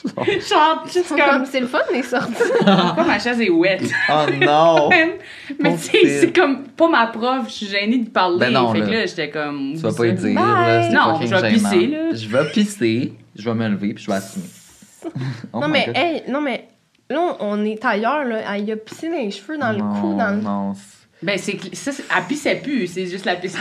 Genre, 0.05 0.85
juste 0.93 1.09
comme. 1.09 1.47
c'est 1.47 1.61
le 1.61 1.67
fun, 1.67 1.79
les 1.93 2.03
sorties. 2.03 2.33
Pourquoi 2.65 3.05
ma 3.05 3.19
chaise 3.19 3.41
est 3.41 3.51
wet? 3.51 3.81
Oh 4.11 4.27
non. 4.41 4.89
Mais 5.61 5.77
tu 5.77 5.83
sais, 5.83 6.21
c'est 6.21 6.33
comme 6.33 6.65
pas 6.69 6.89
ma 6.89 7.07
prof, 7.07 7.45
je 7.47 7.53
suis 7.53 7.67
gênée 7.67 7.99
de 7.99 8.11
parler. 8.11 8.39
Ben 8.39 8.53
non, 8.53 8.73
fait 8.73 8.81
que 8.81 8.87
là. 8.87 9.07
j'étais 9.07 9.31
comme. 9.31 9.75
Tu 9.75 9.81
vas 9.81 9.93
pas 9.93 10.07
y 10.07 10.13
dire, 10.15 10.35
là. 10.35 10.89
Non, 10.91 11.21
je 11.21 11.27
vais 11.35 11.49
pisser, 11.53 11.87
là. 11.87 12.15
Je 12.15 12.27
vais 12.29 12.51
pisser, 12.51 13.13
je 13.37 13.45
vais 13.45 13.55
me 13.55 13.69
lever, 13.69 13.95
puis 13.95 14.05
je 14.05 14.11
vais 14.11 14.17
assumer. 14.17 14.47
Oh 15.53 15.61
non, 15.61 15.69
mais, 15.69 15.89
hey, 15.95 16.23
non, 16.29 16.41
mais, 16.41 16.69
là, 17.11 17.37
on 17.41 17.65
est 17.65 17.85
ailleurs, 17.85 18.25
là. 18.25 18.41
Ah, 18.47 18.59
Il 18.59 18.71
a 18.73 18.77
pissé 18.77 19.09
dans 19.09 19.17
les 19.17 19.31
cheveux, 19.31 19.59
dans 19.59 19.73
le 19.73 19.79
cou, 20.01 20.15
dans 20.17 20.35
le. 20.37 20.43
Non, 20.43 20.73
Ben, 21.23 21.39
c'est 21.39 21.55
que 21.55 21.77
ça, 21.77 21.93
c'est- 21.93 22.05
elle 22.17 22.25
pissait 22.25 22.57
plus, 22.57 22.87
c'est 22.89 23.07
juste 23.07 23.25
la 23.25 23.37
pisse. 23.37 23.57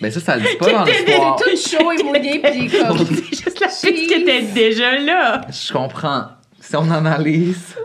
Ben 0.00 0.10
ça, 0.10 0.20
ça 0.20 0.36
le 0.36 0.42
dit 0.42 0.56
pas 0.56 0.72
dans 0.72 0.86
J'étais 0.86 1.04
l'histoire. 1.12 1.36
Tout 1.36 1.56
chaud 1.56 1.92
et 1.92 2.02
mouillé, 2.02 2.38
puis 2.38 2.52
il 2.54 2.74
est 2.74 2.78
comme. 2.78 2.98
c'est 3.06 3.44
juste 3.44 3.60
la 3.60 3.68
qui 3.68 4.12
était 4.14 4.42
déjà 4.42 4.98
là. 4.98 5.42
Je 5.50 5.72
comprends. 5.72 6.24
Si 6.60 6.76
on 6.76 6.90
analyse, 6.90 7.76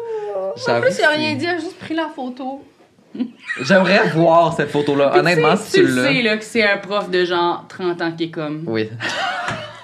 En 0.68 0.82
plus, 0.82 0.98
il 0.98 1.04
a 1.04 1.10
rien 1.10 1.36
dit, 1.36 1.44
il 1.44 1.50
a 1.50 1.58
juste 1.58 1.78
pris 1.80 1.94
la 1.94 2.10
photo. 2.16 2.64
J'aimerais 3.62 4.10
voir 4.10 4.54
cette 4.56 4.70
photo-là. 4.70 5.18
Honnêtement, 5.18 5.56
tu 5.56 5.58
sais, 5.58 5.64
si 5.64 5.72
tu 5.72 5.80
tu 5.80 5.88
le 5.88 6.04
sais, 6.04 6.14
l'as. 6.14 6.22
là, 6.24 6.38
que 6.38 6.44
c'est 6.44 6.64
un 6.64 6.78
prof 6.78 7.10
de 7.10 7.26
genre 7.26 7.66
30 7.70 8.02
ans 8.02 8.12
qui 8.12 8.26
est 8.26 8.30
comme. 8.32 8.64
Oui. 8.68 8.90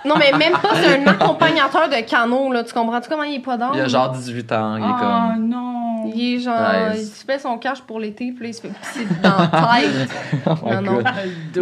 Non, 0.05 0.15
mais 0.17 0.31
même 0.37 0.53
pas, 0.53 0.73
c'est 0.75 0.97
un 0.99 1.07
accompagnateur 1.07 1.87
de 1.89 2.01
canot, 2.09 2.51
là. 2.51 2.63
Tu 2.63 2.73
comprends-tu 2.73 3.09
comment 3.09 3.23
il 3.23 3.35
est 3.35 3.39
pas 3.39 3.57
d'âge? 3.57 3.71
Il 3.75 3.81
a 3.81 3.87
genre 3.87 4.11
18 4.11 4.51
ans. 4.51 4.75
Il 4.77 4.83
est 4.83 4.87
Oh 4.89 4.99
comme. 4.99 5.47
non. 5.49 6.11
Il 6.15 6.35
est 6.35 6.39
genre, 6.39 6.57
il 6.95 7.05
se 7.05 7.23
fait 7.23 7.37
son 7.39 7.57
cash 7.59 7.81
pour 7.81 7.99
l'été, 7.99 8.31
puis 8.31 8.43
là, 8.45 8.49
il 8.49 8.53
se 8.53 8.61
fait 8.61 8.69
pisser 8.69 9.07
dans 9.21 9.37
la 9.37 9.47
tête. 9.47 10.09
Oh 10.47 10.55
my 10.65 10.71
non, 10.75 10.81
non. 10.81 10.93
God. 10.97 11.05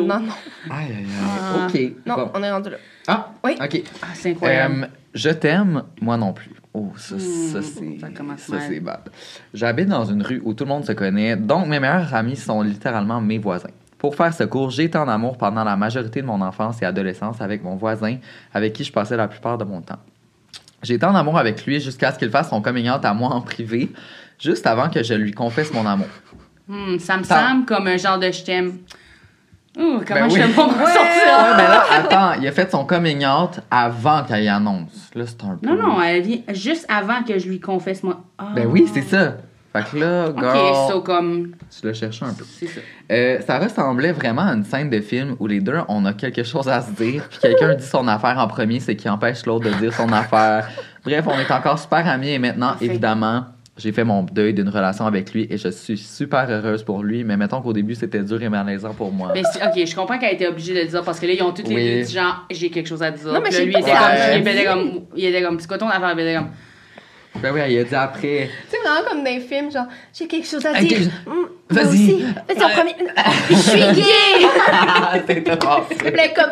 Non, 0.08 0.20
non. 0.20 0.34
Aïe, 0.72 0.88
aïe, 0.98 1.06
Ah. 1.22 1.66
aïe. 1.74 1.86
Ok. 1.92 1.96
Non, 2.06 2.16
bon. 2.16 2.32
on 2.34 2.44
est 2.44 2.52
rendu 2.52 2.70
là. 2.70 2.78
Ah, 3.08 3.28
Oui. 3.44 3.58
ok. 3.62 3.84
Ah, 4.02 4.06
c'est 4.14 4.32
incroyable. 4.32 4.84
Euh, 4.84 4.96
je 5.14 5.30
t'aime, 5.30 5.84
moi 6.02 6.16
non 6.18 6.32
plus. 6.34 6.52
Oh, 6.74 6.94
ça, 6.96 7.16
ça 7.20 7.60
Hmm, 7.60 7.62
c'est. 7.64 8.00
ça 8.00 8.08
commence 8.16 8.40
Ça, 8.42 8.54
mal. 8.56 8.62
c'est 8.70 8.80
bad. 8.80 9.00
J'habite 9.54 9.88
dans 9.90 10.06
une 10.06 10.22
rue 10.22 10.42
où 10.46 10.54
tout 10.54 10.64
le 10.64 10.70
monde 10.70 10.86
se 10.86 10.92
connaît, 10.94 11.36
donc 11.36 11.68
mes 11.68 11.80
meilleurs 11.80 12.14
amis 12.14 12.36
sont 12.36 12.62
littéralement 12.62 13.20
mes 13.20 13.40
voisins. 13.40 13.70
Pour 14.00 14.16
faire 14.16 14.34
ce 14.34 14.44
cours, 14.46 14.72
j'ai 14.72 14.86
été 14.86 14.98
en 14.98 15.08
amour 15.08 15.38
pendant 15.38 15.64
la 15.64 15.76
majorité 15.76 16.22
de 16.22 16.26
mon 16.26 16.42
enfance 16.42 16.82
et 16.82 16.86
adolescence 16.86 17.42
avec 17.42 17.64
mon 17.64 17.76
voisin, 17.76 18.18
avec 18.54 18.74
qui 18.74 18.84
je 18.84 18.92
passais 18.92 19.16
la 19.18 19.28
plupart 19.28 19.58
de 19.58 19.66
mon 19.66 19.82
temps. 19.82 20.00
J'ai 20.82 20.94
été 20.96 21.06
en 21.06 21.14
amour 21.14 21.38
avec 21.38 21.66
lui 21.66 21.80
jusqu'à 21.82 22.12
ce 22.14 22.18
qu'il 22.18 22.30
fasse 22.32 22.50
son 22.50 22.62
coming 22.62 22.90
out 22.90 23.04
à 23.04 23.14
moi 23.14 23.30
en 23.30 23.42
privé, 23.42 23.92
juste 24.40 24.66
avant 24.66 24.90
que 24.90 25.04
je 25.04 25.14
lui 25.14 25.34
confesse 25.34 25.74
mon 25.74 25.86
amour. 25.86 26.08
Hmm, 26.68 26.98
ça 26.98 27.18
me 27.18 27.24
Ça- 27.24 27.46
semble 27.50 27.66
comme 27.66 27.88
un 27.88 27.98
genre 27.98 28.18
de 28.18 28.32
je 28.32 28.44
t'aime. 28.44 28.78
Ouh, 29.78 30.00
comment 30.08 30.22
Ben 30.22 30.30
je 30.30 30.36
oui. 30.36 30.42
fais 30.42 30.54
pour 30.54 30.66
m'en 30.68 30.78
Ouais, 30.84 30.94
là, 30.94 31.84
attends, 31.98 32.34
il 32.42 32.48
a 32.48 32.52
fait 32.52 32.72
son 32.72 32.86
coming 32.86 33.26
out 33.26 33.60
avant 33.70 34.24
qu'elle 34.24 34.44
y 34.44 34.48
annonce. 34.48 35.10
Là, 35.14 35.26
c'est 35.28 35.44
un 35.44 35.58
peu. 35.58 35.68
Non, 35.68 35.76
non, 35.76 36.02
elle 36.02 36.22
vient 36.24 36.40
juste 36.54 36.86
avant 36.90 37.22
que 37.24 37.38
je 37.38 37.48
lui 37.50 37.60
confesse 37.60 38.02
moi. 38.04 38.22
Ah. 38.38 38.48
Ben 38.56 38.66
oui, 38.68 38.88
c'est 38.94 39.02
ça. 39.04 39.36
Fait 39.72 39.84
que 39.92 39.98
là, 39.98 40.26
girl, 40.36 40.58
Ok, 40.58 40.92
so 40.92 41.02
comme. 41.02 41.52
je 41.82 41.88
le 41.88 41.94
cherchais 41.94 42.26
un 42.26 42.34
peu. 42.34 42.44
C'est 42.44 42.66
ça. 42.68 42.82
Euh, 43.12 43.40
ça 43.42 43.60
ressemblait 43.60 44.12
vraiment 44.12 44.42
à 44.48 44.54
une 44.54 44.64
scène 44.64 44.90
de 44.90 45.00
film 45.00 45.36
où 45.40 45.46
les 45.48 45.60
deux, 45.60 45.78
on 45.90 46.06
a 46.06 46.14
quelque 46.14 46.44
chose 46.44 46.68
à 46.68 46.82
se 46.82 46.92
dire, 46.92 47.24
puis 47.30 47.40
quelqu'un 47.40 47.76
dit 47.76 47.86
son 47.86 48.08
affaire 48.08 48.38
en 48.40 48.48
premier, 48.48 48.80
c'est 48.80 48.96
qui 48.96 49.08
empêche 49.08 49.46
l'autre 49.46 49.70
de 49.70 49.74
dire 49.76 49.94
son 49.94 50.12
affaire. 50.12 50.68
Bref, 51.06 51.26
on 51.28 51.40
est 51.40 51.52
encore 51.52 51.78
super 51.78 52.08
amis 52.08 52.30
et 52.30 52.40
maintenant, 52.40 52.70
Parfait. 52.70 52.86
évidemment, 52.86 53.46
j'ai 53.78 53.92
fait 53.92 54.04
mon 54.04 54.24
deuil 54.24 54.54
d'une 54.56 54.70
relation 54.70 55.06
avec 55.06 55.34
lui 55.34 55.48
et 55.50 55.58
je 55.58 55.70
suis 55.70 55.98
super 55.98 56.50
heureuse 56.50 56.84
pour 56.84 57.04
lui, 57.04 57.24
mais 57.24 57.38
mettons 57.38 57.62
qu'au 57.62 57.72
début, 57.72 57.96
c'était 57.96 58.24
dur 58.24 58.42
et 58.42 58.50
malaisant 58.50 58.94
pour 58.96 59.12
moi. 59.12 59.32
Mais 59.36 59.44
c'est- 59.54 59.64
ok, 59.64 59.88
je 59.88 59.96
comprends 59.96 60.18
qu'elle 60.18 60.30
a 60.30 60.34
été 60.34 60.48
obligée 60.48 60.74
de 60.74 60.80
le 60.82 60.88
dire 60.88 61.04
parce 61.04 61.20
que 61.20 61.28
là, 61.28 61.34
ils 61.34 61.44
ont 61.44 61.52
toutes 61.54 61.68
les 61.70 62.00
deux 62.00 62.06
dit 62.08 62.14
genre, 62.14 62.46
j'ai 62.52 62.70
quelque 62.72 62.88
chose 62.88 63.02
à 63.04 63.12
dire. 63.12 63.28
Non, 63.28 63.40
mais 63.40 63.50
Puis 63.50 63.52
là, 63.54 63.58
j'ai 63.60 63.66
lui, 63.66 63.74
il 63.74 63.80
était 63.80 63.92
comme, 63.92 64.10
il 64.36 64.48
était 64.50 64.66
comme, 64.66 64.92
il 65.16 65.26
était 65.26 65.42
comme, 65.44 65.60
c'est 65.60 65.68
quoi 65.68 65.78
ton 65.78 65.88
affaire? 65.90 66.12
Il 66.16 66.20
était 66.22 66.36
comme, 66.36 66.50
Ben 67.36 67.54
oui, 67.54 67.62
il 67.70 67.80
a 67.80 67.84
dit 67.84 67.96
après. 67.96 68.50
Tu 68.70 68.76
sais, 68.76 68.78
vraiment 68.84 69.08
comme 69.08 69.24
dans 69.24 69.30
les 69.32 69.40
films, 69.40 69.72
genre, 69.72 69.86
j'ai 70.14 70.28
quelque 70.28 70.48
chose 70.48 70.66
à 70.66 70.74
dire. 70.82 70.98
je- 71.00 71.30
moi 71.30 71.48
Vas-y. 71.70 72.22
Vas-y, 72.22 72.64
en 72.64 72.70
premier. 72.70 72.96
Je 73.50 73.56
suis 73.56 73.80
gay! 73.80 75.24
C'était 75.28 75.56
drôle. 75.56 75.84
Puis 75.90 76.12
là, 76.12 76.28
comme. 76.30 76.52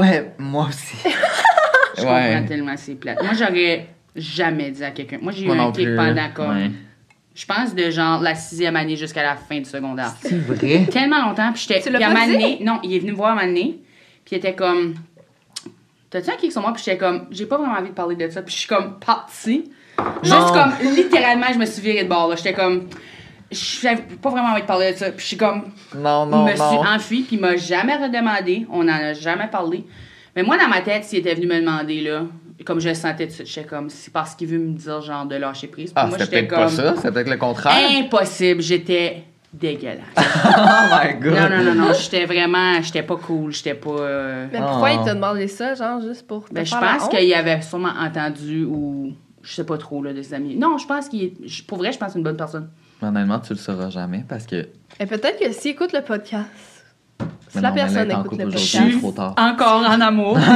Ouais, 0.00 0.32
moi 0.38 0.66
aussi. 0.68 0.96
je 1.96 2.02
comprends 2.02 2.44
tellement 2.46 2.74
c'est 2.76 2.94
plate. 2.96 3.22
Moi, 3.22 3.32
j'aurais 3.38 3.86
jamais 4.16 4.70
dit 4.70 4.82
à 4.84 4.90
quelqu'un. 4.90 5.18
Moi, 5.22 5.32
j'ai 5.32 5.44
eu 5.44 5.46
Moi 5.46 5.56
un 5.62 5.70
plus. 5.70 5.94
pendant 5.96 6.28
comme, 6.34 6.56
Ouais. 6.56 6.70
je 7.34 7.46
pense 7.46 7.74
de 7.74 7.90
genre 7.90 8.20
la 8.20 8.34
sixième 8.34 8.74
année 8.76 8.96
jusqu'à 8.96 9.22
la 9.22 9.36
fin 9.36 9.58
du 9.58 9.64
secondaire. 9.64 10.12
C'est 10.22 10.36
vrai? 10.38 10.86
Tellement 10.90 11.24
longtemps, 11.28 11.52
puis 11.52 11.64
j'étais. 11.68 11.80
Tu 11.82 11.90
l'as 11.90 11.98
puis 11.98 12.04
à 12.04 12.10
pas 12.12 12.20
un 12.22 12.26
moment 12.26 12.32
donné- 12.32 12.58
non, 12.62 12.80
il 12.82 12.94
est 12.96 12.98
venu 12.98 13.12
me 13.12 13.16
voir 13.16 13.30
à 13.30 13.32
un 13.32 13.34
moment 13.36 13.46
donné, 13.48 13.78
puis 14.24 14.34
il 14.34 14.38
était 14.38 14.54
comme, 14.54 14.94
t'as-tu 16.10 16.30
un 16.30 16.36
kick 16.36 16.52
sur 16.52 16.60
moi? 16.60 16.72
Puis 16.72 16.82
j'étais 16.84 16.98
comme, 16.98 17.26
j'ai 17.30 17.46
pas 17.46 17.56
vraiment 17.56 17.74
envie 17.78 17.90
de 17.90 17.94
parler 17.94 18.16
de 18.16 18.28
ça, 18.28 18.42
puis 18.42 18.52
je 18.54 18.58
suis 18.60 18.68
comme 18.68 18.98
partie. 18.98 19.70
Juste 20.22 20.34
Non. 20.34 20.52
comme, 20.52 20.72
littéralement, 20.94 21.46
je 21.52 21.58
me 21.58 21.66
suis 21.66 21.82
virée 21.82 22.04
de 22.04 22.08
bord, 22.08 22.28
là. 22.28 22.36
J'étais 22.36 22.52
comme, 22.54 22.86
j'avais 23.50 24.02
pas 24.22 24.30
vraiment 24.30 24.50
envie 24.52 24.62
de 24.62 24.66
parler 24.66 24.92
de 24.92 24.96
ça, 24.96 25.10
puis 25.10 25.20
je 25.20 25.26
suis 25.26 25.36
comme, 25.36 25.64
Non, 25.94 26.26
non, 26.26 26.44
me 26.44 26.50
suis 26.50 26.58
non. 26.60 26.84
enfui, 26.86 27.22
puis 27.22 27.36
il 27.36 27.40
m'a 27.40 27.56
jamais 27.56 27.96
redemandé. 27.96 28.66
On 28.70 28.82
en 28.82 28.88
a 28.88 29.12
jamais 29.12 29.48
parlé. 29.48 29.84
Mais 30.36 30.42
moi, 30.42 30.56
dans 30.56 30.68
ma 30.68 30.80
tête, 30.80 31.04
s'il 31.04 31.18
était 31.18 31.34
venu 31.34 31.46
me 31.48 31.58
demander, 31.60 32.00
là, 32.00 32.22
comme 32.64 32.78
je 32.80 32.88
le 32.90 32.94
sentais 32.94 33.24
tout 33.26 33.30
de 33.30 33.34
suite, 33.36 33.46
j'étais 33.48 33.66
comme, 33.66 33.90
c'est 33.90 34.12
parce 34.12 34.34
qu'il 34.34 34.46
veut 34.48 34.58
me 34.58 34.72
dire, 34.74 35.00
genre, 35.00 35.26
de 35.26 35.34
lâcher 35.36 35.66
prise. 35.66 35.92
Puis 35.92 36.02
Ah, 36.04 36.08
c'était 36.12 36.26
peut-être 36.26 36.48
comme, 36.48 36.58
pas 36.60 36.68
ça, 36.68 36.94
c'était 36.96 37.10
peut-être 37.12 37.30
le 37.30 37.36
contraire. 37.36 37.74
impossible. 37.98 38.62
J'étais 38.62 39.24
dégueulasse. 39.52 39.98
oh 40.16 40.20
my 40.92 41.14
god. 41.20 41.32
non, 41.34 41.48
non, 41.50 41.64
non, 41.64 41.74
non. 41.86 41.92
J'étais 41.92 42.24
vraiment, 42.24 42.80
j'étais 42.82 43.02
pas 43.02 43.16
cool. 43.16 43.52
J'étais 43.52 43.74
pas. 43.74 43.90
euh, 43.90 44.46
Mais 44.52 44.58
pourquoi 44.58 44.90
Oh. 44.92 44.96
il 45.00 45.04
t'a 45.04 45.14
demandé 45.14 45.48
ça, 45.48 45.74
genre, 45.74 46.00
juste 46.00 46.26
pour. 46.26 46.48
te 46.48 46.54
Ben, 46.54 46.64
je 46.64 46.74
pense 46.74 47.08
qu'il 47.08 47.34
avait 47.34 47.60
sûrement 47.62 47.92
entendu 48.00 48.64
ou. 48.64 49.12
Je 49.42 49.54
sais 49.54 49.64
pas 49.64 49.78
trop, 49.78 50.02
là, 50.02 50.12
de 50.12 50.20
ses 50.20 50.34
amis. 50.34 50.54
Non, 50.56 50.76
je 50.76 50.86
pense 50.86 51.08
qu'il 51.08 51.24
est. 51.24 51.32
je- 51.46 51.62
Pour 51.64 51.78
vrai, 51.78 51.92
je 51.92 51.98
pense 51.98 52.08
que 52.08 52.12
c'est 52.12 52.18
une 52.18 52.24
bonne 52.24 52.36
personne. 52.36 52.68
Honnêtement, 53.02 53.38
tu 53.40 53.54
le 53.54 53.58
sauras 53.58 53.88
jamais 53.88 54.22
parce 54.28 54.44
que. 54.46 54.68
Et 55.00 55.06
peut-être 55.06 55.38
que 55.40 55.50
s'il 55.52 55.70
écoute 55.70 55.94
le 55.94 56.02
podcast, 56.02 56.84
si 57.48 57.58
la 57.58 57.70
non, 57.70 57.74
mais 57.74 57.80
là, 57.80 57.86
personne 57.86 58.10
écoute 58.26 58.38
le 58.38 58.44
podcast. 58.44 58.98
trop 59.00 59.12
tard. 59.12 59.34
Encore 59.38 59.82
en 59.88 60.00
amour. 60.00 60.36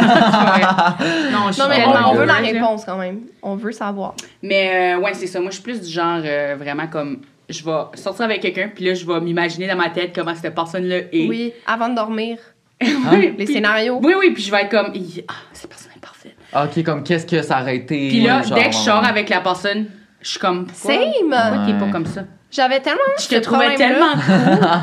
Non, 1.32 1.48
je 1.48 1.52
suis 1.52 1.62
Non, 1.62 1.68
mais 1.68 1.84
on, 1.86 2.10
on 2.10 2.14
veut 2.14 2.24
la 2.26 2.34
réponse 2.34 2.84
quand 2.84 2.98
même. 2.98 3.20
On 3.42 3.56
veut 3.56 3.72
savoir. 3.72 4.14
Mais 4.42 4.94
euh, 4.94 5.00
ouais, 5.00 5.14
c'est 5.14 5.26
ça. 5.26 5.40
Moi, 5.40 5.48
je 5.50 5.54
suis 5.54 5.62
plus 5.62 5.80
du 5.80 5.90
genre 5.90 6.20
euh, 6.24 6.56
vraiment 6.58 6.86
comme. 6.86 7.20
Je 7.48 7.62
vais 7.64 7.96
sortir 7.96 8.24
avec 8.24 8.40
quelqu'un, 8.40 8.70
puis 8.74 8.84
là, 8.86 8.94
je 8.94 9.04
vais 9.06 9.20
m'imaginer 9.20 9.66
dans 9.68 9.76
ma 9.76 9.90
tête 9.90 10.12
comment 10.14 10.34
cette 10.34 10.54
personne-là 10.54 10.98
est. 11.12 11.28
Oui, 11.28 11.52
avant 11.66 11.88
de 11.90 11.94
dormir, 11.94 12.38
Oui, 12.80 12.88
les 13.22 13.44
puis- 13.44 13.46
scénarios. 13.54 14.00
Oui, 14.02 14.14
oui, 14.18 14.30
puis 14.32 14.42
je 14.42 14.50
vais 14.50 14.62
être 14.62 14.70
comme. 14.70 14.92
Ah, 15.28 15.32
cette 15.52 15.68
personne 15.70 15.92
est 15.96 16.00
parfaite. 16.00 16.34
Ok, 16.54 16.84
comme 16.84 17.02
qu'est-ce 17.04 17.26
que 17.26 17.42
ça 17.42 17.60
aurait 17.60 17.76
été. 17.76 18.08
Puis 18.08 18.20
là, 18.22 18.42
genre, 18.42 18.56
dès 18.58 18.64
que 18.66 18.72
je 18.72 18.78
sors 18.78 19.04
avec 19.04 19.28
la 19.28 19.40
personne, 19.40 19.86
je 20.20 20.30
suis 20.30 20.38
comme. 20.40 20.66
Pourquoi, 20.66 20.94
Same! 20.94 21.02
pourquoi 21.20 21.66
t'es 21.66 21.72
Ouais. 21.72 21.78
pas 21.78 21.90
comme 21.92 22.06
ça? 22.06 22.24
J'avais 22.50 22.80
tellement. 22.80 23.00
Je 23.18 23.28
te 23.28 23.34
trouvais 23.40 23.74
tellement 23.74 24.12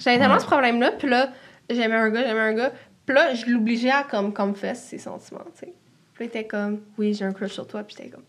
J'avais 0.00 0.18
tellement 0.18 0.38
ce 0.38 0.46
problème-là, 0.46 0.92
puis 0.92 1.08
là, 1.08 1.30
j'aimais 1.70 1.94
un 1.96 2.10
gars, 2.10 2.22
j'aimais 2.26 2.40
un 2.40 2.52
gars. 2.54 2.72
Puis 3.06 3.14
là, 3.14 3.34
je 3.34 3.46
l'obligeais 3.46 3.90
à 3.90 4.02
comme, 4.04 4.32
comme 4.32 4.54
fesse 4.54 4.84
ses 4.84 4.98
sentiments, 4.98 5.40
tu 5.54 5.60
sais. 5.66 5.72
Puis 6.14 6.24
là, 6.26 6.30
il 6.34 6.38
était 6.38 6.46
comme, 6.46 6.80
oui, 6.98 7.14
j'ai 7.14 7.24
un 7.24 7.32
crush 7.32 7.52
sur 7.52 7.66
toi, 7.66 7.82
puis 7.82 7.96
j'étais 7.98 8.10
comme, 8.10 8.22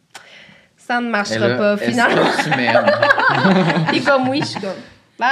ça 0.89 0.99
ne 1.01 1.09
marchera 1.09 1.47
là, 1.47 1.55
pas, 1.55 1.77
finalement. 1.77 2.21
que 2.23 3.93
tu 3.93 4.01
comme, 4.05 4.27
oui, 4.29 4.39
je 4.41 4.45
suis 4.47 4.59
comme, 4.59 4.69
bye! 5.19 5.29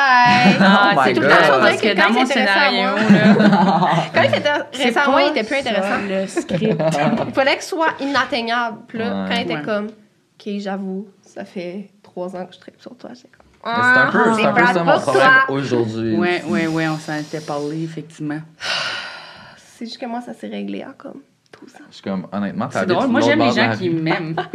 Ah, 0.59 0.93
Oh 0.95 1.01
c'est 1.03 1.13
tout 1.13 1.21
le 1.21 1.27
temps 1.29 1.35
On 1.35 1.59
parce 1.61 1.77
dirait 1.77 1.77
que 1.77 1.81
que 1.81 1.97
dans 1.97 2.07
quand 2.07 2.13
mon 2.13 2.25
scénario, 2.27 2.83
là. 2.83 4.01
Quand 4.13 4.21
il 4.23 4.97
à 4.97 5.07
moi, 5.09 5.21
il 5.23 5.29
était 5.31 5.43
plus 5.43 5.57
intéressant. 5.57 6.01
le 6.07 6.27
script. 6.27 6.81
Il 7.27 7.33
fallait 7.33 7.57
que 7.57 7.63
ce 7.63 7.69
soit 7.69 7.93
inatteignable. 7.99 8.77
Puis 8.87 8.99
là, 8.99 9.05
Ouais. 9.23 9.29
quand 9.29 9.35
il 9.35 9.41
était 9.41 9.55
Ouais. 9.55 9.61
comme, 9.63 9.85
OK, 9.87 10.53
j'avoue, 10.59 11.07
ça 11.23 11.43
fait 11.43 11.89
trois 12.03 12.35
ans 12.35 12.45
que 12.45 12.53
je 12.53 12.59
tripe 12.59 12.79
sur 12.79 12.95
toi, 12.95 13.09
j'étais 13.15 13.29
comme, 13.29 13.73
C'est 13.73 13.99
un 13.99 14.11
peu, 14.11 14.19
Ah, 14.27 14.33
c'est 14.35 14.45
un 14.45 14.53
peu 14.53 14.65
ça 14.73 14.83
mon 14.83 14.99
problème 14.99 15.31
aujourd'hui. 15.49 16.15
ouais, 16.17 16.43
ouais, 16.47 16.67
ouais, 16.67 16.87
on 16.87 16.97
s'en 16.99 17.15
était 17.15 17.41
parlé, 17.41 17.83
effectivement. 17.83 18.39
C'est 19.77 19.85
juste 19.85 19.97
que 19.99 20.05
moi, 20.05 20.21
ça 20.21 20.33
s'est 20.33 20.47
réglé 20.47 20.81
à 20.83 20.93
comme 20.97 21.21
12 21.61 21.75
ans. 21.75 21.77
Je 21.89 21.93
suis 21.95 22.03
comme, 22.03 22.27
honnêtement, 22.31 22.67
C'est 22.71 22.85
drôle. 22.85 23.07
Moi, 23.07 23.21
j'aime 23.21 23.39
les 23.39 23.51
gens 23.51 23.71
qui 23.77 23.89
m'aiment. 23.89 24.35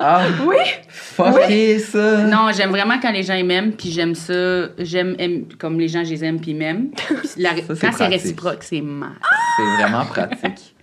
Ah, 0.00 0.26
Oui! 0.46 0.54
fucké 0.88 1.80
ça! 1.80 2.18
Non, 2.18 2.50
j'aime 2.56 2.70
vraiment 2.70 3.00
quand 3.02 3.10
les 3.10 3.24
gens 3.24 3.42
m'aiment, 3.44 3.72
puis 3.72 3.90
j'aime 3.90 4.14
ça. 4.14 4.68
J'aime 4.78 5.16
aime- 5.18 5.46
comme 5.58 5.76
les 5.80 5.88
gens, 5.88 6.04
je 6.04 6.10
les 6.10 6.24
aime, 6.24 6.40
puis 6.40 6.52
ils 6.52 6.56
m'aiment. 6.56 6.90
Puis 6.90 7.16
la- 7.38 7.56
Ça, 7.56 7.74
c'est 7.74 7.80
quand 7.88 7.92
c'est 7.92 8.06
réciproque, 8.06 8.62
c'est 8.62 8.80
mal. 8.80 9.10
C'est 9.56 9.82
vraiment 9.82 10.04
pratique. 10.04 10.76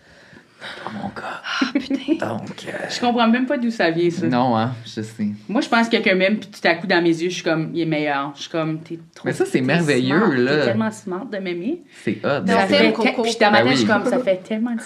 Oh 0.86 0.89
mon 0.93 1.09
gars. 1.09 2.28
Donc, 2.28 2.66
euh, 2.68 2.72
Je 2.89 2.99
comprends 2.99 3.28
même 3.30 3.45
pas 3.45 3.57
d'où 3.57 3.70
ça 3.70 3.91
vient, 3.91 4.09
ça. 4.09 4.26
non, 4.28 4.57
hein, 4.57 4.72
je 4.84 5.01
sais. 5.01 5.28
Moi, 5.47 5.61
je 5.61 5.70
pense 5.70 5.86
que 5.88 5.91
quelqu'un 5.91 6.16
m'aime, 6.16 6.38
puis 6.38 6.49
tout 6.49 6.68
à 6.68 6.74
coup, 6.76 6.88
dans 6.88 7.01
mes 7.01 7.09
yeux, 7.22 7.30
je 7.30 7.36
suis 7.36 7.43
comme, 7.43 7.70
il 7.74 7.82
est 7.82 7.86
meilleur. 7.86 8.34
Je 8.36 8.41
suis 8.41 8.49
comme, 8.49 8.80
t'es 8.82 8.99
trop. 9.13 9.28
Mais 9.28 9.34
ça, 9.34 9.45
c'est 9.45 9.61
merveilleux, 9.61 10.18
smart. 10.18 10.34
là. 10.36 10.57
T'es 10.57 10.66
tellement 10.66 10.91
smart 10.91 11.26
de 11.32 11.38
m'aimer. 11.38 11.84
C'est 12.03 12.18
hot. 12.24 12.45
Ça 12.47 12.68
fait 12.68 12.91
Puis 12.91 13.36
dans 13.39 13.51
ma 13.51 13.61
Ben 13.63 13.63
tête, 13.63 13.72
je 13.72 13.76
suis 13.78 13.86
oui. 13.86 13.93
comme, 13.93 14.05
ça 14.09 14.20
fait 14.20 14.38
tellement 14.43 14.74
de 14.76 14.82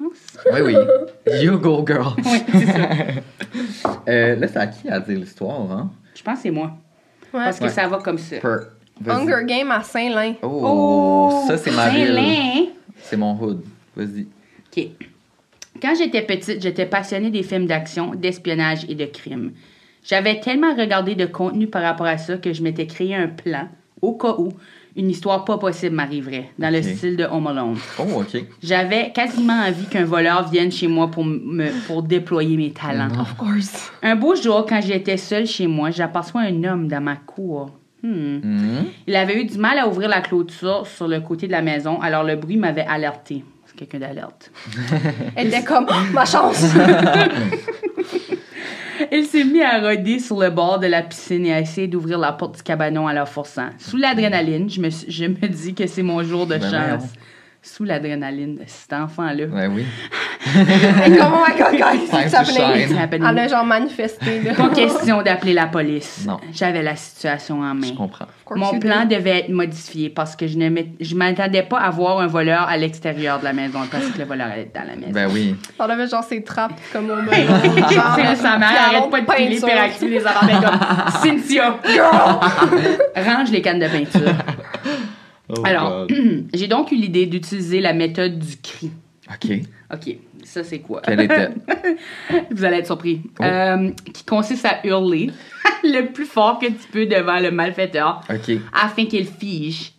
Oui, 0.00 0.60
oui. 0.62 0.74
You 1.42 1.58
go, 1.58 1.84
girl. 1.86 2.14
Oui, 2.18 2.42
c'est 2.52 2.66
ça. 2.66 2.88
Euh, 4.08 4.36
là, 4.36 4.48
c'est 4.48 4.58
à 4.58 4.66
qui 4.66 4.88
à 4.88 4.98
dire 5.00 5.18
l'histoire, 5.18 5.60
hein? 5.70 5.90
Je 6.14 6.22
pense 6.22 6.36
que 6.36 6.42
c'est 6.42 6.50
moi. 6.50 6.72
Ouais. 7.32 7.44
Parce 7.44 7.58
que 7.58 7.64
Ouais. 7.64 7.70
ça 7.70 7.86
va 7.86 7.98
comme 7.98 8.18
ça. 8.18 8.36
Per-. 8.38 8.66
Hunger 9.06 9.44
Game 9.46 9.70
à 9.70 9.82
Saint-Lin. 9.82 10.34
Oh, 10.42 11.44
ça, 11.46 11.56
c'est 11.56 11.70
ma 11.70 11.88
ville. 11.90 12.08
Saint-Lin? 12.14 12.66
C'est 13.02 13.16
mon 13.16 13.38
hood. 13.40 13.62
Vas-y. 13.96 14.26
OK. 14.76 14.88
Quand 15.80 15.94
j'étais 15.96 16.22
petite, 16.22 16.60
j'étais 16.60 16.86
passionnée 16.86 17.30
des 17.30 17.42
films 17.42 17.66
d'action, 17.66 18.14
d'espionnage 18.14 18.84
et 18.88 18.94
de 18.94 19.06
crime. 19.06 19.52
J'avais 20.04 20.40
tellement 20.40 20.74
regardé 20.74 21.14
de 21.14 21.26
contenu 21.26 21.66
par 21.66 21.82
rapport 21.82 22.06
à 22.06 22.18
ça 22.18 22.36
que 22.36 22.52
je 22.52 22.62
m'étais 22.62 22.86
créé 22.86 23.14
un 23.14 23.28
plan, 23.28 23.68
au 24.02 24.12
cas 24.14 24.34
où 24.38 24.50
une 24.96 25.10
histoire 25.10 25.44
pas 25.44 25.58
possible 25.58 25.96
m'arriverait, 25.96 26.50
dans 26.58 26.72
le 26.72 26.80
style 26.82 27.16
de 27.16 27.24
Home 27.24 27.46
Alone. 27.48 27.76
Oh, 27.98 28.20
OK. 28.20 28.44
J'avais 28.62 29.10
quasiment 29.12 29.60
envie 29.66 29.86
qu'un 29.86 30.04
voleur 30.04 30.48
vienne 30.48 30.70
chez 30.70 30.86
moi 30.86 31.10
pour, 31.10 31.24
me, 31.24 31.70
pour 31.86 32.02
déployer 32.02 32.56
mes 32.56 32.70
talents. 32.70 33.08
Of 33.20 33.36
course. 33.36 33.92
Un 34.02 34.14
beau 34.14 34.36
jour, 34.36 34.64
quand 34.68 34.80
j'étais 34.80 35.16
seule 35.16 35.46
chez 35.46 35.66
moi, 35.66 35.90
j'aperçois 35.90 36.42
un 36.42 36.64
homme 36.64 36.86
dans 36.86 37.00
ma 37.00 37.16
cour. 37.16 37.70
Hmm. 38.02 38.40
Mhm. 38.42 38.84
Il 39.06 39.16
avait 39.16 39.40
eu 39.40 39.44
du 39.46 39.58
mal 39.58 39.78
à 39.78 39.88
ouvrir 39.88 40.08
la 40.08 40.20
clôture 40.20 40.86
sur 40.86 41.08
le 41.08 41.20
côté 41.20 41.46
de 41.46 41.52
la 41.52 41.62
maison, 41.62 42.00
alors 42.00 42.22
le 42.22 42.36
bruit 42.36 42.56
m'avait 42.56 42.86
alerté. 42.86 43.42
C'est 43.66 43.76
quelqu'un 43.76 43.98
d'alerte. 43.98 44.52
Elle 45.36 45.48
était 45.48 45.64
comme, 45.64 45.86
Oh, 45.88 46.12
ma 46.12 46.24
chance! 46.24 46.62
Il 49.12 49.24
s'est 49.26 49.44
mis 49.44 49.62
à 49.62 49.80
rôder 49.80 50.18
sur 50.18 50.38
le 50.40 50.50
bord 50.50 50.78
de 50.78 50.86
la 50.86 51.02
piscine 51.02 51.46
et 51.46 51.52
à 51.52 51.60
essayer 51.60 51.88
d'ouvrir 51.88 52.18
la 52.18 52.32
porte 52.32 52.56
du 52.56 52.62
cabanon 52.62 53.06
à 53.06 53.12
la 53.12 53.26
forçant. 53.26 53.70
Sous 53.78 53.96
l'adrénaline, 53.96 54.68
je 54.70 54.80
me, 54.80 54.90
je 54.90 55.24
me 55.24 55.48
dis 55.48 55.74
que 55.74 55.86
c'est 55.86 56.02
mon 56.02 56.22
jour 56.22 56.46
de 56.46 56.56
Ben 56.56 56.70
chance. 56.70 57.12
Sous 57.62 57.84
l'adrénaline 57.84 58.56
de 58.56 58.64
cet 58.66 58.92
enfant-là. 58.92 59.46
Ouais, 59.46 59.66
oui. 59.68 59.84
Et 60.46 61.16
comme, 61.16 61.32
oh 61.34 61.44
my 61.46 61.56
god, 61.56 61.72
guys, 61.78 62.04
it's 62.04 62.34
happening. 62.34 62.88
shine. 62.88 62.96
happening. 62.96 63.28
Elle 63.28 63.38
a 63.38 63.48
genre 63.48 63.64
manifesté, 63.64 64.40
là. 64.42 64.54
Pas 64.54 64.68
question 64.68 65.22
d'appeler 65.22 65.54
la 65.54 65.66
police. 65.66 66.24
Non. 66.26 66.38
J'avais 66.52 66.82
la 66.82 66.96
situation 66.96 67.60
en 67.60 67.74
main. 67.74 67.86
Je 67.86 67.94
comprends. 67.94 68.26
Mon 68.54 68.78
plan 68.78 69.04
do. 69.04 69.16
devait 69.16 69.40
être 69.40 69.48
modifié 69.48 70.10
parce 70.10 70.36
que 70.36 70.46
je 70.46 70.58
ne 70.58 70.70
je 71.00 71.14
m'attendais 71.14 71.62
pas 71.62 71.78
à 71.78 71.90
voir 71.90 72.20
un 72.20 72.26
voleur 72.26 72.68
à 72.68 72.76
l'extérieur 72.76 73.38
de 73.38 73.44
la 73.44 73.52
maison 73.52 73.80
parce 73.90 74.06
que 74.06 74.18
le 74.18 74.24
voleur 74.24 74.48
allait 74.48 74.62
être 74.62 74.74
dans 74.74 74.86
la 74.86 74.96
maison. 74.96 75.12
Ben 75.12 75.28
oui. 75.32 75.56
On 75.78 75.84
avait 75.84 76.06
genre 76.06 76.24
ses 76.24 76.42
trappes 76.42 76.78
comme 76.92 77.10
au 77.10 77.16
melon. 77.22 77.30
C'est 77.62 78.36
sa 78.36 78.58
mère 78.58 78.68
puis 78.68 78.96
arrête 78.96 79.10
pas 79.10 79.20
de 79.20 79.26
crier 79.26 79.48
peinture. 79.48 79.68
hyperactive 79.68 80.10
les 80.10 80.26
enfants 80.26 80.46
comme 80.46 81.22
Cynthia, 81.22 81.78
range 83.16 83.50
les 83.50 83.62
cannes 83.62 83.80
de 83.80 83.88
peinture. 83.88 84.32
Oh, 85.46 85.60
Alors, 85.62 86.06
j'ai 86.54 86.68
donc 86.68 86.90
eu 86.90 86.96
l'idée 86.96 87.26
d'utiliser 87.26 87.80
la 87.80 87.92
méthode 87.92 88.38
du 88.38 88.56
cri. 88.56 88.90
OK. 89.30 89.60
OK, 89.92 90.16
ça 90.42 90.64
c'est 90.64 90.80
quoi? 90.80 91.00
Quelle 91.02 91.20
était? 91.20 91.50
Vous 92.50 92.64
allez 92.64 92.78
être 92.78 92.86
surpris. 92.86 93.22
Oh. 93.40 93.44
Euh, 93.44 93.90
qui 94.12 94.24
consiste 94.24 94.64
à 94.64 94.86
hurler 94.86 95.30
le 95.82 96.12
plus 96.12 96.26
fort 96.26 96.58
que 96.58 96.66
tu 96.66 96.88
peux 96.92 97.06
devant 97.06 97.40
le 97.40 97.50
malfaiteur 97.50 98.22
afin 98.72 99.06
qu'il 99.06 99.26
fige 99.26 99.92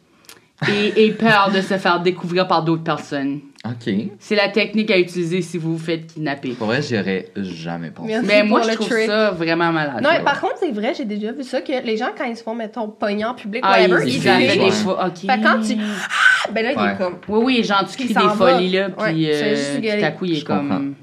et 0.69 1.05
ait 1.05 1.11
peur 1.11 1.51
de 1.51 1.61
se 1.61 1.77
faire 1.77 2.01
découvrir 2.01 2.47
par 2.47 2.63
d'autres 2.63 2.83
personnes. 2.83 3.41
OK. 3.65 3.93
C'est 4.19 4.35
la 4.35 4.49
technique 4.49 4.91
à 4.91 4.97
utiliser 4.99 5.41
si 5.41 5.57
vous 5.57 5.77
vous 5.77 5.83
faites 5.83 6.05
kidnapper. 6.13 6.49
Pour 6.51 6.67
vrai, 6.67 6.81
j'y 6.81 6.97
aurais 6.99 7.29
jamais 7.35 7.89
pensé. 7.89 8.09
Merci 8.09 8.27
Mais 8.27 8.43
moi, 8.43 8.61
je 8.61 8.71
trouve 8.75 8.87
trick. 8.89 9.07
ça 9.07 9.31
vraiment 9.31 9.71
malade. 9.71 10.01
Non, 10.03 10.09
mais 10.13 10.23
par 10.23 10.39
contre, 10.39 10.55
c'est 10.59 10.71
vrai, 10.71 10.93
j'ai 10.95 11.05
déjà 11.05 11.31
vu 11.31 11.43
ça, 11.43 11.61
que 11.61 11.71
les 11.83 11.97
gens, 11.97 12.09
quand 12.17 12.25
ils 12.25 12.37
se 12.37 12.43
font, 12.43 12.53
mettons, 12.55 12.87
pogner 12.89 13.25
en 13.25 13.33
public, 13.33 13.63
ah, 13.65 13.79
whatever, 13.81 14.03
ils, 14.07 14.17
ils 14.17 14.29
avaient 14.29 14.49
filment. 14.49 14.65
des 14.65 14.71
fois. 14.71 15.05
OK. 15.07 15.17
Fait 15.19 15.27
que 15.39 15.43
quand 15.43 15.61
tu- 15.61 15.77
Ah, 15.79 16.49
ben 16.53 16.63
là, 16.63 16.71
il 16.73 16.77
Ouais. 16.77 16.93
est 16.93 16.97
comme... 16.97 17.15
Oui, 17.27 17.39
oui, 17.57 17.63
genre, 17.63 17.83
tu 17.89 17.95
cries 17.97 18.07
il 18.09 18.15
des 18.15 18.35
folies, 18.37 18.69
là, 18.69 18.89
puis 18.91 19.27
euh, 19.31 19.79
tout 19.81 20.05
à 20.05 20.11
coup, 20.11 20.25
il 20.25 20.33
est 20.33 20.35
Je 20.35 20.45
comprends. 20.45 20.67
comme... 20.67 20.93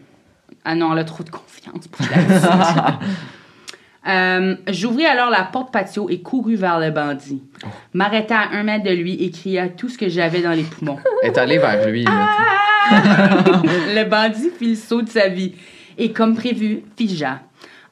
Ah 0.64 0.74
non, 0.76 0.92
elle 0.92 1.00
a 1.00 1.04
trop 1.04 1.24
de 1.24 1.30
confiance 1.30 1.88
pour 1.88 2.06
la. 2.10 2.98
Euh, 4.08 4.56
J'ouvris 4.68 5.06
alors 5.06 5.30
la 5.30 5.44
porte 5.44 5.72
patio 5.72 6.08
et 6.10 6.20
courus 6.20 6.58
vers 6.58 6.80
le 6.80 6.90
bandit. 6.90 7.42
Oh. 7.64 7.68
M'arrêta 7.94 8.38
à 8.38 8.56
un 8.56 8.62
mètre 8.64 8.84
de 8.84 8.90
lui 8.90 9.14
et 9.14 9.30
cria 9.30 9.68
tout 9.68 9.88
ce 9.88 9.96
que 9.96 10.08
j'avais 10.08 10.42
dans 10.42 10.50
les 10.52 10.64
poumons. 10.64 10.98
Est 11.22 11.38
allée 11.38 11.58
vers 11.58 11.86
lui, 11.88 12.04
Ah! 12.08 12.28
le 13.62 14.04
bandit 14.04 14.50
fit 14.58 14.70
le 14.70 14.74
saut 14.74 15.02
de 15.02 15.08
sa 15.08 15.28
vie 15.28 15.54
et, 15.98 16.10
comme 16.12 16.34
prévu, 16.34 16.82
figea. 16.96 17.40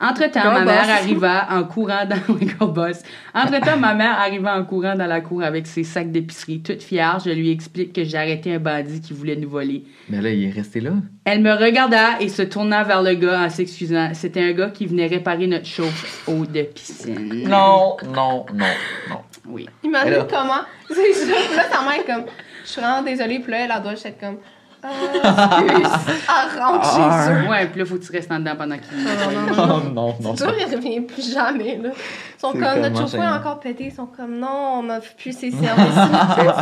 Entre-temps, 0.01 0.51
ma 0.51 0.64
mère 0.64 0.88
arriva 0.88 1.46
en 1.51 1.64
courant 1.64 2.07
dans... 2.07 2.66
Boss. 2.70 3.03
Entre-temps, 3.34 3.76
ma 3.76 3.94
mère 3.94 4.18
arriva 4.18 4.59
en 4.59 4.64
courant 4.64 4.94
dans 4.94 5.07
la 5.07 5.20
cour 5.20 5.42
avec 5.42 5.66
ses 5.66 5.84
sacs 5.84 6.11
d'épicerie. 6.11 6.62
Toute 6.62 6.82
fière, 6.82 7.18
je 7.24 7.30
lui 7.30 7.51
explique 7.51 7.92
que 7.92 8.05
j'ai 8.05 8.16
arrêté 8.16 8.55
un 8.55 8.59
bandit 8.59 9.01
qui 9.01 9.12
voulait 9.12 9.36
nous 9.36 9.48
voler. 9.48 9.84
Mais 10.09 10.22
là, 10.22 10.30
il 10.30 10.44
est 10.44 10.51
resté 10.51 10.80
là. 10.80 10.92
Elle 11.24 11.42
me 11.42 11.53
regarda 11.53 12.20
et 12.20 12.28
se 12.28 12.42
tourna 12.42 12.82
vers 12.82 13.03
le 13.03 13.14
gars 13.14 13.42
en 13.42 13.51
s'excusant. 13.51 14.11
C'était 14.14 14.42
un 14.42 14.53
gars 14.53 14.70
qui 14.70 14.86
venait 14.86 15.07
réparer 15.07 15.46
notre 15.46 15.66
chauffe-eau 15.66 16.46
de 16.46 16.62
piscine. 16.62 17.48
Non, 17.48 17.96
non, 18.05 18.46
non, 18.55 18.66
non. 19.11 19.20
Oui. 19.48 19.68
Imagine 19.82 20.24
comment... 20.30 20.62
C'est 20.88 21.12
ça, 21.12 21.34
puis 21.48 21.57
là, 21.57 21.64
ta 21.64 21.82
mère 21.82 22.01
est 22.01 22.07
comme... 22.07 22.24
Je 22.64 22.70
suis 22.70 22.80
vraiment 22.80 23.03
désolée, 23.03 23.40
puis 23.40 23.53
là, 23.53 23.64
elle 23.64 23.82
doit 23.82 23.92
être 23.92 24.18
comme... 24.18 24.38
Euh, 24.84 25.78
excuse, 25.78 26.24
elle 26.28 26.60
rentre 26.62 26.88
Ah. 27.00 27.26
chez 27.26 27.32
eux. 27.46 27.50
Ouais, 27.50 27.66
puis 27.66 27.80
là, 27.80 27.86
faut 27.86 27.96
que 27.96 28.04
tu 28.04 28.12
restes 28.12 28.30
en 28.32 28.38
dedans 28.38 28.56
pendant 28.56 28.76
qu'il... 28.78 28.96
Non, 28.96 29.10
non, 29.10 29.40
non, 29.40 29.52
Oh 29.52 29.66
non. 29.66 29.90
non, 29.92 30.16
non. 30.20 30.36
C'est 30.36 30.44
sûr, 30.44 30.54
il 30.58 30.74
revient 30.74 31.00
plus 31.02 31.32
jamais, 31.34 31.76
là. 31.76 31.90
Ils 31.90 32.40
sont 32.40 32.52
comme, 32.52 32.80
notre 32.80 33.00
chauffeur 33.00 33.22
est 33.22 33.38
encore 33.38 33.60
pété. 33.60 33.84
Ils 33.86 33.92
sont 33.92 34.06
comme, 34.06 34.38
non, 34.38 34.78
on 34.78 34.82
n'a 34.84 35.00
plus 35.00 35.32
ses 35.36 35.50
services. 35.50 35.94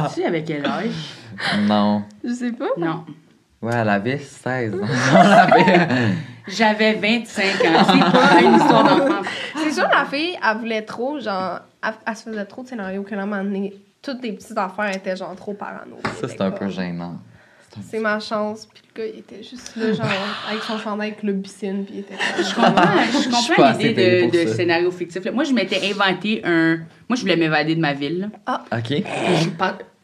Tu 0.09 0.21
sais 0.21 0.27
avec 0.27 0.45
quel 0.47 0.67
âge? 0.67 1.15
Non. 1.67 2.03
Je 2.25 2.33
sais 2.33 2.53
pas. 2.53 2.67
Non. 2.77 3.05
Ouais, 3.63 3.73
elle 3.75 3.89
avait 3.89 4.19
16 4.19 4.75
ans. 4.75 4.79
Elle 4.85 5.33
avait- 5.33 5.89
J'avais 6.49 6.95
25 6.95 7.45
ans. 7.45 7.85
C'est 7.93 8.13
pas 8.13 8.41
une 8.43 8.55
histoire 8.55 8.85
d'enfant. 8.85 9.23
C'est 9.57 9.73
sûr, 9.73 9.87
la 9.93 10.05
fille, 10.07 10.37
elle 10.43 10.57
voulait 10.59 10.83
trop, 10.83 11.21
genre, 11.21 11.61
elle, 11.85 11.93
elle 12.07 12.17
se 12.17 12.23
faisait 12.23 12.45
trop 12.47 12.63
de 12.63 12.69
scénarios 12.69 13.03
que 13.03 13.15
là, 13.15 13.21
à 13.21 13.25
un 13.25 13.27
moment 13.27 13.43
donné, 13.45 13.75
toutes 14.01 14.23
les 14.23 14.33
petites 14.33 14.57
affaires 14.57 14.95
étaient, 14.95 15.17
genre, 15.17 15.35
trop 15.37 15.53
parano. 15.55 15.97
Ça, 16.21 16.29
c'est 16.29 16.41
un 16.41 16.51
peu 16.53 16.69
gênant. 16.69 17.17
C'est 17.89 17.99
ma 18.01 18.19
chance, 18.19 18.67
puis 18.67 18.83
le 18.95 19.03
gars, 19.03 19.11
il 19.15 19.19
était 19.21 19.43
juste 19.43 19.77
là, 19.77 19.93
genre, 19.93 20.07
avec 20.51 20.63
son 20.63 20.79
chandail 20.79 21.11
avec 21.11 21.23
le 21.23 21.33
bicine, 21.33 21.85
puis 21.85 21.95
il 21.97 22.01
était 22.01 22.15
comme. 22.15 22.45
Je 22.45 22.55
comprends, 22.55 23.21
je 23.23 23.29
comprends 23.29 23.79
l'idée 23.79 24.29
de, 24.29 24.45
de 24.45 24.49
scénario 24.53 24.91
fictif. 24.91 25.25
là. 25.25 25.33
Moi, 25.33 25.45
je 25.45 25.53
m'étais 25.53 25.91
inventé 25.91 26.41
un. 26.45 26.79
Moi, 27.09 27.17
je 27.17 27.21
voulais 27.21 27.37
m'évader 27.37 27.75
de 27.75 27.81
ma 27.81 27.93
ville. 27.93 28.31
là. 28.47 28.65
OK. 28.73 28.89
Je 28.91 29.49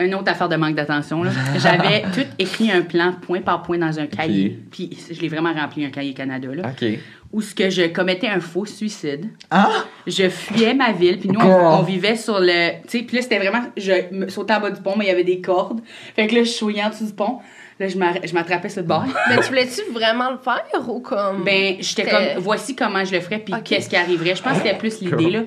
Une 0.04 0.14
autre 0.14 0.30
affaire 0.30 0.48
de 0.48 0.56
manque 0.56 0.74
d'attention. 0.74 1.22
là. 1.22 1.30
J'avais 1.56 2.02
tout 2.14 2.26
écrit 2.38 2.70
un 2.70 2.82
plan 2.82 3.12
point 3.12 3.40
par 3.40 3.62
point 3.62 3.78
dans 3.78 3.98
un 3.98 4.06
cahier. 4.06 4.58
Puis 4.70 4.96
je 5.10 5.20
l'ai 5.20 5.28
vraiment 5.28 5.52
rempli, 5.52 5.84
un 5.84 5.90
cahier 5.90 6.14
Canada. 6.14 6.48
Là, 6.52 6.70
OK. 6.70 6.98
Où 7.32 7.40
ce 7.40 7.54
que 7.54 7.68
je 7.68 7.82
commettais 7.88 8.28
un 8.28 8.38
faux 8.38 8.64
suicide. 8.64 9.28
Ah! 9.50 9.84
Je 10.06 10.28
fuyais 10.28 10.72
ma 10.72 10.92
ville, 10.92 11.18
puis 11.18 11.28
nous, 11.28 11.40
on, 11.40 11.82
vivait 11.82 12.14
sur 12.14 12.38
le... 12.38 12.80
Tu 12.82 12.98
sais, 12.98 13.04
puis 13.04 13.16
là, 13.16 13.22
c'était 13.22 13.38
vraiment... 13.38 13.62
Je 13.76 14.14
me 14.14 14.28
sautais 14.28 14.54
en 14.54 14.60
bas 14.60 14.70
du 14.70 14.80
pont, 14.80 14.94
mais 14.96 15.06
il 15.06 15.08
y 15.08 15.10
avait 15.10 15.24
des 15.24 15.40
cordes. 15.40 15.80
Fait 16.14 16.28
que 16.28 16.34
là, 16.36 16.44
je 16.44 16.50
souillais 16.50 16.84
en 16.84 16.90
dessous 16.90 17.06
du 17.06 17.12
pont. 17.12 17.40
Là, 17.80 17.88
je 17.88 18.34
m'attrapais 18.34 18.68
sur 18.68 18.82
le 18.82 18.86
bord. 18.86 19.04
Mais 19.28 19.36
tu 19.38 19.48
voulais-tu 19.48 19.92
vraiment 19.92 20.30
le 20.30 20.38
faire 20.38 20.88
ou 20.88 21.00
comme. 21.00 21.42
Ben, 21.42 21.76
j'étais 21.80 22.08
comme, 22.08 22.22
voici 22.38 22.76
comment 22.76 23.04
je 23.04 23.12
le 23.12 23.20
ferais, 23.20 23.38
puis 23.38 23.54
qu'est-ce 23.64 23.88
qui 23.88 23.96
arriverait. 23.96 24.36
Je 24.36 24.42
pense 24.42 24.58
que 24.58 24.64
c'était 24.64 24.78
plus 24.78 25.00
l'idée, 25.00 25.30
là. 25.30 25.40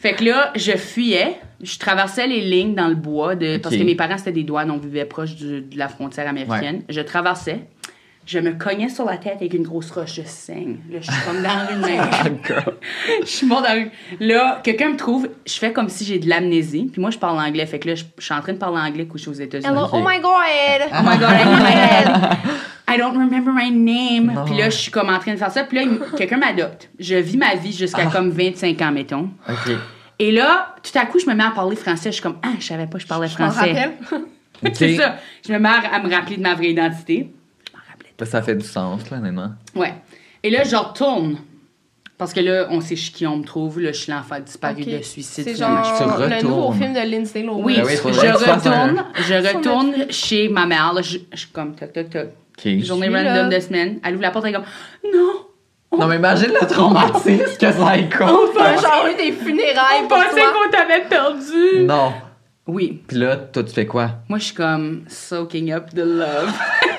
Fait 0.00 0.12
que 0.14 0.24
là, 0.24 0.52
je 0.54 0.72
fuyais, 0.72 1.36
je 1.60 1.76
traversais 1.76 2.26
les 2.28 2.40
lignes 2.40 2.74
dans 2.76 2.86
le 2.86 2.94
bois, 2.94 3.34
de, 3.34 3.56
parce 3.58 3.74
que 3.80 3.84
mes 3.84 3.96
parents, 3.96 4.16
c'était 4.16 4.30
des 4.30 4.44
douanes, 4.44 4.70
on 4.70 4.76
vivait 4.78 5.04
proche 5.04 5.34
du- 5.34 5.60
de 5.62 5.76
la 5.76 5.88
frontière 5.88 6.28
américaine. 6.28 6.82
Je 6.88 7.00
traversais, 7.00 7.62
je 8.28 8.38
me 8.38 8.52
cognais 8.52 8.90
sur 8.90 9.06
la 9.06 9.16
tête 9.16 9.36
avec 9.36 9.54
une 9.54 9.62
grosse 9.62 9.90
roche, 9.90 10.14
je 10.16 10.22
saigne. 10.26 10.76
Là, 10.90 10.98
je 11.00 11.10
suis 11.10 11.22
comme 11.24 11.42
dans 11.42 11.74
de 11.74 11.80
même. 11.86 12.38
Girl. 12.46 12.74
Je 13.22 13.26
suis 13.26 13.46
morte 13.46 13.64
dans 13.66 13.72
rue. 13.72 13.90
Là, 14.20 14.60
quelqu'un 14.62 14.90
me 14.90 14.96
trouve, 14.96 15.28
je 15.46 15.54
fais 15.54 15.72
comme 15.72 15.88
si 15.88 16.04
j'ai 16.04 16.18
de 16.18 16.28
l'amnésie, 16.28 16.90
puis 16.92 17.00
moi, 17.00 17.10
je 17.10 17.16
parle 17.18 17.38
anglais. 17.40 17.64
Fait 17.64 17.78
que 17.78 17.88
là, 17.88 17.94
je, 17.94 18.04
je 18.18 18.22
suis 18.24 18.34
en 18.34 18.40
train 18.42 18.52
de 18.52 18.58
parler 18.58 18.78
anglais 18.80 19.06
couché 19.06 19.30
aux 19.30 19.32
États-Unis. 19.32 19.66
Hello, 19.72 19.86
oh 19.92 19.98
my 20.06 20.20
god! 20.20 20.90
Oh 20.92 21.02
my 21.02 21.18
god, 21.18 21.30
I 21.30 21.42
hit 21.42 21.62
my 21.62 21.72
head. 21.72 22.38
I 22.90 22.98
don't 22.98 23.16
remember 23.18 23.50
my 23.52 23.70
name. 23.70 24.32
Non. 24.34 24.44
Puis 24.44 24.56
là, 24.58 24.68
je 24.70 24.76
suis 24.76 24.90
comme 24.90 25.08
en 25.08 25.18
train 25.18 25.32
de 25.32 25.38
faire 25.38 25.50
ça. 25.50 25.64
Puis 25.64 25.78
là, 25.78 25.84
quelqu'un 26.16 26.36
m'adopte. 26.36 26.90
Je 26.98 27.14
vis 27.16 27.36
ma 27.38 27.54
vie 27.54 27.72
jusqu'à 27.72 28.06
comme 28.06 28.30
25 28.30 28.80
ans, 28.82 28.92
mettons. 28.92 29.30
OK. 29.48 29.72
Et 30.18 30.32
là, 30.32 30.74
tout 30.82 30.98
à 30.98 31.06
coup, 31.06 31.18
je 31.18 31.26
me 31.26 31.34
mets 31.34 31.44
à 31.44 31.50
parler 31.50 31.76
français. 31.76 32.10
Je 32.10 32.14
suis 32.14 32.22
comme, 32.22 32.38
ah, 32.42 32.48
je 32.58 32.66
savais 32.66 32.86
pas 32.86 32.98
que 32.98 33.04
je 33.04 33.06
parlais 33.08 33.28
Je 33.28 33.34
français. 33.34 33.58
rappelle. 33.60 33.92
C'est 34.74 34.96
ça. 34.96 35.16
Je 35.46 35.52
me 35.52 35.58
mets 35.58 35.68
à, 35.68 35.94
à 35.94 36.02
me 36.02 36.12
rappeler 36.12 36.36
de 36.36 36.42
ma 36.42 36.54
vraie 36.54 36.70
identité. 36.70 37.30
Je 37.70 37.76
m'en 37.76 37.82
rappelais. 37.88 38.07
Là, 38.07 38.07
ça 38.24 38.42
fait 38.42 38.54
du 38.54 38.66
sens, 38.66 39.10
là, 39.10 39.18
honnêtement. 39.18 39.50
Ouais. 39.74 39.94
Et 40.42 40.50
là, 40.50 40.64
je 40.64 40.76
retourne. 40.76 41.36
Parce 42.16 42.32
que 42.32 42.40
là, 42.40 42.66
on 42.70 42.80
sait 42.80 42.96
qui 42.96 43.26
on 43.28 43.36
me 43.36 43.44
trouve. 43.44 43.80
Là, 43.80 43.92
je 43.92 44.00
suis 44.00 44.10
l'enfant 44.12 44.40
disparu 44.40 44.82
Ok. 44.82 44.88
de 44.88 45.02
suicide. 45.02 45.44
C'est 45.44 45.54
genre 45.56 45.80
Tu 45.96 46.04
le 46.28 46.42
nouveau 46.42 46.72
film 46.72 46.92
de 46.92 46.98
Lindsay 47.08 47.42
Lohan. 47.44 47.60
Oui, 47.62 47.76
Ben 47.76 47.84
oui, 47.86 47.92
je 47.92 47.96
faudrait 47.98 48.32
que 48.32 48.38
tu 48.38 48.44
fasses 48.44 48.66
un- 48.66 48.70
retourne, 48.86 49.04
je 49.14 49.34
retourne 49.56 49.94
chez 50.10 50.48
ma 50.48 50.66
mère. 50.66 50.92
Là, 50.94 51.02
je, 51.02 51.18
je 51.32 51.38
suis 51.38 51.48
comme 51.50 51.76
toc 51.76 51.92
toc 51.92 52.10
toc. 52.10 52.26
OK. 52.58 52.78
Journée 52.82 53.06
random 53.06 53.22
là. 53.24 53.48
de 53.48 53.60
semaine. 53.60 54.00
Elle 54.04 54.14
ouvre 54.14 54.22
la 54.22 54.30
porte 54.32 54.46
et 54.46 54.48
elle 54.48 54.54
est 54.54 54.58
comme 54.58 55.12
non. 55.14 55.98
Non, 56.00 56.06
mais 56.08 56.16
imagine 56.16 56.50
le 56.60 56.66
traumatisme 56.66 57.56
que 57.56 57.72
ça 57.72 57.94
On 57.94 58.46
fait 58.52 58.82
genre 58.82 59.06
eu 59.10 59.16
des 59.16 59.32
funérailles 59.32 60.02
On 60.04 60.08
pour 60.08 60.18
pensait 60.18 60.40
toi. 60.40 60.52
qu'on 60.64 60.70
t'avait 60.70 61.04
perdu. 61.08 61.84
Non. 61.86 62.12
Oui, 62.66 63.00
Puis 63.06 63.16
là, 63.16 63.36
toi, 63.36 63.62
tu 63.62 63.72
fais 63.72 63.86
quoi? 63.86 64.10
moi 64.28 64.38
je 64.38 64.44
suis 64.46 64.54
comme 64.54 65.04
soaking 65.08 65.72
up 65.72 65.86
the 65.94 66.00
love. 66.04 66.52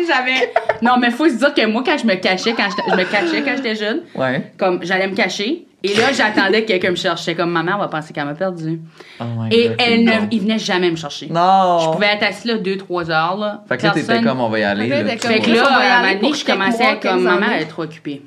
J'avais 0.08 0.52
Non, 0.82 0.96
mais 0.98 1.10
faut 1.10 1.28
se 1.28 1.34
dire 1.34 1.54
que 1.54 1.66
moi 1.66 1.82
quand 1.84 1.96
je 1.98 2.06
me 2.06 2.14
cachais 2.14 2.52
quand 2.52 2.68
j'étais- 2.70 2.90
je 2.90 2.96
me 2.96 3.04
cachais 3.10 3.42
quand 3.42 3.56
j'étais 3.56 3.74
jeune, 3.76 4.00
Ouais. 4.14 4.52
comme 4.56 4.80
j'allais 4.84 5.08
me 5.08 5.14
cacher 5.14 5.66
et 5.82 5.94
là 5.94 6.12
j'attendais 6.12 6.62
que 6.62 6.68
quelqu'un 6.68 6.90
me 6.90 6.96
cherche. 6.96 7.20
J'étais 7.24 7.34
comme 7.36 7.50
ma 7.50 7.62
mère 7.62 7.78
va 7.78 7.88
penser 7.88 8.12
qu'elle 8.12 8.24
m'a 8.24 8.34
perdu. 8.34 8.80
Oh 9.20 9.24
Et 9.50 9.68
God, 9.68 9.76
elle 9.78 10.04
ne 10.04 10.12
il 10.30 10.40
venait 10.40 10.58
jamais 10.58 10.90
me 10.90 10.96
chercher. 10.96 11.26
Non! 11.28 11.78
Je 11.80 11.90
pouvais 11.92 12.06
être 12.14 12.22
assise 12.24 12.44
là 12.46 12.58
2 12.58 12.76
3 12.76 13.10
heures 13.10 13.36
là. 13.36 13.62
Fait 13.68 13.76
que 13.76 13.82
là, 13.84 13.90
t'étais 13.90 14.22
comme, 14.22 14.40
on 14.40 14.48
va 14.48 14.58
y 14.58 14.62
aller. 14.64 14.88
Fait 14.88 15.16
que 15.16 15.26
là, 15.26 15.32
Fait 15.34 15.40
que 15.40 15.50
on 15.50 15.56
à 15.56 15.68
un 15.68 15.74
aller 15.74 15.88
moment 15.88 16.06
donné, 16.06 16.18
pour 16.20 16.34
je 16.34 16.44
commençais 16.44 16.84
à 16.84 16.92
être 16.92 17.00
comme 17.02 17.22
maman, 17.22 17.46
elle 17.54 17.62
est 17.62 17.66
trop 17.66 17.82
occupée. 17.82 18.22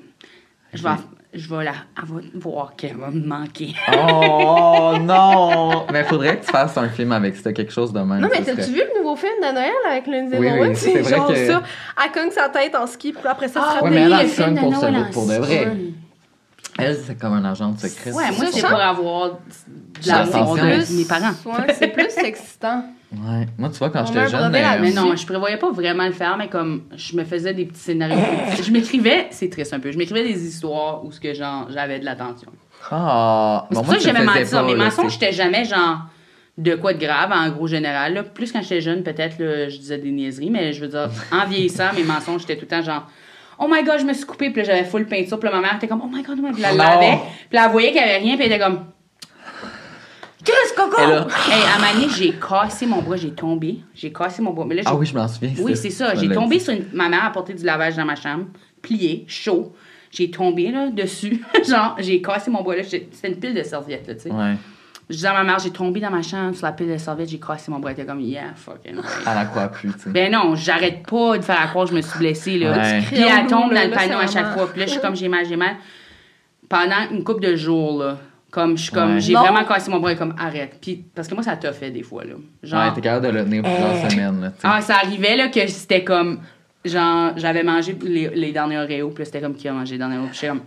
Je 0.73 0.83
vais, 0.83 0.89
je 1.33 1.49
vais 1.53 1.63
la, 1.65 1.73
elle 1.97 2.05
va 2.05 2.21
voir 2.35 2.75
qu'elle 2.75 2.95
va 2.97 3.09
me 3.11 3.25
manquer. 3.25 3.73
Oh 3.93 4.93
non! 5.01 5.85
Mais 5.91 6.03
faudrait 6.03 6.37
que 6.39 6.45
tu 6.45 6.51
fasses 6.51 6.77
un 6.77 6.89
film 6.89 7.11
avec 7.11 7.35
ça, 7.35 7.51
quelque 7.53 7.71
chose 7.73 7.91
de 7.93 7.99
même. 7.99 8.19
Non, 8.21 8.29
mais 8.31 8.41
t'as-tu 8.41 8.61
serait- 8.61 8.71
vu 8.71 8.81
le 8.93 8.99
nouveau 9.01 9.15
film 9.15 9.33
de 9.41 9.53
Noël 9.53 9.71
avec 9.89 10.07
Lindsay 10.07 10.37
Oui, 10.39 10.49
Lohan? 10.49 10.69
oui, 10.69 10.75
c'est 10.75 10.91
c'est 10.93 11.01
vrai 11.01 11.15
genre 11.15 11.27
que- 11.27 11.47
ça. 11.47 11.63
Elle 12.05 12.11
cogne 12.11 12.31
sa 12.31 12.49
tête 12.49 12.75
en 12.75 12.87
ski, 12.87 13.11
puis 13.13 13.27
après 13.27 13.47
ça, 13.47 13.61
se 13.79 13.83
Ouais, 13.83 13.89
mais 13.89 14.01
elle 14.01 14.13
en 14.13 14.17
de 14.19 14.59
pour 14.59 14.73
en 14.73 15.11
pour 15.11 15.27
de 15.27 15.33
vrai. 15.35 15.75
Elle, 16.79 16.97
c'est 17.05 17.19
comme 17.19 17.33
un 17.33 17.43
agent 17.45 17.71
de 17.71 17.79
secret. 17.79 18.11
Ouais, 18.11 18.31
moi, 18.37 18.45
c'est 18.51 18.61
pour 18.61 18.79
avoir 18.79 19.29
de 19.31 19.35
sent 20.03 20.93
de 20.93 20.97
mes 20.97 21.05
parents. 21.05 21.33
Ouais, 21.45 21.73
c'est 21.77 21.87
plus 21.87 22.15
excitant. 22.23 22.83
Ouais. 23.11 23.45
Moi, 23.57 23.69
tu 23.69 23.77
vois, 23.77 23.89
quand 23.89 24.05
j'étais 24.05 24.19
un 24.19 24.27
jeune. 24.27 24.51
brevet 24.51 24.65
euh. 24.65 24.79
Mais 24.81 24.91
non, 24.91 25.15
je 25.15 25.25
prévoyais 25.25 25.57
pas 25.57 25.71
vraiment 25.71 26.05
le 26.05 26.11
faire, 26.11 26.35
mais 26.37 26.49
comme 26.49 26.83
je 26.95 27.15
me 27.15 27.23
faisais 27.23 27.53
des 27.53 27.65
petits 27.65 27.79
scénarios. 27.79 28.17
je 28.61 28.71
m'écrivais, 28.71 29.27
c'est 29.31 29.49
triste 29.49 29.73
un 29.73 29.79
peu, 29.79 29.91
je 29.91 29.97
m'écrivais 29.97 30.23
des 30.23 30.45
histoires 30.45 31.05
où 31.05 31.11
ce 31.11 31.19
que 31.19 31.33
genre 31.33 31.67
j'avais 31.69 31.99
de 31.99 32.05
l'attention. 32.05 32.51
Ah! 32.91 33.65
C'est 33.71 33.75
pour 33.75 33.87
ça 33.87 33.95
que 33.95 34.01
j'aimais 34.01 34.23
mentir. 34.23 34.49
pas, 34.51 34.63
Mes 34.63 34.75
mensonges, 34.75 35.13
j'étais 35.13 35.31
jamais 35.31 35.63
genre 35.63 35.99
de 36.57 36.75
quoi 36.75 36.93
de 36.93 36.99
grave 36.99 37.31
en 37.31 37.49
gros 37.49 37.67
général. 37.67 38.13
là. 38.13 38.23
Plus 38.23 38.51
quand 38.51 38.61
j'étais 38.61 38.81
jeune, 38.81 39.03
peut-être 39.03 39.39
là, 39.39 39.69
je 39.69 39.77
disais 39.77 39.99
des 39.99 40.11
niaiseries, 40.11 40.49
mais 40.49 40.73
je 40.73 40.81
veux 40.81 40.87
dire, 40.87 41.09
en 41.31 41.45
vieillissant, 41.45 41.93
mes 41.95 42.03
mensonges, 42.03 42.41
j'étais 42.41 42.55
tout 42.55 42.65
le 42.69 42.75
temps 42.77 42.81
genre. 42.81 43.07
Oh 43.59 43.67
my 43.67 43.83
god, 43.83 43.99
je 43.99 44.05
me 44.05 44.13
suis 44.13 44.25
coupée, 44.25 44.51
puis 44.51 44.61
là, 44.61 44.67
j'avais 44.67 44.83
full 44.83 45.07
peinture, 45.07 45.39
puis 45.39 45.49
ma 45.49 45.59
mère 45.61 45.75
était 45.77 45.87
comme, 45.87 46.01
oh 46.03 46.07
my 46.11 46.21
god, 46.21 46.37
oh 46.37 46.41
my 46.43 46.49
god, 46.51 46.55
puis 46.55 46.63
Non. 46.63 46.77
lavait, 46.77 47.17
puis 47.49 47.57
là, 47.57 47.65
elle 47.65 47.71
voyait 47.71 47.87
qu'il 47.91 47.97
y 48.01 48.03
avait 48.03 48.17
rien, 48.17 48.35
puis 48.35 48.45
elle 48.45 48.51
était 48.51 48.63
comme, 48.63 48.85
qu'est-ce 50.51 50.73
coco? 50.75 51.01
Et 51.01 51.07
là- 51.07 51.27
Hey, 51.49 51.61
à 51.63 52.09
j'ai 52.15 52.33
cassé 52.33 52.85
mon 52.85 53.01
bras, 53.01 53.15
j'ai 53.15 53.31
tombé, 53.31 53.79
j'ai 53.93 54.11
cassé 54.11 54.41
mon 54.41 54.51
bras, 54.51 54.65
mais 54.65 54.75
là, 54.75 54.81
j'ai 54.83 54.87
Ah 54.89 54.95
oui, 54.95 55.05
je 55.05 55.13
m'en 55.13 55.27
souviens. 55.27 55.51
oui, 55.59 55.75
c'est 55.75 55.89
ça. 55.89 56.15
J'ai 56.15 56.29
tombé 56.29 56.59
sur 56.59 56.73
une... 56.73 56.85
Ma 56.93 57.09
mère 57.09 57.25
a 57.25 57.31
porté 57.31 57.53
du 57.53 57.63
lavage 57.63 57.95
dans 57.95 58.05
ma 58.05 58.15
chambre, 58.15 58.45
plié, 58.81 59.25
chaud. 59.27 59.73
J'ai 60.11 60.31
tombé 60.31 60.71
là, 60.71 60.89
dessus. 60.89 61.43
Genre, 61.67 61.95
j'ai 61.99 62.21
cassé 62.21 62.49
mon 62.49 62.63
bras 62.63 62.75
là. 62.77 62.81
J'ai- 62.83 63.09
C'était 63.11 63.27
une 63.27 63.39
pile 63.39 63.53
de 63.53 63.63
serviettes, 63.63 64.07
là, 64.07 64.15
tu 64.15 64.21
sais. 64.21 64.31
Ouais. 64.31 64.55
Je 65.09 65.15
disais 65.15 65.27
à 65.27 65.33
ma 65.33 65.43
mère, 65.43 65.59
j'ai 65.59 65.69
tombé 65.69 65.99
dans 66.01 66.09
ma 66.09 66.21
chambre 66.21 66.53
sur 66.55 66.65
la 66.65 66.73
pile 66.73 66.89
de 66.91 66.97
serviettes, 66.97 67.29
j'ai 67.29 67.39
cassé 67.39 67.71
mon 67.71 67.79
bras. 67.79 67.91
Elle 67.91 67.99
était 67.99 68.05
comme, 68.05 68.19
yeah, 68.21 68.53
fucking 68.55 68.95
right. 68.95 69.05
Elle 69.25 69.35
la 69.35 69.45
croit 69.45 69.67
plus, 69.69 69.93
tu 69.93 69.99
sais. 69.99 70.09
Ben 70.09 70.31
non, 70.31 70.55
j'arrête 70.55 71.05
pas 71.09 71.37
de 71.37 71.43
faire 71.43 71.61
à 71.61 71.67
croire 71.67 71.85
que 71.85 71.91
je 71.91 71.95
me 71.95 72.01
suis 72.01 72.19
blessée, 72.19 72.57
là. 72.57 72.71
Ouais. 72.73 73.01
Puis 73.05 73.21
elle 73.21 73.47
tombe 73.47 73.73
dans 73.73 73.83
le 73.83 73.91
panneau 73.93 74.17
à 74.17 74.27
chaque 74.27 74.53
fois. 74.53 74.67
Puis 74.69 74.79
là, 74.79 74.85
je 74.85 74.91
suis 74.91 74.99
comme, 75.01 75.15
j'ai 75.15 75.27
mal, 75.29 75.45
j'ai 75.45 75.55
mal. 75.55 75.75
Pendant 76.69 77.09
une 77.11 77.23
couple 77.23 77.41
de 77.43 77.55
jours, 77.55 77.99
là, 78.03 78.17
Comme, 78.57 78.75
je 78.75 78.81
suis 78.83 78.91
comme, 78.91 79.13
Ouais. 79.13 79.19
j'ai 79.21 79.33
Non. 79.33 79.41
vraiment 79.41 79.63
cassé 79.65 79.91
mon 79.91 79.99
bras, 79.99 80.15
comme, 80.15 80.33
arrête. 80.39 80.77
Puis, 80.81 81.05
parce 81.13 81.27
que 81.27 81.35
moi, 81.35 81.43
ça 81.43 81.55
t'a 81.57 81.71
fait 81.73 81.91
des 81.91 82.01
fois, 82.01 82.23
là. 82.23 82.33
Genre, 82.63 82.83
Ouais, 82.87 82.91
t'es 82.95 83.01
capable 83.01 83.27
de 83.27 83.31
le 83.31 83.43
tenir 83.43 83.61
plusieurs 83.61 84.09
semaines, 84.09 84.41
là, 84.41 84.47
tu 84.49 84.55
sais. 84.61 84.67
ah, 84.67 84.81
ça 84.81 84.95
arrivait, 84.95 85.35
là, 85.37 85.49
que 85.49 85.67
c'était 85.67 86.03
comme, 86.03 86.39
genre, 86.83 87.33
j'avais 87.35 87.61
mangé 87.61 87.95
les, 88.01 88.29
les 88.33 88.51
derniers 88.51 88.79
Oreos, 88.79 89.09
puis 89.11 89.19
là, 89.19 89.25
c'était 89.25 89.41
comme 89.41 89.53
qui 89.53 89.67
a 89.67 89.73
mangé 89.73 89.91
les 89.93 89.99
derniers 89.99 90.17
Oreos? 90.17 90.29
Puis 90.29 90.39
j'étais 90.41 90.47
comme, 90.47 90.61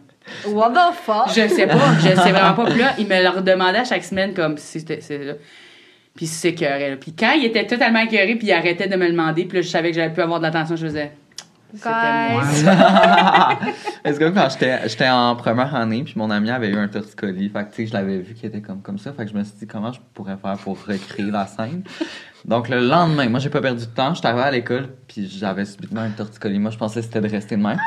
What 0.54 0.70
the 0.70 0.94
fuck? 0.94 1.28
je 1.34 1.48
sais 1.48 1.66
pas, 1.66 1.94
je 1.98 2.08
sais 2.10 2.14
vraiment 2.30 2.52
pas. 2.54 2.66
Puis 2.66 2.78
là, 2.78 2.92
il 2.96 3.08
me 3.08 3.20
le 3.22 3.28
redemandait 3.28 3.78
à 3.78 3.84
chaque 3.84 4.04
semaine, 4.04 4.34
comme, 4.34 4.56
si 4.56 4.78
c'était, 4.78 5.00
c'est 5.00 5.18
là. 5.18 5.32
Puis 6.14 6.26
il 6.26 6.28
s'écœurait, 6.28 6.90
là. 6.90 6.96
Puis 6.96 7.12
quand 7.18 7.32
il 7.32 7.44
était 7.44 7.66
totalement 7.66 8.00
écœuré, 8.00 8.36
puis 8.36 8.46
il 8.46 8.52
arrêtait 8.52 8.86
de 8.86 8.94
me 8.94 9.06
le 9.06 9.10
demander, 9.10 9.46
puis 9.46 9.58
là, 9.58 9.62
je 9.62 9.68
savais 9.68 9.90
que 9.90 9.96
j'avais 9.96 10.14
pu 10.14 10.20
avoir 10.20 10.38
de 10.38 10.44
l'attention, 10.44 10.76
je 10.76 10.86
faisais. 10.86 11.10
Guys. 11.74 12.66
Est-ce 14.04 14.18
que 14.18 14.28
quand 14.30 14.48
j'étais 14.88 15.08
en 15.08 15.36
première 15.36 15.74
année, 15.74 16.04
puis 16.04 16.14
mon 16.16 16.30
ami 16.30 16.50
avait 16.50 16.68
eu 16.68 16.76
un 16.76 16.88
torticolis, 16.88 17.48
fait 17.48 17.64
que 17.64 17.70
tu 17.70 17.76
sais, 17.76 17.86
je 17.86 17.92
l'avais 17.92 18.18
vu 18.18 18.34
qui 18.34 18.46
était 18.46 18.60
comme, 18.60 18.82
comme 18.82 18.98
ça, 18.98 19.12
fait 19.12 19.24
que 19.24 19.30
je 19.30 19.36
me 19.36 19.44
suis 19.44 19.54
dit 19.58 19.66
comment 19.66 19.92
je 19.92 20.00
pourrais 20.14 20.36
faire 20.36 20.56
pour 20.58 20.78
recréer 20.84 21.30
la 21.30 21.46
scène? 21.46 21.82
Donc 22.44 22.68
le 22.68 22.80
lendemain, 22.80 23.28
moi 23.28 23.40
j'ai 23.40 23.50
pas 23.50 23.60
perdu 23.60 23.86
de 23.86 23.90
temps, 23.90 24.14
j'étais 24.14 24.28
arrivé 24.28 24.42
à 24.42 24.50
l'école, 24.50 24.88
puis 25.06 25.28
j'avais 25.28 25.64
subitement 25.64 26.00
un 26.00 26.10
torticolis. 26.10 26.58
Moi 26.58 26.70
je 26.70 26.78
pensais 26.78 27.00
que 27.00 27.06
c'était 27.06 27.20
de 27.20 27.28
rester 27.28 27.56
de 27.56 27.62
même. 27.62 27.78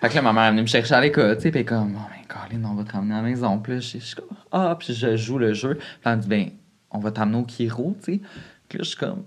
Fait 0.00 0.10
que 0.10 0.14
là, 0.14 0.22
ma 0.22 0.32
mère 0.32 0.44
est 0.44 0.50
venue 0.50 0.62
me 0.62 0.66
chercher 0.66 0.94
à 0.94 1.00
l'école, 1.00 1.36
tu 1.36 1.44
sais, 1.44 1.50
puis 1.50 1.64
comme, 1.64 1.96
oh, 1.96 2.06
mais 2.10 2.26
Colin, 2.28 2.62
on 2.70 2.74
va 2.74 2.84
te 2.84 2.92
ramener 2.92 3.14
à 3.14 3.22
la 3.22 3.22
maison. 3.22 3.58
Puis 3.58 3.72
là, 3.72 3.80
je 3.80 3.98
suis 3.98 4.14
comme, 4.14 4.36
ah, 4.52 4.76
puis 4.78 4.92
je 4.92 5.16
joue 5.16 5.38
le 5.38 5.54
jeu. 5.54 5.76
Puis 5.76 5.86
elle 6.04 6.16
me 6.16 6.22
dit, 6.22 6.28
ben, 6.28 6.50
on 6.90 6.98
va 6.98 7.10
t'amener 7.10 7.38
au 7.38 7.44
Kiro, 7.44 7.96
tu 8.04 8.12
sais. 8.14 8.20
Puis 8.68 8.78
là, 8.78 8.84
je 8.84 8.88
suis 8.88 8.98
comme, 8.98 9.24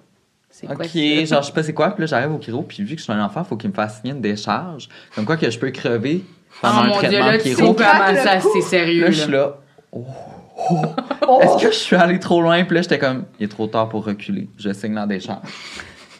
C'est 0.60 0.68
quoi 0.68 0.76
Ok, 0.86 1.26
genre, 1.26 1.41
je 1.41 1.47
sais 1.47 1.53
pas 1.53 1.64
c'est 1.64 1.74
quoi. 1.74 1.91
Puis 1.91 2.01
là, 2.01 2.07
j'arrive 2.07 2.34
au 2.34 2.41
chiro, 2.41 2.64
puis 2.64 2.84
vu 2.84 2.95
que 2.95 2.99
je 2.99 3.03
suis 3.03 3.14
un 3.14 3.24
enfant, 3.24 3.43
faut 3.43 3.55
qu'il 3.55 3.70
me 3.70 3.76
fasse 3.76 3.99
signer 4.01 4.14
une 4.14 4.22
décharge. 4.22 4.89
Comme 5.16 5.26
quoi 5.26 5.38
que 5.38 5.49
je 5.49 5.57
peux 5.57 5.72
crever 5.72 6.24
pendant 6.62 6.80
Oh 6.80 6.84
un 6.84 6.88
mon 6.88 6.99
dieu, 6.99 7.07
traitement 7.10 7.26
là, 7.28 7.38
de 7.38 7.41
tu 7.43 7.49
sais 7.49 7.55
chiro. 7.55 7.78
ça, 7.78 8.39
c'est 8.53 8.62
sérieux, 8.62 9.05
Là, 9.05 9.12
je 9.12 9.22
suis 9.22 9.32
là. 9.32 9.38
là. 9.38 9.53
Oh, 9.91 10.05
oh. 11.28 11.39
Est-ce 11.41 11.64
que 11.64 11.72
je 11.72 11.78
suis 11.78 11.95
allé 11.95 12.20
trop 12.20 12.41
loin? 12.41 12.64
Puis 12.66 12.76
là, 12.76 12.82
j'étais 12.82 12.99
comme, 12.99 13.26
il 13.39 13.45
est 13.45 13.47
trop 13.47 13.68
tard 13.68 13.88
pour 13.89 14.03
reculer. 14.05 14.49
Je 14.57 14.74
signe 14.74 14.93
la 14.93 15.07
décharge. 15.07 15.47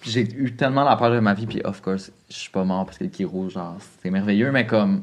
Puis 0.02 0.12
j'ai 0.12 0.22
eu 0.22 0.56
tellement 0.56 0.86
la 0.86 0.96
peur 0.96 1.12
de 1.12 1.20
ma 1.20 1.34
vie, 1.34 1.46
puis 1.46 1.62
of 1.66 1.82
course, 1.82 2.10
je 2.30 2.36
suis 2.36 2.50
pas 2.50 2.64
mort 2.64 2.86
parce 2.86 2.98
que 2.98 3.04
le 3.04 3.10
chiro, 3.10 3.50
genre, 3.50 3.76
c'est 4.02 4.10
merveilleux, 4.10 4.52
mais 4.52 4.66
comme, 4.66 5.02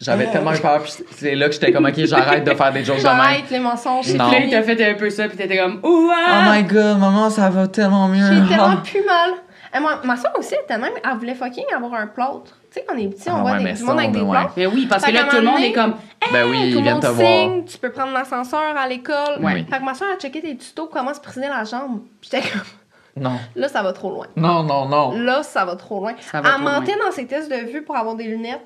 j'avais 0.00 0.26
tellement 0.26 0.52
eu 0.52 0.58
peur, 0.58 0.82
puis 0.82 0.92
c'est 1.12 1.34
là 1.34 1.46
que 1.46 1.52
j'étais 1.54 1.72
comme, 1.72 1.86
ok, 1.86 1.94
j'arrête 1.96 2.44
de 2.44 2.54
faire 2.54 2.72
des 2.72 2.84
jokes 2.84 2.98
de 2.98 3.02
même. 3.04 3.16
J'arrête 3.16 3.50
les 3.50 3.58
mensonges. 3.58 4.12
Non. 4.14 4.28
Puis 4.30 4.38
là, 4.40 4.44
il 4.44 4.50
t'a 4.50 4.62
fait 4.62 4.90
un 4.90 4.94
peu 4.94 5.08
ça, 5.10 5.28
puis 5.28 5.36
t'étais 5.36 5.56
comme, 5.58 5.80
Oh 5.82 6.08
ouah! 6.08 6.52
my 6.52 6.62
god, 6.64 6.98
maman, 6.98 7.30
ça 7.30 7.48
va 7.50 7.66
tellement 7.68 8.08
mieux. 8.08 8.26
J'ai 8.26 8.48
tellement 8.48 8.74
Oh. 8.76 8.82
plus 8.84 9.04
mal. 9.04 9.30
Et 9.74 9.80
moi, 9.80 10.00
ma 10.04 10.16
soeur 10.16 10.32
aussi, 10.38 10.54
elle 10.54 10.60
était 10.64 10.78
même, 10.78 10.92
elle 11.04 11.18
voulait 11.18 11.34
fucking 11.34 11.64
avoir 11.74 11.94
un 11.94 12.06
plâtre. 12.06 12.42
Tu 12.72 12.80
sais, 12.80 12.84
quand 12.88 12.94
on 12.94 12.98
est 12.98 13.08
petit, 13.08 13.28
on 13.28 13.36
Ah 13.36 13.40
voit 13.42 13.52
ouais, 13.52 13.64
des, 13.64 13.72
du 13.74 13.82
monde 13.84 13.98
avec 13.98 14.12
des 14.12 14.20
a- 14.20 14.22
ouais. 14.22 14.30
plâtres. 14.30 14.52
Mais 14.56 14.66
oui, 14.66 14.86
parce 14.88 15.04
que 15.04 15.10
là, 15.12 15.24
tout 15.24 15.36
le 15.36 15.42
monde 15.42 15.60
est 15.60 15.72
comme, 15.72 15.94
Ben 16.32 16.46
oui, 16.48 16.56
Tout 16.58 16.64
ils 16.64 16.74
le 16.76 16.80
viennent 16.82 16.94
monde 16.94 17.02
te 17.02 17.06
voir. 17.08 17.28
signe, 17.28 17.64
tu 17.64 17.78
peux 17.78 17.90
prendre 17.90 18.12
l'ascenseur 18.12 18.60
à 18.76 18.88
l'école. 18.88 19.38
Oui. 19.40 19.64
Fait 19.70 19.78
que 19.78 19.84
ma 19.84 19.94
soeur 19.94 20.08
a 20.14 20.18
checké 20.18 20.40
tes 20.40 20.56
tutos, 20.56 20.88
comment 20.92 21.12
se 21.14 21.20
priser 21.20 21.48
la 21.48 21.64
jambe. 21.64 22.00
J'étais 22.22 22.40
comme, 22.40 23.22
Non. 23.22 23.38
là, 23.54 23.68
ça 23.68 23.82
va 23.82 23.92
trop 23.92 24.10
loin. 24.10 24.26
Non, 24.36 24.62
non, 24.62 24.88
non. 24.88 25.12
Là, 25.18 25.42
ça 25.42 25.64
va 25.64 25.76
trop 25.76 26.00
loin. 26.00 26.14
Ça 26.20 26.40
va 26.40 26.50
elle 26.56 26.62
mentait 26.62 26.96
dans 27.04 27.12
ses 27.12 27.26
tests 27.26 27.50
de 27.50 27.70
vue 27.70 27.82
pour 27.82 27.96
avoir 27.96 28.14
des 28.14 28.24
lunettes. 28.24 28.64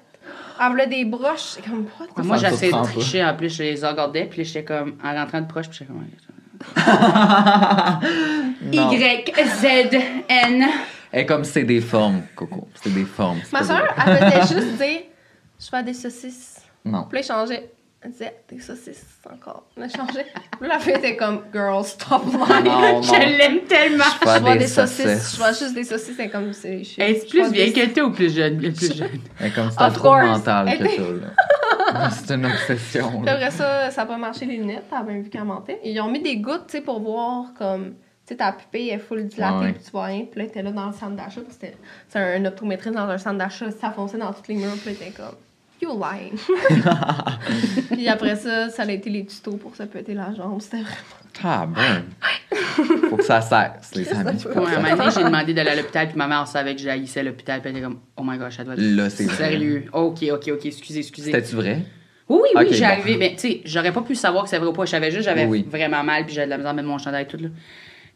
Elle 0.60 0.68
voulait 0.68 0.86
des 0.86 1.04
broches. 1.04 1.40
C'est 1.56 1.64
comme, 1.64 1.86
what 1.98 2.06
the 2.14 2.24
Moi, 2.24 2.36
me 2.36 2.40
j'essayais 2.40 2.72
de 2.72 2.82
tricher 2.84 3.24
en 3.24 3.34
plus, 3.36 3.54
je 3.54 3.62
les 3.62 3.84
regardais, 3.86 4.26
puis 4.26 4.44
j'étais 4.44 4.64
comme 4.64 4.96
en 5.02 5.14
rentrant 5.14 5.40
de 5.40 5.46
proche, 5.46 5.68
puis 5.68 5.78
j'étais 5.78 5.92
comme. 5.92 6.06
Y, 8.72 9.32
Z, 9.46 9.96
N. 10.28 10.64
Et 11.12 11.26
comme 11.26 11.44
c'est 11.44 11.64
des 11.64 11.80
formes, 11.80 12.22
Coco. 12.36 12.68
C'est 12.74 12.92
des 12.92 13.04
formes. 13.04 13.40
c'est 13.44 13.52
Ma 13.52 13.60
pas 13.60 13.64
soeur, 13.64 13.94
elle 14.06 14.42
faisait 14.44 14.54
juste 14.60 14.76
dire 14.78 15.00
Je 15.58 15.66
fais 15.68 15.82
des 15.82 15.94
saucisses. 15.94 16.60
des- 16.84 16.90
Non. 16.90 17.04
Puis 17.04 17.18
là, 17.18 17.20
elle 17.20 17.26
changeait. 17.26 17.70
Elle 18.02 18.12
disait 18.12 18.34
Des 18.48 18.58
saucisses 18.60 19.04
encore. 19.30 19.64
Elle 19.76 19.90
changeait. 19.94 20.24
Puis 20.58 20.68
là, 20.68 20.74
la 20.74 20.78
fille 20.78 20.94
était 20.94 21.16
comme 21.16 21.42
Girl, 21.52 21.84
stop 21.84 22.22
lying. 22.24 22.64
Non, 22.64 22.80
non. 22.80 23.02
Je 23.02 23.36
l'aime 23.38 23.60
tellement. 23.68 24.04
Je 24.22 24.24
vois 24.40 24.52
des 24.54 24.58
des 24.60 24.66
saucisses. 24.66 24.96
saucisses. 25.04 25.32
Je 25.32 25.36
vois 25.36 25.52
juste 25.52 25.74
des 25.74 25.84
saucisses. 25.84 26.16
C'est 26.16 26.28
comme. 26.30 26.52
c'est- 26.54 26.80
Est-ce 26.80 27.26
je 27.26 27.30
plus 27.30 27.52
vieille 27.52 27.72
que 27.74 27.86
toi 27.92 28.04
ou 28.04 28.12
plus 28.12 28.34
jeune? 28.34 28.56
Plus 28.72 28.96
jeune. 28.96 29.20
Et 29.44 29.50
comme 29.50 29.70
c'est 29.70 29.80
un 29.82 29.90
trouble 29.90 30.24
mental 30.24 30.78
que 30.78 30.84
Elle 30.84 31.20
là. 31.20 32.08
C'est 32.10 32.34
une 32.34 32.46
obsession, 32.46 33.22
là. 33.22 33.32
après 33.32 33.50
ça, 33.50 33.90
ça 33.90 34.02
n'a 34.02 34.06
pas 34.06 34.16
marché 34.16 34.46
les 34.46 34.56
lunettes. 34.58 34.84
T'as 34.88 35.02
bien 35.02 35.20
vu 35.20 35.28
qu'elle 35.28 35.44
mentait. 35.44 35.80
Ils 35.84 36.00
ont 36.00 36.08
mis 36.10 36.22
des 36.22 36.36
gouttes, 36.36 36.68
tu 36.68 36.78
sais, 36.78 36.80
pour 36.82 37.00
voir 37.00 37.52
comme. 37.58 37.94
Tu 38.26 38.34
sais, 38.34 38.36
ta 38.36 38.52
pupille 38.52 38.90
est 38.90 38.98
full 38.98 39.26
dilatée, 39.26 39.56
Ouais, 39.58 39.72
puis 39.72 39.82
tu 39.84 39.90
vois 39.90 40.04
rien. 40.04 40.24
Puis 40.30 40.40
là, 40.40 40.46
t'es 40.48 40.62
là 40.62 40.70
dans 40.70 40.86
le 40.86 40.92
centre 40.92 41.16
d'achat. 41.16 41.40
parce 41.40 41.56
que 41.56 41.66
c'était 41.66 41.76
c'est 42.08 42.18
un 42.20 42.44
optométriste 42.44 42.94
dans 42.94 43.08
un 43.08 43.18
centre 43.18 43.38
d'achat. 43.38 43.70
Ça 43.72 43.90
fonçait 43.90 44.18
dans 44.18 44.32
toutes 44.32 44.46
les 44.48 44.54
murs. 44.54 44.70
Puis 44.84 44.92
là, 44.92 44.96
t'es 45.00 45.10
comme. 45.10 45.34
You 45.82 45.90
lying. 45.98 46.38
puis 47.90 48.08
après 48.08 48.36
ça, 48.36 48.68
ça 48.68 48.82
a 48.82 48.90
été 48.90 49.10
les 49.10 49.24
tutos 49.24 49.56
pour 49.56 49.74
se 49.74 49.82
péter 49.84 50.14
la 50.14 50.34
jambe. 50.34 50.60
C'était 50.60 50.82
vraiment. 50.82 50.96
Ah, 51.42 51.66
bon. 51.66 52.56
Faut 53.08 53.16
que 53.16 53.24
ça 53.24 53.40
cesse, 53.40 53.94
les 53.94 54.08
amis. 54.12 54.42
un 54.44 54.54
moment 54.54 54.96
donné, 54.96 55.10
j'ai 55.14 55.24
demandé 55.24 55.54
d'aller 55.54 55.70
à 55.70 55.76
l'hôpital, 55.76 56.08
puis 56.08 56.16
ma 56.18 56.26
mère 56.26 56.46
savait 56.46 56.74
que 56.74 56.80
j'haïssais 56.82 57.22
l'hôpital, 57.22 57.60
puis 57.60 57.70
elle 57.70 57.76
était 57.76 57.84
comme, 57.84 58.00
oh 58.16 58.22
my 58.24 58.36
gosh, 58.36 58.56
ça 58.56 58.64
doit 58.64 58.74
être. 58.74 58.80
Là, 58.80 59.08
c'est 59.08 59.24
vrai. 59.24 59.36
Sérieux. 59.36 59.84
Ok, 59.92 60.22
ok, 60.30 60.50
ok, 60.52 60.66
excusez, 60.66 61.00
excusez. 61.00 61.32
C'était-tu 61.32 61.56
vrai? 61.56 61.82
Oui, 62.28 62.48
oui, 62.54 62.66
j'ai 62.70 62.80
bon. 62.80 62.86
arrivé. 62.86 63.16
Ben, 63.16 63.32
tu 63.32 63.38
sais, 63.40 63.60
j'aurais 63.64 63.92
pas 63.92 64.02
pu 64.02 64.14
savoir 64.14 64.44
que 64.44 64.50
c'est 64.50 64.58
vrai 64.58 64.68
ou 64.68 64.72
pas. 64.72 64.84
Je 64.84 64.90
savais 64.90 65.10
juste, 65.10 65.24
j'avais 65.24 65.46
Oui, 65.46 65.66
vraiment 65.68 66.02
mal, 66.04 66.26
puis 66.26 66.34
j'avais 66.34 66.46
de 66.46 66.50
la 66.50 66.58
misère 66.58 66.70
à 66.70 66.74
mettre 66.74 66.88
mon 66.88 66.98
chandail 66.98 67.24
et 67.24 67.26
tout, 67.26 67.38
là. 67.38 67.48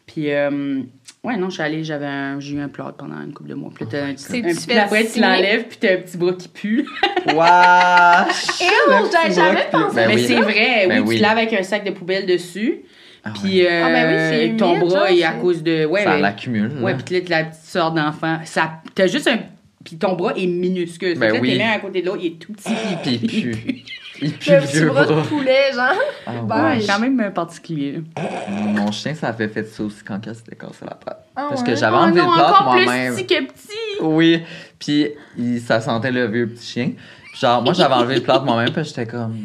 Puis, 0.07 0.31
euh, 0.33 0.81
ouais, 1.25 1.37
non, 1.37 1.49
je 1.49 1.55
suis 1.55 1.63
allée, 1.63 1.83
j'avais 1.83 2.05
un- 2.07 2.39
j'ai 2.39 2.55
eu 2.57 2.61
un 2.61 2.69
plâtre 2.69 2.95
pendant 2.99 3.21
une 3.23 3.33
couple 3.33 3.49
de 3.51 3.55
mois. 3.55 3.71
Puis 3.75 3.85
là, 3.85 3.91
t'as 3.91 4.05
un, 4.07 4.13
C'est- 4.17 4.39
un 4.39 4.43
petit- 4.55 4.73
après, 4.79 5.07
tu 5.07 5.21
l'enlèves, 5.21 5.65
puis 5.65 5.79
t'as 5.81 5.95
un 5.95 5.97
petit 5.97 6.17
bras 6.19 6.33
qui 6.35 6.49
pue. 6.49 6.87
Wesh! 7.27 8.61
Et 8.61 9.11
j'avais 9.13 9.35
jamais 9.35 9.67
pensé. 9.73 9.97
Ben 9.97 10.09
Mais 10.09 10.15
oui. 10.17 10.25
c'est 10.27 10.41
vrai, 10.41 10.87
Ben 10.89 11.01
oui, 11.01 11.05
oui. 11.09 11.17
tu 11.17 11.23
laves 11.23 11.39
avec 11.39 11.53
un 11.55 11.63
sac 11.63 11.85
de 11.85 11.91
poubelle 11.91 12.27
dessus. 12.27 12.83
Ah 13.25 13.33
Puis, 13.43 13.65
euh, 13.65 13.83
Ah, 13.85 13.89
ben 13.91 14.13
oui, 14.13 14.19
c'est 14.29 14.47
humide, 14.49 14.59
ton 14.59 14.79
bras 14.79 15.07
genre, 15.09 15.19
est 15.19 15.23
à 15.25 15.33
cause 15.33 15.63
de. 15.63 15.87
Ouais, 15.87 16.05
Ça 16.05 16.15
ouais. 16.17 16.21
l'accumule. 16.21 16.71
Ouais, 16.83 16.95
puis 16.95 17.15
là, 17.15 17.21
t'as 17.27 17.39
la 17.39 17.45
petite 17.45 17.65
sorte 17.65 17.95
d'enfant. 17.95 18.39
Ça, 18.45 18.83
t'as 18.95 19.07
juste 19.07 19.27
un. 19.29 19.39
Puis 19.83 19.97
ton 19.97 20.15
bras 20.15 20.33
est 20.37 20.47
minuscule. 20.47 21.19
Ben 21.19 21.33
là, 21.33 21.41
oui. 21.41 21.53
t'es 21.53 21.57
l'un 21.59 21.71
à 21.73 21.79
côté 21.79 22.03
de 22.03 22.07
l'autre, 22.07 22.21
il 22.23 22.27
est 22.33 22.39
tout 22.39 22.53
petit. 22.53 22.73
Puis 23.03 23.21
il 23.23 23.27
pue. 23.53 23.85
Il 24.27 24.33
pue 24.39 24.51
Le 24.53 24.59
vieux 24.61 24.89
bras 24.89 25.05
de 25.05 25.21
poulet, 25.29 25.73
genre. 25.75 25.93
Ah, 26.27 26.33
Ben, 26.43 26.65
ouais. 26.71 26.77
Ouais, 26.79 26.85
quand 26.87 26.99
même 26.99 27.21
euh, 27.21 27.31
particulier. 27.31 28.03
Mon 28.49 28.91
chien, 28.91 29.15
ça 29.15 29.29
avait 29.29 29.49
fait 29.49 29.65
ça 29.65 29.83
aussi 29.83 30.03
quand 30.03 30.19
il 30.27 30.35
s'était 30.35 30.57
cassé 30.57 30.85
la 30.85 30.95
patte. 30.95 31.27
Ah 31.37 31.47
Parce 31.51 31.61
ouais? 31.61 31.67
que 31.69 31.77
j'avais 31.77 31.97
Oh 31.97 32.01
enlevé 32.01 32.21
non, 32.23 32.29
le 32.29 32.35
plâtre 32.35 32.61
encore 32.63 32.75
plus 32.77 32.85
moi-même. 32.85 33.15
petit 33.15 33.27
que 33.27 33.43
petit. 33.45 34.01
Oui, 34.01 34.43
puis 34.79 35.09
il, 35.37 35.61
ça 35.61 35.81
sentait 35.81 36.11
le 36.11 36.27
vieux 36.27 36.49
petit 36.49 36.67
chien. 36.67 36.91
Genre, 37.39 37.63
moi, 37.63 37.73
j'avais 37.75 37.95
enlevé 37.95 38.15
le 38.17 38.23
plâtre 38.23 38.45
moi-même, 38.45 38.71
puis 38.73 38.85
j'étais 38.85 39.07
comme, 39.07 39.37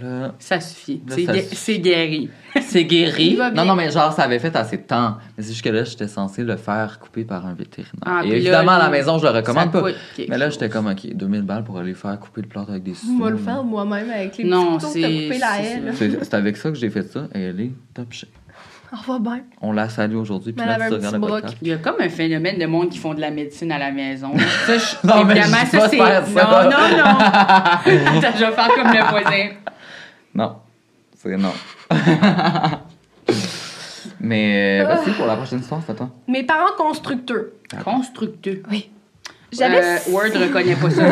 là, 0.00 0.34
Ça 0.38 0.60
suffit. 0.60 1.02
C'est 1.52 1.78
guéri. 1.78 2.28
c'est 2.62 2.84
guéri. 2.84 3.38
Non, 3.54 3.64
non, 3.64 3.74
mais 3.74 3.90
genre, 3.90 4.12
ça 4.12 4.22
avait 4.22 4.38
fait 4.38 4.54
assez 4.56 4.76
de 4.78 4.82
temps. 4.82 5.16
Mais 5.36 5.42
c'est 5.42 5.50
juste 5.52 5.64
que 5.64 5.68
là, 5.70 5.84
j'étais 5.84 6.08
censé 6.08 6.44
le 6.44 6.56
faire 6.56 6.98
couper 6.98 7.24
par 7.24 7.46
un 7.46 7.54
vétérinaire. 7.54 7.92
Ah, 8.04 8.22
Et 8.24 8.28
là, 8.30 8.36
évidemment, 8.36 8.72
à 8.72 8.78
la 8.78 8.88
maison, 8.90 9.18
je 9.18 9.24
le 9.24 9.30
recommande 9.30 9.72
pas. 9.72 9.82
Mais 10.28 10.38
là, 10.38 10.50
j'étais 10.50 10.68
comme, 10.68 10.86
OK, 10.88 11.06
2000 11.14 11.42
balles 11.42 11.64
pour 11.64 11.78
aller 11.78 11.94
faire 11.94 12.18
couper 12.18 12.42
le 12.42 12.48
plâtre 12.48 12.70
avec 12.70 12.82
des 12.82 12.94
ciseaux. 12.94 13.12
On 13.18 13.24
va 13.24 13.30
le 13.30 13.36
faire 13.38 13.62
moi-même 13.64 14.10
avec 14.10 14.36
les 14.38 14.44
Non, 14.44 14.78
petits 14.78 14.86
couteaux 14.86 15.06
coupé 15.06 15.38
la 15.38 15.92
c'est 15.94 16.04
haie. 16.06 16.18
c'est 16.22 16.34
avec 16.34 16.56
ça 16.56 16.70
que 16.70 16.76
j'ai 16.76 16.90
fait 16.90 17.02
ça, 17.04 17.28
et 17.34 17.40
elle 17.40 17.60
est 17.60 17.72
top 17.94 18.12
shape. 18.12 18.30
On 18.92 19.12
va 19.12 19.18
bien. 19.18 19.42
On 19.60 19.72
la 19.72 19.88
salue 19.88 20.16
aujourd'hui, 20.16 20.52
puis 20.54 20.64
là, 20.66 20.76
tu 20.88 20.94
regardes 20.94 21.14
le 21.16 21.20
podcast. 21.20 21.56
Il 21.60 21.68
y 21.68 21.72
a 21.72 21.76
comme 21.76 21.96
un 22.00 22.08
phénomène 22.08 22.58
de 22.58 22.64
monde 22.66 22.88
qui 22.88 22.98
font 22.98 23.12
de 23.12 23.20
la 23.20 23.30
médecine 23.30 23.70
à 23.72 23.78
la 23.78 23.90
maison. 23.90 24.32
Ça, 24.66 24.78
je, 24.78 25.06
Non, 25.06 25.24
mais 25.24 25.36
évidemment, 25.36 25.56
je 25.60 25.70
dis 25.70 25.76
pas 25.76 25.88
ça, 25.88 25.88
faire 25.88 26.26
c'est. 26.26 26.32
ça. 26.32 26.44
Non, 26.44 26.70
non, 26.70 26.96
non. 26.96 27.18
Attends, 28.18 28.38
je 28.38 28.44
vais 28.44 28.52
faire 28.52 28.68
comme 28.74 28.92
le 28.92 29.10
voisin. 29.10 29.48
Non, 30.34 30.56
c'est 31.16 31.36
non. 31.36 31.52
Mais, 34.20 34.80
euh, 34.80 34.84
vas-y, 34.86 35.12
pour 35.12 35.26
la 35.26 35.36
prochaine 35.36 35.60
histoire, 35.60 35.80
c'est 35.84 35.92
à 35.92 35.94
toi. 35.94 36.10
Mes 36.26 36.42
parents 36.42 36.72
constructeurs. 36.76 37.44
Constructeur. 37.84 38.54
Oui. 38.70 38.90
J'avais 39.52 39.80
Euh, 39.82 39.96
six- 39.98 40.10
Word 40.12 40.24
reconnaît 40.34 40.74
pas 40.74 40.90
ça. 40.90 41.02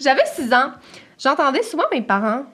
J'avais 0.00 0.24
6 0.34 0.52
ans. 0.52 0.72
J'entendais 1.18 1.62
souvent 1.62 1.84
mes 1.92 2.02
parents 2.02 2.44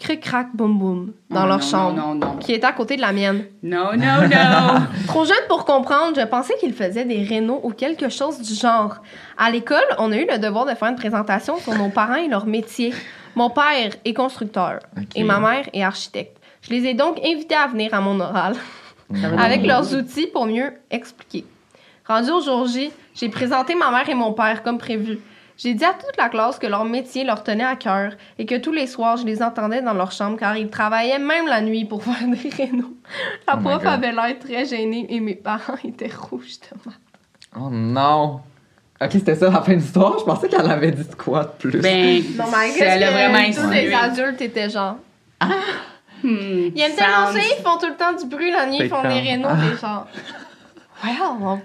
cric-crac 0.00 0.48
boum 0.54 0.78
boum 0.78 1.12
dans 1.28 1.44
Oh, 1.44 1.46
leur 1.46 1.58
non, 1.58 1.62
chambre 1.64 1.96
Non, 1.96 2.14
non, 2.14 2.26
non. 2.32 2.36
qui 2.38 2.52
était 2.54 2.66
à 2.66 2.72
côté 2.72 2.96
de 2.96 3.00
la 3.02 3.12
mienne. 3.12 3.44
Non, 3.62 3.90
non, 3.96 4.22
non. 4.28 4.80
Trop 5.06 5.24
jeune 5.24 5.36
pour 5.48 5.64
comprendre, 5.64 6.18
je 6.18 6.24
pensais 6.26 6.54
qu'ils 6.58 6.72
faisaient 6.74 7.04
des 7.04 7.22
rénaux 7.22 7.60
ou 7.62 7.70
quelque 7.70 8.08
chose 8.08 8.40
du 8.40 8.54
genre. 8.54 8.96
À 9.38 9.50
l'école, 9.50 9.84
on 9.98 10.10
a 10.10 10.16
eu 10.16 10.26
le 10.28 10.38
devoir 10.38 10.64
de 10.66 10.74
faire 10.74 10.88
une 10.88 10.96
présentation 10.96 11.58
sur 11.58 11.74
nos 11.74 11.90
parents 11.90 12.14
et 12.16 12.28
leur 12.28 12.46
métier. 12.46 12.92
Mon 13.36 13.50
père 13.50 13.92
est 14.04 14.14
constructeur 14.14 14.80
et 15.14 15.22
ma 15.22 15.38
mère 15.38 15.68
est 15.72 15.82
architecte. 15.84 16.36
Je 16.62 16.70
les 16.70 16.86
ai 16.86 16.94
donc 16.94 17.18
invités 17.24 17.54
à 17.54 17.66
venir 17.68 17.94
à 17.94 18.00
mon 18.00 18.18
oral 18.20 18.54
avec 19.38 19.64
leurs 19.66 19.94
outils 19.94 20.26
pour 20.26 20.46
mieux 20.46 20.72
expliquer. 20.90 21.44
Rendu 22.08 22.30
au 22.30 22.40
jour 22.40 22.66
J, 22.66 22.90
j'ai 23.14 23.28
présenté 23.28 23.74
ma 23.74 23.90
mère 23.90 24.08
et 24.08 24.14
mon 24.14 24.32
père 24.32 24.62
comme 24.62 24.78
prévu. 24.78 25.18
J'ai 25.62 25.74
dit 25.74 25.84
à 25.84 25.92
toute 25.92 26.16
la 26.16 26.30
classe 26.30 26.58
que 26.58 26.66
leur 26.66 26.86
métier 26.86 27.22
leur 27.22 27.42
tenait 27.44 27.64
à 27.64 27.76
cœur 27.76 28.12
et 28.38 28.46
que 28.46 28.54
tous 28.54 28.72
les 28.72 28.86
soirs, 28.86 29.18
je 29.18 29.26
les 29.26 29.42
entendais 29.42 29.82
dans 29.82 29.92
leur 29.92 30.10
chambre 30.10 30.38
car 30.38 30.56
ils 30.56 30.70
travaillaient 30.70 31.18
même 31.18 31.46
la 31.46 31.60
nuit 31.60 31.84
pour 31.84 32.02
faire 32.04 32.26
des 32.26 32.48
rénaux. 32.48 32.94
La 33.46 33.58
Oh 33.58 33.60
prof 33.62 33.84
avait 33.84 34.12
l'air 34.12 34.38
très 34.38 34.64
gênée 34.64 35.04
et 35.10 35.20
mes 35.20 35.34
parents 35.34 35.76
étaient 35.84 36.08
rouges 36.08 36.60
de 36.60 36.76
mal. 36.86 36.94
Oh 37.58 37.68
non! 37.70 38.40
Ok, 39.02 39.10
c'était 39.12 39.34
ça 39.34 39.50
la 39.50 39.60
fin 39.60 39.72
de 39.72 39.78
l'histoire. 39.78 40.18
Je 40.18 40.24
pensais 40.24 40.48
qu'elle 40.48 40.70
avait 40.70 40.92
dit 40.92 41.06
de 41.08 41.14
quoi 41.14 41.44
de 41.44 41.68
plus. 41.68 41.80
Ben, 41.80 42.22
Non, 42.38 42.44
mais 42.50 42.70
ça 42.70 42.96
l'a 42.96 43.10
vraiment 43.10 43.50
que 43.50 43.60
tous 43.60 43.70
les 43.70 43.92
adultes 43.92 44.40
étaient 44.40 44.70
genre 44.70 44.96
Hmm, 46.22 46.70
Ils 46.74 46.80
aiment 46.80 46.94
tellement 46.96 47.32
ça, 47.32 47.38
ils 47.38 47.62
font 47.62 47.78
tout 47.78 47.86
le 47.86 47.96
temps 47.96 48.12
du 48.12 48.26
bruit 48.26 48.50
la 48.50 48.66
nuit, 48.66 48.78
ils 48.80 48.88
font 48.88 49.02
des 49.02 49.20
rénaux, 49.20 49.48
des 49.56 49.76
genre. 49.78 50.06
Wow, 51.02 51.36
on 51.40 51.54
va 51.54 51.56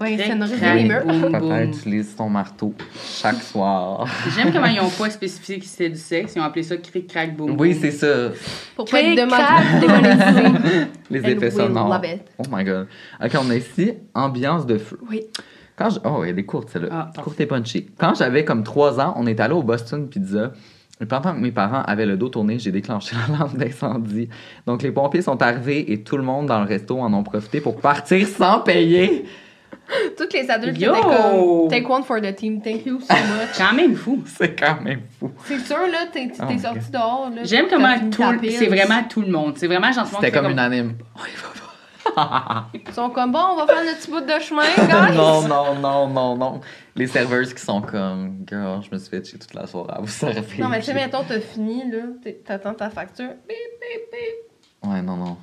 Crac, 0.58 0.76
les 0.78 0.84
murs. 0.86 1.06
boum. 1.06 1.32
Papa 1.32 1.64
utilise 1.64 2.16
ton 2.16 2.30
marteau 2.30 2.74
chaque 3.22 3.42
soir. 3.42 4.08
J'aime 4.36 4.52
comment 4.54 4.68
ils 4.68 4.80
ont 4.80 4.90
pas 4.90 5.10
spécifié 5.10 5.60
que 5.60 5.66
c'était 5.66 5.90
du 5.90 5.98
sexe. 5.98 6.34
Ils 6.36 6.40
ont 6.40 6.44
appelé 6.44 6.64
ça 6.64 6.78
cric 6.78 7.08
crack 7.08 7.36
boum. 7.36 7.56
Oui, 7.60 7.78
c'est 7.80 7.92
ça. 7.92 8.30
Pour 8.76 8.86
pas 8.86 9.02
être 9.02 9.16
Cric, 9.16 9.20
démo- 9.20 9.30
crac. 9.30 9.80
démonétisé. 9.82 10.86
Les 11.10 11.20
effets 11.30 11.52
sonores. 11.52 12.02
Oh 12.38 12.44
my 12.50 12.64
god. 12.64 12.88
Ok, 13.24 13.32
on 13.42 13.50
a 13.50 13.56
ici 13.56 13.94
ambiance 14.14 14.66
de 14.66 14.78
feu. 14.78 15.00
Oui. 15.10 15.22
Quand 15.76 15.90
je... 15.90 16.00
Oh, 16.06 16.24
elle 16.26 16.40
est 16.40 16.46
courte, 16.46 16.70
celle-là. 16.70 16.88
Ah, 17.16 17.22
courte 17.22 17.40
et 17.42 17.46
punchy. 17.46 17.88
Quand 17.98 18.14
j'avais 18.16 18.46
comme 18.46 18.64
3 18.64 19.02
ans, 19.02 19.14
on 19.18 19.28
est 19.28 19.40
allé 19.42 19.54
au 19.54 19.64
Boston 19.64 20.08
Pizza. 20.08 20.54
Et 21.02 21.06
pendant 21.06 21.34
que 21.34 21.40
mes 21.40 21.52
parents 21.52 21.82
avaient 21.84 22.06
le 22.06 22.16
dos 22.16 22.30
tourné, 22.30 22.58
j'ai 22.58 22.72
déclenché 22.72 23.16
la 23.30 23.38
lampe 23.38 23.58
d'incendie. 23.58 24.30
Donc, 24.66 24.82
les 24.82 24.92
pompiers 24.92 25.22
sont 25.22 25.42
arrivés 25.42 25.92
et 25.92 26.02
tout 26.04 26.16
le 26.16 26.24
monde 26.24 26.46
dans 26.46 26.60
le 26.62 26.66
resto 26.66 27.00
en 27.00 27.14
ont 27.14 27.24
profité 27.24 27.60
pour 27.60 27.82
partir 27.82 28.26
sans 28.28 28.62
payer. 28.62 29.26
Toutes 30.18 30.34
les 30.34 30.50
adultes 30.50 30.78
qui 30.78 30.84
Yo! 30.86 30.96
étaient 30.96 31.02
comme 31.04 31.70
Take 31.70 31.86
one 31.92 32.04
for 32.04 32.20
the 32.22 32.34
team, 32.36 32.62
thank 32.62 32.86
you 32.86 33.00
so 33.02 33.14
much. 33.14 33.50
Quand 33.58 33.74
même 33.76 33.96
fou. 33.96 34.24
C'est 34.26 34.60
quand 34.60 34.82
même 34.82 35.02
fou. 35.20 35.32
C'est 35.46 35.60
sûr, 35.60 35.78
là, 35.92 36.06
t'es 36.12 36.32
Oh 36.34 36.38
sorti 36.38 36.80
God. 36.80 36.92
dehors. 36.92 37.30
là, 37.36 37.44
J'aime 37.44 37.66
comment 37.70 38.00
tout, 38.10 38.24
c'est 38.50 38.68
vraiment 38.68 39.04
tout 39.08 39.22
le 39.22 39.28
monde. 39.28 39.54
C'est 39.58 39.68
vraiment 39.68 39.92
genre 39.92 40.08
C'était 40.08 40.28
fait 40.28 40.32
comme 40.32 40.50
unanime. 40.50 40.94
Ils 42.74 42.94
sont 42.94 43.10
comme 43.10 43.32
bon, 43.32 43.40
on 43.40 43.56
va 43.58 43.68
faire 43.68 43.84
notre 43.84 44.00
petit 44.00 44.12
bout 44.12 44.22
de 44.22 44.40
chemin, 44.40 44.64
guys. 44.64 45.16
non, 45.18 45.48
non, 45.48 45.76
non, 45.76 46.08
non, 46.08 46.38
non. 46.38 46.62
Les 46.96 47.08
serveuses 47.08 47.54
qui 47.54 47.62
sont 47.62 47.82
comme, 47.82 48.46
girl, 48.48 48.82
je 48.84 48.94
me 48.94 49.00
suis 49.00 49.10
fait 49.10 49.26
chier 49.26 49.40
toute 49.40 49.54
la 49.54 49.68
soirée 49.68 49.94
à 49.96 50.02
vous 50.02 50.08
servir. 50.08 50.64
Non, 50.64 50.70
mais 50.70 50.80
tu 50.80 50.86
sais, 50.86 50.94
mettons, 50.94 51.24
t'as 51.28 51.40
fini, 51.40 51.90
là, 51.90 52.32
t'attends 52.46 52.74
ta 52.74 52.90
facture. 52.90 53.30
Bip, 53.48 53.58
bip, 53.82 54.12
bip. 54.12 54.90
Ouais, 54.90 55.02
non, 55.02 55.18
non. 55.18 55.38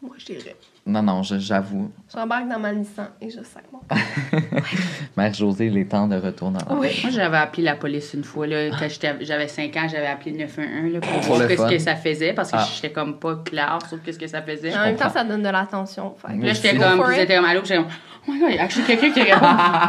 Moi, 0.00 0.16
je 0.18 0.26
dirais. 0.26 0.56
Non, 0.86 1.02
non, 1.02 1.22
j'avoue. 1.22 1.90
J'embarque 2.14 2.48
dans 2.48 2.58
ma 2.58 2.72
Nissan 2.72 3.08
et 3.20 3.30
je 3.30 3.36
sac 3.42 3.64
mon 3.72 3.80
Mère 5.16 5.32
Josée, 5.32 5.66
il 5.66 5.78
est 5.78 5.84
temps 5.90 6.06
de 6.06 6.16
retourner 6.16 6.58
en 6.68 6.78
Oui. 6.78 6.88
Moi, 7.02 7.10
j'avais 7.12 7.36
appelé 7.38 7.62
la 7.62 7.76
police 7.76 8.12
une 8.14 8.24
fois. 8.24 8.46
Là, 8.46 8.68
quand 8.70 8.86
j'avais 9.20 9.48
5 9.48 9.76
ans, 9.76 9.86
j'avais 9.90 10.06
appelé 10.06 10.32
le 10.32 10.38
911 10.38 10.92
là, 10.92 11.00
pour 11.00 11.10
Pour 11.12 11.36
voir 11.36 11.48
qu'est-ce 11.48 11.66
que 11.68 11.78
ça 11.78 11.96
faisait 11.96 12.32
parce 12.32 12.50
que 12.50 12.56
Ah. 12.58 12.68
j'étais 12.74 12.90
comme 12.92 13.18
pas 13.18 13.36
claire 13.44 13.78
sur 13.88 14.02
qu'est-ce 14.02 14.18
que 14.18 14.26
ça 14.26 14.42
faisait. 14.42 14.74
En 14.76 14.84
même 14.84 14.96
temps, 14.96 15.08
ça 15.10 15.24
donne 15.24 15.42
de 15.42 15.48
l'attention. 15.48 16.14
Là, 16.28 16.52
j'étais 16.52 16.76
comme, 16.76 17.00
it. 17.12 17.16
j'étais 17.18 17.36
comme, 17.36 17.44
allô, 17.46 17.60
j'étais 17.62 17.76
comme, 17.76 17.86
oh 18.28 18.30
my 18.32 18.38
god, 18.40 18.50
il 18.50 18.56
y 18.56 18.58
a 18.58 18.62
actually 18.64 18.86
quelqu'un 18.86 19.10
qui 19.10 19.22
répond. 19.22 19.46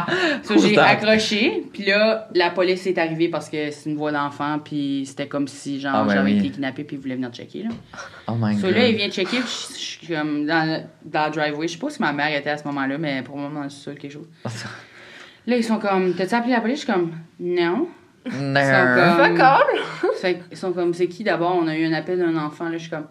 so, 0.44 0.58
j'ai 0.58 0.78
accroché, 0.78 1.64
puis 1.72 1.84
là, 1.84 2.28
la 2.34 2.50
police 2.50 2.86
est 2.86 2.98
arrivée 2.98 3.28
parce 3.28 3.48
que 3.50 3.70
c'est 3.70 3.90
une 3.90 3.96
voix 3.96 4.12
d'enfant, 4.12 4.58
puis 4.64 5.04
c'était 5.06 5.28
comme 5.28 5.46
si, 5.48 5.80
genre, 5.80 5.92
Ah, 5.96 6.04
ben 6.04 6.14
j'avais 6.14 6.32
oui. 6.32 6.38
été 6.38 6.50
kidnappée, 6.50 6.84
puis 6.84 6.96
ils 6.96 7.00
voulaient 7.02 7.16
venir 7.16 7.30
checker, 7.32 7.64
là. 7.64 7.70
Oh 8.28 8.32
my 8.38 8.56
So, 8.56 8.68
god. 8.68 8.76
là, 8.76 8.88
il 8.88 8.96
vient 8.96 9.10
checker, 9.10 9.38
puis 9.38 9.74
je 9.74 9.78
suis 9.78 10.06
comme 10.06 10.46
dans, 10.46 10.66
le- 10.66 10.82
dans 11.04 11.26
le 11.26 11.30
driveway. 11.32 11.68
Je 11.68 11.72
sais 11.74 11.78
pas 11.78 11.90
si 11.90 12.00
ma 12.02 12.12
mère 12.14 12.34
était 12.36 12.50
à 12.50 12.56
ce 12.58 12.64
moment-là, 12.64 12.96
mais 12.98 13.22
pour 13.22 13.36
moi, 13.36 13.50
dans 13.52 13.62
le 13.64 13.70
sol, 13.70 13.94
quelque 13.96 14.12
chose. 14.12 14.28
Là, 15.46 15.56
ils 15.56 15.64
sont 15.64 15.78
comme, 15.78 16.14
t'as-tu 16.14 16.34
appelé 16.34 16.52
la 16.52 16.60
police? 16.60 16.80
Je 16.80 16.84
suis 16.84 16.92
comme, 16.92 17.12
non. 17.40 17.88
Non. 18.32 18.60
qu'ils 20.48 20.56
sont 20.56 20.72
comme, 20.72 20.94
c'est 20.94 21.08
qui 21.08 21.24
d'abord? 21.24 21.58
On 21.60 21.68
a 21.68 21.76
eu 21.76 21.84
un 21.86 21.92
appel 21.92 22.18
d'un 22.18 22.36
enfant, 22.36 22.64
là. 22.64 22.72
Je 22.72 22.78
suis 22.78 22.90
comme, 22.90 23.06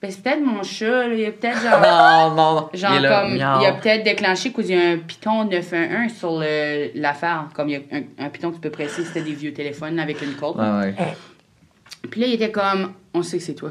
ben, 0.00 0.10
c'est 0.10 0.22
peut-être 0.22 0.42
mon 0.42 0.62
chat, 0.62 1.06
là. 1.08 1.14
Il 1.14 1.20
y 1.20 1.26
a 1.26 1.30
peut-être 1.32 1.60
genre. 1.60 1.80
Non, 1.82 2.34
non, 2.34 2.54
non. 2.54 2.68
Genre, 2.72 2.94
Il 2.96 3.08
comme, 3.08 3.34
miaou. 3.36 3.60
il 3.60 3.66
a 3.66 3.72
peut-être 3.72 4.04
déclenché 4.04 4.52
qu'il 4.52 4.66
y 4.66 4.74
a 4.74 4.90
un 4.92 4.96
piton 4.98 5.44
911 5.44 6.12
sur 6.12 6.38
le- 6.40 6.90
l'affaire. 6.98 7.48
Comme 7.54 7.68
il 7.68 7.72
y 7.72 7.76
a 7.76 7.80
un, 7.92 8.24
un 8.26 8.28
piton 8.30 8.50
que 8.50 8.54
tu 8.56 8.60
peux 8.62 8.70
presser, 8.70 9.04
c'était 9.04 9.22
des 9.22 9.34
vieux 9.34 9.52
téléphones 9.52 9.98
avec 9.98 10.22
une 10.22 10.32
corde. 10.34 10.58
Ouais. 10.60 10.94
Puis 12.10 12.20
là, 12.20 12.26
il 12.26 12.34
était 12.34 12.50
comme, 12.50 12.92
on 13.12 13.22
sait 13.22 13.38
que 13.38 13.42
c'est 13.44 13.54
toi. 13.54 13.70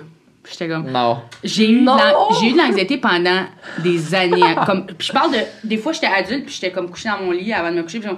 J'étais 0.50 0.68
comme, 0.68 0.92
Non. 0.92 1.22
j'ai 1.44 1.70
eu, 1.72 1.82
Non! 1.82 1.96
j'ai 2.40 2.50
eu 2.50 2.52
de 2.54 2.58
l'anxiété 2.58 2.98
pendant 2.98 3.46
des 3.80 4.14
années. 4.14 4.56
Comme, 4.66 4.86
puis 4.88 5.08
je 5.08 5.14
parle 5.14 5.32
de. 5.32 5.38
Des 5.64 5.78
fois, 5.78 5.94
j'étais 5.94 6.08
adulte, 6.08 6.46
puis 6.46 6.54
j'étais 6.56 6.72
comme 6.72 6.90
couchée 6.90 7.08
dans 7.10 7.24
mon 7.24 7.32
lit 7.32 7.54
avant 7.54 7.72
de 7.72 7.78
me 7.78 7.84
coucher. 7.84 8.00
Puis 8.00 8.10
genre, 8.10 8.18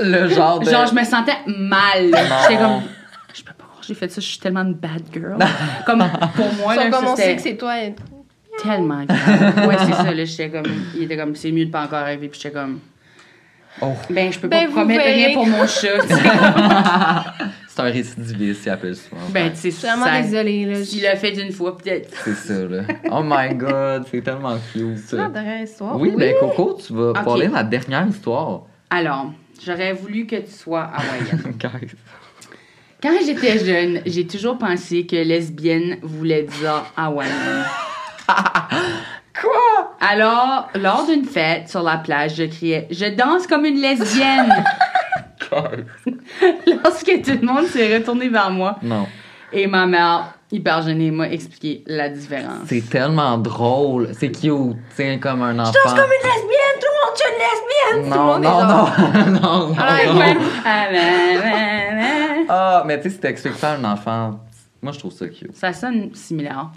Le 0.00 0.28
genre 0.28 0.58
de. 0.58 0.68
genre, 0.68 0.86
je 0.86 0.94
me 0.94 1.04
sentais 1.04 1.36
mal. 1.46 2.06
J'étais 2.42 2.60
comme, 2.60 2.82
je 3.32 3.42
peux 3.42 3.52
pas 3.52 3.64
croire 3.64 3.80
que 3.80 3.86
j'ai 3.86 3.94
fait 3.94 4.08
ça, 4.10 4.20
je 4.20 4.26
suis 4.26 4.38
tellement 4.40 4.62
une 4.62 4.74
bad 4.74 5.02
girl. 5.12 5.36
comme, 5.86 6.04
pour 6.34 6.52
moi, 6.54 6.74
là, 6.74 6.90
comme 6.90 7.06
on 7.06 7.14
sait 7.16 7.36
que 7.36 7.42
c'est 7.42 7.56
toi. 7.56 7.80
et- 7.80 7.94
tellement 8.62 9.04
grave. 9.04 9.68
Ouais, 9.68 9.76
c'est 9.86 9.92
ça, 9.94 10.12
là. 10.12 10.24
J'étais 10.24 10.50
comme, 10.50 10.66
il 10.96 11.04
était 11.04 11.16
comme, 11.16 11.34
c'est 11.36 11.52
mieux 11.52 11.66
de 11.66 11.70
pas 11.70 11.84
encore 11.84 12.00
arriver. 12.00 12.26
Puis 12.28 12.40
j'étais 12.42 12.54
comme, 12.54 12.80
Oh. 13.80 13.92
ben, 14.10 14.32
je 14.32 14.38
peux 14.40 14.48
Ben, 14.48 14.62
pas 14.64 14.66
vous 14.66 14.72
promettre 14.74 15.04
rien 15.04 15.32
pour 15.32 15.46
mon 15.46 15.64
chat. 15.66 15.88
C'est 17.80 17.88
un 17.88 17.92
récidiviste, 17.92 18.66
il 18.66 18.70
appelle 18.70 18.96
souvent. 18.96 19.20
ben, 19.30 19.50
tu 19.50 19.56
sais, 19.56 19.70
Je 19.70 19.76
suis 19.76 19.86
vraiment 19.88 20.04
ça- 20.06 20.20
désolée, 20.22 20.66
là. 20.66 20.84
S'il 20.84 21.02
l'a 21.02 21.16
fait 21.16 21.32
d'une 21.32 21.52
fois, 21.52 21.76
peut-être. 21.76 22.10
C'est 22.24 22.34
ça, 22.34 22.54
là. 22.66 22.82
Oh 23.10 23.22
my 23.24 23.54
god, 23.54 24.04
c'est 24.10 24.22
tellement 24.22 24.56
cute. 24.72 24.98
C'est 25.06 25.16
la 25.16 25.28
dernière 25.28 25.62
histoire. 25.62 25.96
Oui, 25.98 26.12
ben 26.16 26.34
Coco, 26.40 26.78
tu 26.86 26.92
vas 26.94 27.12
parler 27.12 27.48
de 27.48 27.52
la 27.54 27.62
dernière 27.64 28.06
histoire. 28.08 28.62
Alors, 28.90 29.32
j'aurais 29.64 29.92
voulu 29.92 30.26
que 30.26 30.36
tu 30.36 30.50
sois 30.50 30.90
hawaïenne. 30.94 31.54
Quand 33.02 33.16
j'étais 33.24 33.58
jeune, 33.64 34.02
j'ai 34.04 34.26
toujours 34.26 34.58
pensé 34.58 35.06
que 35.06 35.16
lesbienne 35.16 35.96
voulait 36.02 36.42
dire 36.42 36.84
hawaïenne. 36.96 37.64
Quoi? 39.40 39.94
Alors, 40.00 40.68
lors 40.74 41.06
d'une 41.06 41.24
fête 41.24 41.68
sur 41.68 41.82
la 41.82 41.96
plage, 41.98 42.34
je 42.36 42.42
criais 42.44 42.88
Je 42.90 43.06
danse 43.06 43.46
comme 43.46 43.64
une 43.64 43.80
lesbienne 43.80 44.52
Lorsque 46.84 47.22
tout 47.22 47.38
le 47.40 47.46
monde 47.46 47.66
s'est 47.66 47.96
retourné 47.96 48.28
vers 48.28 48.50
moi 48.50 48.76
Non. 48.82 49.06
et 49.52 49.66
ma 49.66 49.86
mère, 49.86 50.34
hyper 50.50 50.82
gênée, 50.82 51.10
m'a 51.10 51.28
expliqué 51.30 51.82
la 51.86 52.08
différence. 52.08 52.66
C'est 52.66 52.88
tellement 52.88 53.38
drôle. 53.38 54.10
C'est 54.12 54.30
cute. 54.30 54.76
C'est 54.94 55.18
comme 55.18 55.42
un 55.42 55.58
enfant. 55.58 55.72
Je 55.72 55.88
danse 55.88 55.98
comme 55.98 56.10
une 56.10 56.28
lesbienne, 56.28 56.76
tout 56.80 56.86
le 56.90 56.96
monde, 57.06 57.16
suis 57.16 57.28
une 57.30 57.38
lesbienne! 57.40 58.12
tout 58.12 58.18
le 58.18 58.24
monde 58.24 58.42
non, 58.42 58.50
est 58.50 59.30
non, 59.30 59.40
non, 59.40 59.68
non, 59.68 59.74
Ah, 59.78 60.06
non. 60.12 60.34
Ah. 60.64 60.86
Ah, 62.52 62.82
mais 62.86 62.96
tu 62.98 63.04
sais, 63.04 63.10
si 63.10 63.20
t'expliques 63.20 63.54
ça 63.56 63.72
à 63.72 63.76
un 63.76 63.84
enfant, 63.84 64.40
moi, 64.82 64.92
je 64.92 64.98
trouve 64.98 65.12
ça 65.12 65.28
cute. 65.28 65.54
Ça 65.56 65.72
sonne 65.72 66.14
similaire. 66.14 66.70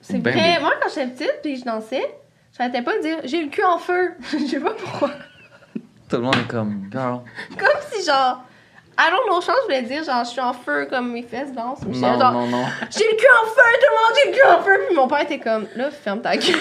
C'est 0.00 0.18
vrai. 0.18 0.58
Moi, 0.60 0.72
quand 0.80 0.88
j'étais 0.94 1.06
petite 1.26 1.40
puis 1.42 1.56
je 1.56 1.64
dansais, 1.64 2.04
j'arrêtais 2.56 2.82
pas 2.82 2.96
de 2.98 3.02
dire 3.02 3.16
j'ai 3.24 3.42
le 3.42 3.48
cul 3.50 3.64
en 3.64 3.78
feu. 3.78 4.12
Je 4.32 4.46
sais 4.46 4.60
pas 4.60 4.74
pourquoi. 4.74 5.10
Tout 6.08 6.16
le 6.16 6.22
monde 6.22 6.36
est 6.36 6.48
comme, 6.48 6.88
girl. 6.90 7.20
Comme 7.58 7.80
si, 7.92 8.04
genre, 8.04 8.42
I 8.98 9.10
don't 9.10 9.26
know, 9.28 9.40
je 9.40 9.64
voulais 9.64 9.82
dire 9.82 10.02
genre 10.02 10.24
je 10.24 10.30
suis 10.30 10.40
en 10.40 10.52
feu 10.52 10.86
comme 10.90 11.12
mes 11.12 11.22
fesses 11.22 11.52
dansent. 11.52 11.82
Non, 11.86 12.18
genre, 12.18 12.32
non, 12.32 12.46
non. 12.48 12.64
J'ai 12.90 13.04
le 13.04 13.16
cul 13.16 13.26
en 13.42 13.46
feu, 13.46 13.62
tout 13.80 13.86
le 13.90 13.94
monde, 13.94 14.16
j'ai 14.16 14.30
le 14.30 14.36
cul 14.36 14.48
en 14.48 14.62
feu. 14.62 14.80
Puis 14.88 14.96
mon 14.96 15.06
père 15.06 15.20
était 15.20 15.38
comme 15.38 15.66
là, 15.76 15.90
ferme 15.90 16.20
ta 16.20 16.36
gueule. 16.36 16.56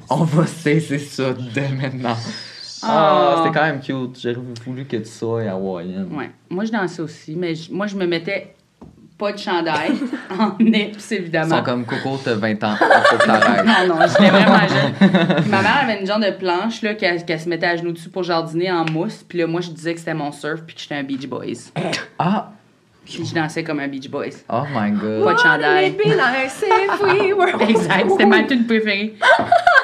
On 0.10 0.24
va 0.24 0.46
cesser 0.46 0.98
ça 0.98 1.24
dès 1.54 1.68
maintenant. 1.68 2.16
Ah. 2.82 2.88
Ah, 2.88 3.34
c'était 3.44 3.56
quand 3.58 3.64
même 3.66 3.80
cute. 3.80 4.20
J'aurais 4.20 4.36
voulu 4.64 4.84
que 4.84 4.96
tu 4.96 5.04
sois 5.06 5.42
hawaïenne. 5.42 6.08
Ouais. 6.12 6.30
Moi, 6.50 6.64
je 6.64 6.72
dansais 6.72 7.02
aussi, 7.02 7.34
mais 7.36 7.54
je- 7.54 7.72
moi, 7.72 7.86
je 7.86 7.96
me 7.96 8.06
mettais 8.06 8.54
pas 9.18 9.32
de 9.32 9.38
chandail 9.38 9.92
en 10.38 10.56
nips, 10.62 11.10
Ils 11.10 11.16
évidemment. 11.16 11.56
sont 11.58 11.62
comme 11.62 11.84
Coco, 11.84 12.20
t'as 12.22 12.34
20 12.34 12.62
ans. 12.64 12.76
Faut 12.76 13.16
que. 13.18 13.26
Non, 13.88 13.94
non, 13.96 14.00
j'étais 14.06 14.30
vraiment 14.30 14.68
jeune. 14.68 15.40
Puis 15.42 15.50
ma 15.50 15.62
mère 15.62 15.78
avait 15.82 16.00
une 16.00 16.06
genre 16.06 16.18
de 16.20 16.30
planche 16.30 16.82
là, 16.82 16.94
qu'elle 16.94 17.24
qu'elle 17.24 17.40
se 17.40 17.48
mettait 17.48 17.66
à 17.66 17.76
genoux 17.76 17.92
dessus 17.92 18.08
pour 18.10 18.22
jardiner 18.24 18.70
en 18.70 18.84
mousse. 18.84 19.24
Puis 19.28 19.38
là, 19.38 19.46
moi, 19.46 19.60
je 19.62 19.70
disais 19.70 19.94
que 19.94 20.00
c'était 20.00 20.14
mon 20.14 20.32
surf 20.32 20.62
puis 20.66 20.74
que 20.76 20.82
j'étais 20.82 20.96
un 20.96 21.02
Beach 21.02 21.26
Boys. 21.26 21.72
Ah, 22.18 22.50
Puis 23.04 23.24
je 23.24 23.34
dansais 23.34 23.64
comme 23.64 23.80
un 23.80 23.88
Beach 23.88 24.08
Boys. 24.10 24.42
oh 24.50 24.62
my 24.74 24.90
god. 24.90 25.24
Pas 25.24 25.34
de 25.34 25.38
chandail. 25.38 25.96
Exact, 27.68 28.10
c'était 28.10 28.26
ma 28.26 28.42
tune 28.42 28.66
préférée. 28.66 29.14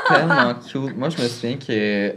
tellement 0.09 0.55
cute. 0.55 0.97
Moi, 0.97 1.09
je 1.09 1.23
me 1.23 1.29
souviens 1.29 1.57
que, 1.57 2.15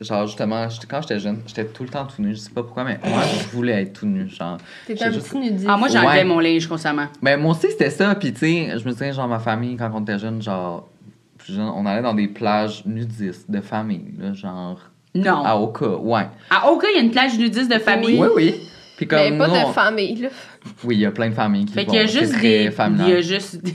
genre, 0.00 0.26
justement, 0.26 0.68
j'étais- 0.68 0.86
quand 0.86 1.00
j'étais 1.02 1.18
jeune, 1.18 1.40
j'étais 1.46 1.64
tout 1.66 1.82
le 1.82 1.88
temps 1.88 2.04
tout 2.06 2.20
nu. 2.22 2.32
Je 2.32 2.36
sais 2.38 2.50
pas 2.50 2.62
pourquoi, 2.62 2.84
mais 2.84 2.98
moi, 3.04 3.22
je 3.22 3.48
voulais 3.56 3.82
être 3.82 4.00
tout 4.00 4.06
nu. 4.06 4.28
Genre, 4.28 4.58
J'ai 4.88 5.02
un 5.04 5.10
juste- 5.10 5.28
petit 5.30 5.38
nudiste. 5.38 5.66
Ah, 5.68 5.76
moi, 5.76 5.88
j'enlevais 5.88 6.08
Ouais. 6.18 6.24
mon 6.24 6.38
linge 6.40 6.66
constamment. 6.66 7.06
Ben, 7.22 7.40
moi 7.40 7.52
aussi, 7.52 7.70
c'était 7.70 7.90
ça. 7.90 8.14
Puis, 8.14 8.32
tu 8.32 8.40
sais, 8.40 8.78
je 8.78 8.84
me 8.84 8.92
souviens, 8.92 9.12
genre, 9.12 9.28
ma 9.28 9.38
famille, 9.38 9.76
quand 9.76 9.90
on 9.94 10.02
était 10.02 10.18
jeune, 10.18 10.42
genre, 10.42 10.88
plus 11.38 11.54
jeune, 11.54 11.70
on 11.74 11.86
allait 11.86 12.02
dans 12.02 12.14
des 12.14 12.28
plages 12.28 12.84
nudistes 12.84 13.50
de 13.50 13.60
famille, 13.60 14.12
là, 14.18 14.32
genre, 14.34 14.80
Non. 15.14 15.44
à 15.44 15.56
Oka, 15.56 15.88
ouais. 15.96 16.26
À 16.50 16.70
Oka, 16.70 16.86
il 16.92 16.96
y 16.96 17.00
a 17.00 17.02
une 17.02 17.10
plage 17.10 17.38
nudiste 17.38 17.72
de 17.72 17.78
famille. 17.78 18.18
Oui, 18.20 18.28
oui. 18.36 18.54
Puis, 18.96 19.06
comme 19.06 19.18
Mais 19.18 19.36
pas 19.36 19.48
nous, 19.48 19.54
de 19.54 19.58
on- 19.58 19.72
famille, 19.72 20.16
là. 20.16 20.28
Oui, 20.84 20.96
il 20.96 21.00
y 21.00 21.06
a 21.06 21.10
plein 21.10 21.28
de 21.28 21.34
familles 21.34 21.66
qui 21.66 21.72
Fait 21.74 21.84
qu'il 21.84 21.94
y 21.94 21.98
a 21.98 22.06
juste 22.06 22.38
des. 22.40 22.70
Il 22.98 23.08
y 23.08 23.12
a 23.12 23.20
juste 23.20 23.62
des, 23.62 23.74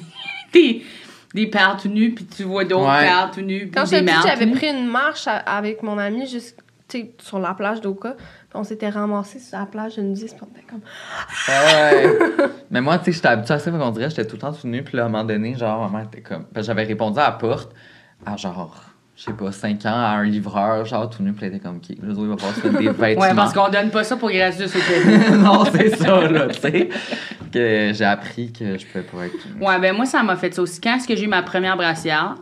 des, 1.33 1.47
pères 1.47 1.77
tout 1.81 1.87
nus, 1.89 2.13
puis 2.13 2.25
tu 2.25 2.43
vois 2.43 2.65
d'autres 2.65 2.89
Ouais. 2.89 3.01
pères 3.01 3.31
tout 3.33 3.41
nus, 3.41 3.61
puis 3.61 3.71
Quand 3.71 3.89
des 3.89 4.01
mères 4.01 4.21
j'avais 4.25 4.47
pris 4.47 4.67
une 4.67 4.87
marche 4.87 5.27
à- 5.27 5.37
avec 5.37 5.83
mon 5.83 5.97
ami 5.97 6.27
juste 6.27 6.57
tu 6.87 6.99
sais, 6.99 7.11
sur 7.21 7.39
la 7.39 7.53
plage 7.53 7.79
d'Oka. 7.79 8.15
On 8.53 8.65
s'était 8.65 8.89
ramassés 8.89 9.39
sur 9.39 9.57
la 9.57 9.65
plage 9.65 9.95
de 9.95 10.01
nudiste. 10.01 10.35
Puis 10.35 10.45
on 10.45 10.57
était 10.57 10.67
comme. 10.67 10.81
Ouais. 11.47 12.47
Mais 12.69 12.81
moi, 12.81 12.97
tu 12.99 13.05
sais, 13.05 13.11
j'étais 13.13 13.27
habituée 13.29 13.53
à 13.53 13.59
ça, 13.59 13.71
qu'on 13.71 13.91
dirait 13.91 14.05
que 14.05 14.09
j'étais 14.09 14.27
tout 14.27 14.35
le 14.35 14.41
temps 14.41 14.51
tout 14.51 14.67
nu. 14.67 14.83
Puis 14.83 14.97
là, 14.97 15.03
à 15.03 15.05
un 15.05 15.09
moment 15.09 15.23
donné, 15.23 15.55
genre, 15.55 15.89
ma 15.89 15.99
mère 15.99 16.07
était 16.07 16.21
comme. 16.21 16.47
J'avais 16.57 16.83
répondu 16.83 17.17
à 17.17 17.23
la 17.23 17.31
porte 17.31 17.71
à 18.25 18.35
genre, 18.35 18.90
je 19.21 19.25
sais 19.27 19.33
pas, 19.33 19.51
5 19.51 19.85
ans, 19.85 19.89
à 19.93 20.15
un 20.17 20.23
livreur, 20.23 20.83
genre 20.83 21.07
tout 21.07 21.21
nu. 21.21 21.31
Puis 21.33 21.45
était 21.45 21.59
comme, 21.59 21.75
OK, 21.75 21.89
là, 21.89 21.95
il 21.99 22.27
va 22.27 22.37
falloir 22.37 22.55
se 22.55 22.67
mettre 22.67 22.79
des 22.79 22.89
vêtements. 22.89 23.21
Ouais, 23.21 23.35
parce 23.35 23.53
qu'on 23.53 23.69
donne 23.69 23.91
pas 23.91 24.03
ça 24.03 24.17
pour 24.17 24.31
gratuit 24.31 24.65
au 24.65 24.67
Québec. 24.67 25.29
non, 25.37 25.63
c'est 25.65 25.95
ça, 25.95 26.27
là, 26.27 26.47
tu 26.47 26.59
sais. 26.59 26.89
que 27.53 27.91
j'ai 27.93 28.05
appris 28.05 28.51
que 28.51 28.79
je 28.79 28.85
pouvais 28.87 29.03
pas 29.03 29.27
être. 29.27 29.47
Ouais, 29.59 29.79
ben 29.79 29.95
moi, 29.95 30.07
ça 30.07 30.23
m'a 30.23 30.35
fait 30.35 30.51
ça 30.51 30.63
aussi. 30.63 30.81
Quand 30.81 30.95
est-ce 30.95 31.07
que 31.07 31.15
j'ai 31.15 31.25
eu 31.25 31.27
ma 31.27 31.43
première 31.43 31.77
brassière, 31.77 32.33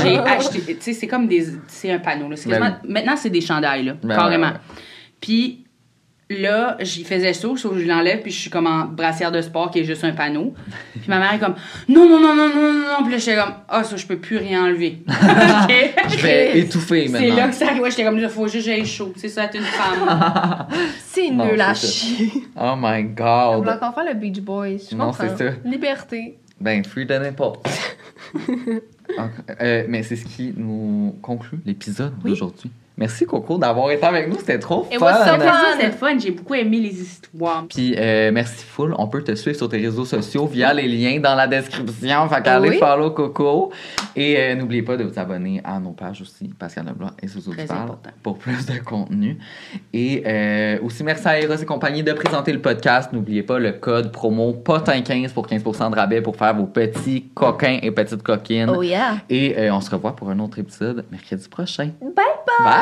j'ai 0.00 0.18
acheté. 0.20 0.60
Tu 0.60 0.76
sais, 0.80 0.92
c'est 0.92 1.08
comme 1.08 1.26
des. 1.26 1.48
C'est 1.66 1.90
un 1.90 1.98
panneau, 1.98 2.28
là. 2.28 2.36
Ben 2.46 2.78
Maintenant, 2.88 3.16
c'est 3.16 3.30
des 3.30 3.40
chandails, 3.40 3.84
là. 3.84 3.94
Ben 4.04 4.14
carrément. 4.14 4.52
Puis 5.20 5.61
là, 6.40 6.76
j'y 6.80 7.04
faisais 7.04 7.32
ça, 7.32 7.40
sauf 7.56 7.72
que 7.72 7.78
je 7.78 7.86
l'enlève, 7.86 8.22
puis 8.22 8.30
je 8.30 8.38
suis 8.40 8.50
comme 8.50 8.66
en 8.66 8.84
brassière 8.86 9.30
de 9.32 9.40
sport 9.42 9.70
qui 9.70 9.80
est 9.80 9.84
juste 9.84 10.04
un 10.04 10.12
panneau. 10.12 10.54
Puis 10.92 11.08
ma 11.08 11.18
mère 11.18 11.34
est 11.34 11.38
comme 11.38 11.54
non, 11.88 12.08
non, 12.08 12.20
non, 12.20 12.34
non, 12.34 12.48
non, 12.48 12.72
non, 12.72 12.78
non. 12.98 13.02
Puis 13.04 13.12
là, 13.12 13.18
j'étais 13.18 13.36
comme 13.36 13.54
ah, 13.68 13.84
ça, 13.84 13.96
je 13.96 14.06
peux 14.06 14.16
plus 14.18 14.36
rien 14.38 14.64
enlever. 14.64 14.98
Je 16.08 16.22
vais 16.22 16.58
étouffer 16.60 17.06
C'est 17.06 17.12
maintenant. 17.12 17.36
là 17.36 17.48
que 17.48 17.54
ça 17.54 17.66
arrive. 17.68 17.82
Ouais, 17.82 17.90
j'étais 17.90 18.04
comme 18.04 18.18
là, 18.18 18.28
faut 18.28 18.46
juste 18.48 18.66
que 18.66 18.72
j'aille 18.72 18.86
chaud. 18.86 19.12
C'est 19.16 19.28
ça, 19.28 19.44
être 19.44 19.56
une 19.56 19.62
femme. 19.62 20.66
C'est 21.04 21.30
Non, 21.30 21.46
nul 21.46 21.60
à 21.60 21.74
c'est 21.74 21.86
ça. 21.86 21.92
chier. 21.92 22.32
Oh 22.60 22.74
my 22.76 23.02
On 23.02 23.58
god. 23.58 23.64
va 23.66 23.76
encore 23.76 23.94
faire 23.94 24.04
le 24.06 24.14
Beach 24.14 24.40
Boys. 24.40 24.78
Je 24.90 24.96
Non, 24.96 25.12
c'est 25.12 25.36
ça. 25.36 25.44
Liberté. 25.64 26.38
Ben, 26.60 26.84
free 26.84 27.04
de 27.06 27.14
n'importe. 27.14 27.66
Ok, 28.34 29.30
euh, 29.60 29.84
mais 29.88 30.02
c'est 30.02 30.16
ce 30.16 30.24
qui 30.24 30.54
nous 30.56 31.14
conclut 31.20 31.58
l'épisode 31.66 32.12
d'aujourd'hui. 32.24 32.70
Merci 32.96 33.24
Coco 33.24 33.56
d'avoir 33.58 33.90
été 33.90 34.04
avec 34.04 34.28
nous, 34.28 34.38
c'était 34.38 34.58
trop 34.58 34.86
It 34.92 34.98
fun. 34.98 35.12
C'était 35.78 35.90
fun. 35.92 36.18
J'ai 36.18 36.30
beaucoup 36.30 36.54
aimé 36.54 36.78
les 36.78 37.00
histoires. 37.00 37.64
Puis 37.68 37.94
euh, 37.98 38.30
merci 38.32 38.64
full, 38.64 38.94
on 38.98 39.06
peut 39.08 39.22
te 39.24 39.34
suivre 39.34 39.56
sur 39.56 39.68
tes 39.68 39.78
réseaux 39.78 40.04
sociaux 40.04 40.46
via 40.46 40.72
les 40.74 40.86
liens 40.86 41.18
dans 41.18 41.34
la 41.34 41.46
description. 41.46 42.28
Fait 42.28 42.42
qu'allez 42.42 42.70
Oui. 42.70 42.78
follow 42.78 43.10
Coco. 43.10 43.72
Et 44.14 44.36
euh, 44.38 44.54
n'oubliez 44.56 44.82
pas 44.82 44.96
de 44.96 45.04
vous 45.04 45.18
abonner 45.18 45.60
à 45.64 45.80
nos 45.80 45.92
pages 45.92 46.20
aussi, 46.20 46.48
Pascal 46.58 46.86
Leblanc 46.86 47.10
et 47.22 47.26
du 47.26 47.66
Parle, 47.66 47.80
important. 47.84 48.10
pour 48.22 48.38
plus 48.38 48.66
de 48.66 48.78
contenu. 48.84 49.38
Et 49.92 50.22
euh, 50.26 50.78
aussi 50.82 51.02
merci 51.02 51.26
à 51.26 51.40
Eros 51.40 51.54
et 51.54 51.64
compagnie 51.64 52.02
de 52.02 52.12
présenter 52.12 52.52
le 52.52 52.60
podcast. 52.60 53.10
N'oubliez 53.12 53.42
pas 53.42 53.58
le 53.58 53.72
code 53.72 54.12
promo 54.12 54.52
POTIN15 54.64 55.32
pour 55.32 55.46
15% 55.46 55.90
de 55.90 55.96
rabais 55.96 56.20
pour 56.20 56.36
faire 56.36 56.54
vos 56.54 56.66
petits 56.66 57.30
coquins 57.34 57.78
et 57.82 57.90
petites 57.90 58.22
coquines. 58.22 58.68
Oh 58.70 58.82
yeah. 58.82 59.16
Et 59.30 59.58
euh, 59.58 59.74
on 59.74 59.80
se 59.80 59.90
revoit 59.90 60.14
pour 60.14 60.28
un 60.28 60.38
autre 60.40 60.58
épisode 60.58 61.04
mercredi 61.10 61.48
prochain. 61.48 61.90
Bye 62.00 62.10
bye. 62.14 62.64
Bye! 62.64 62.81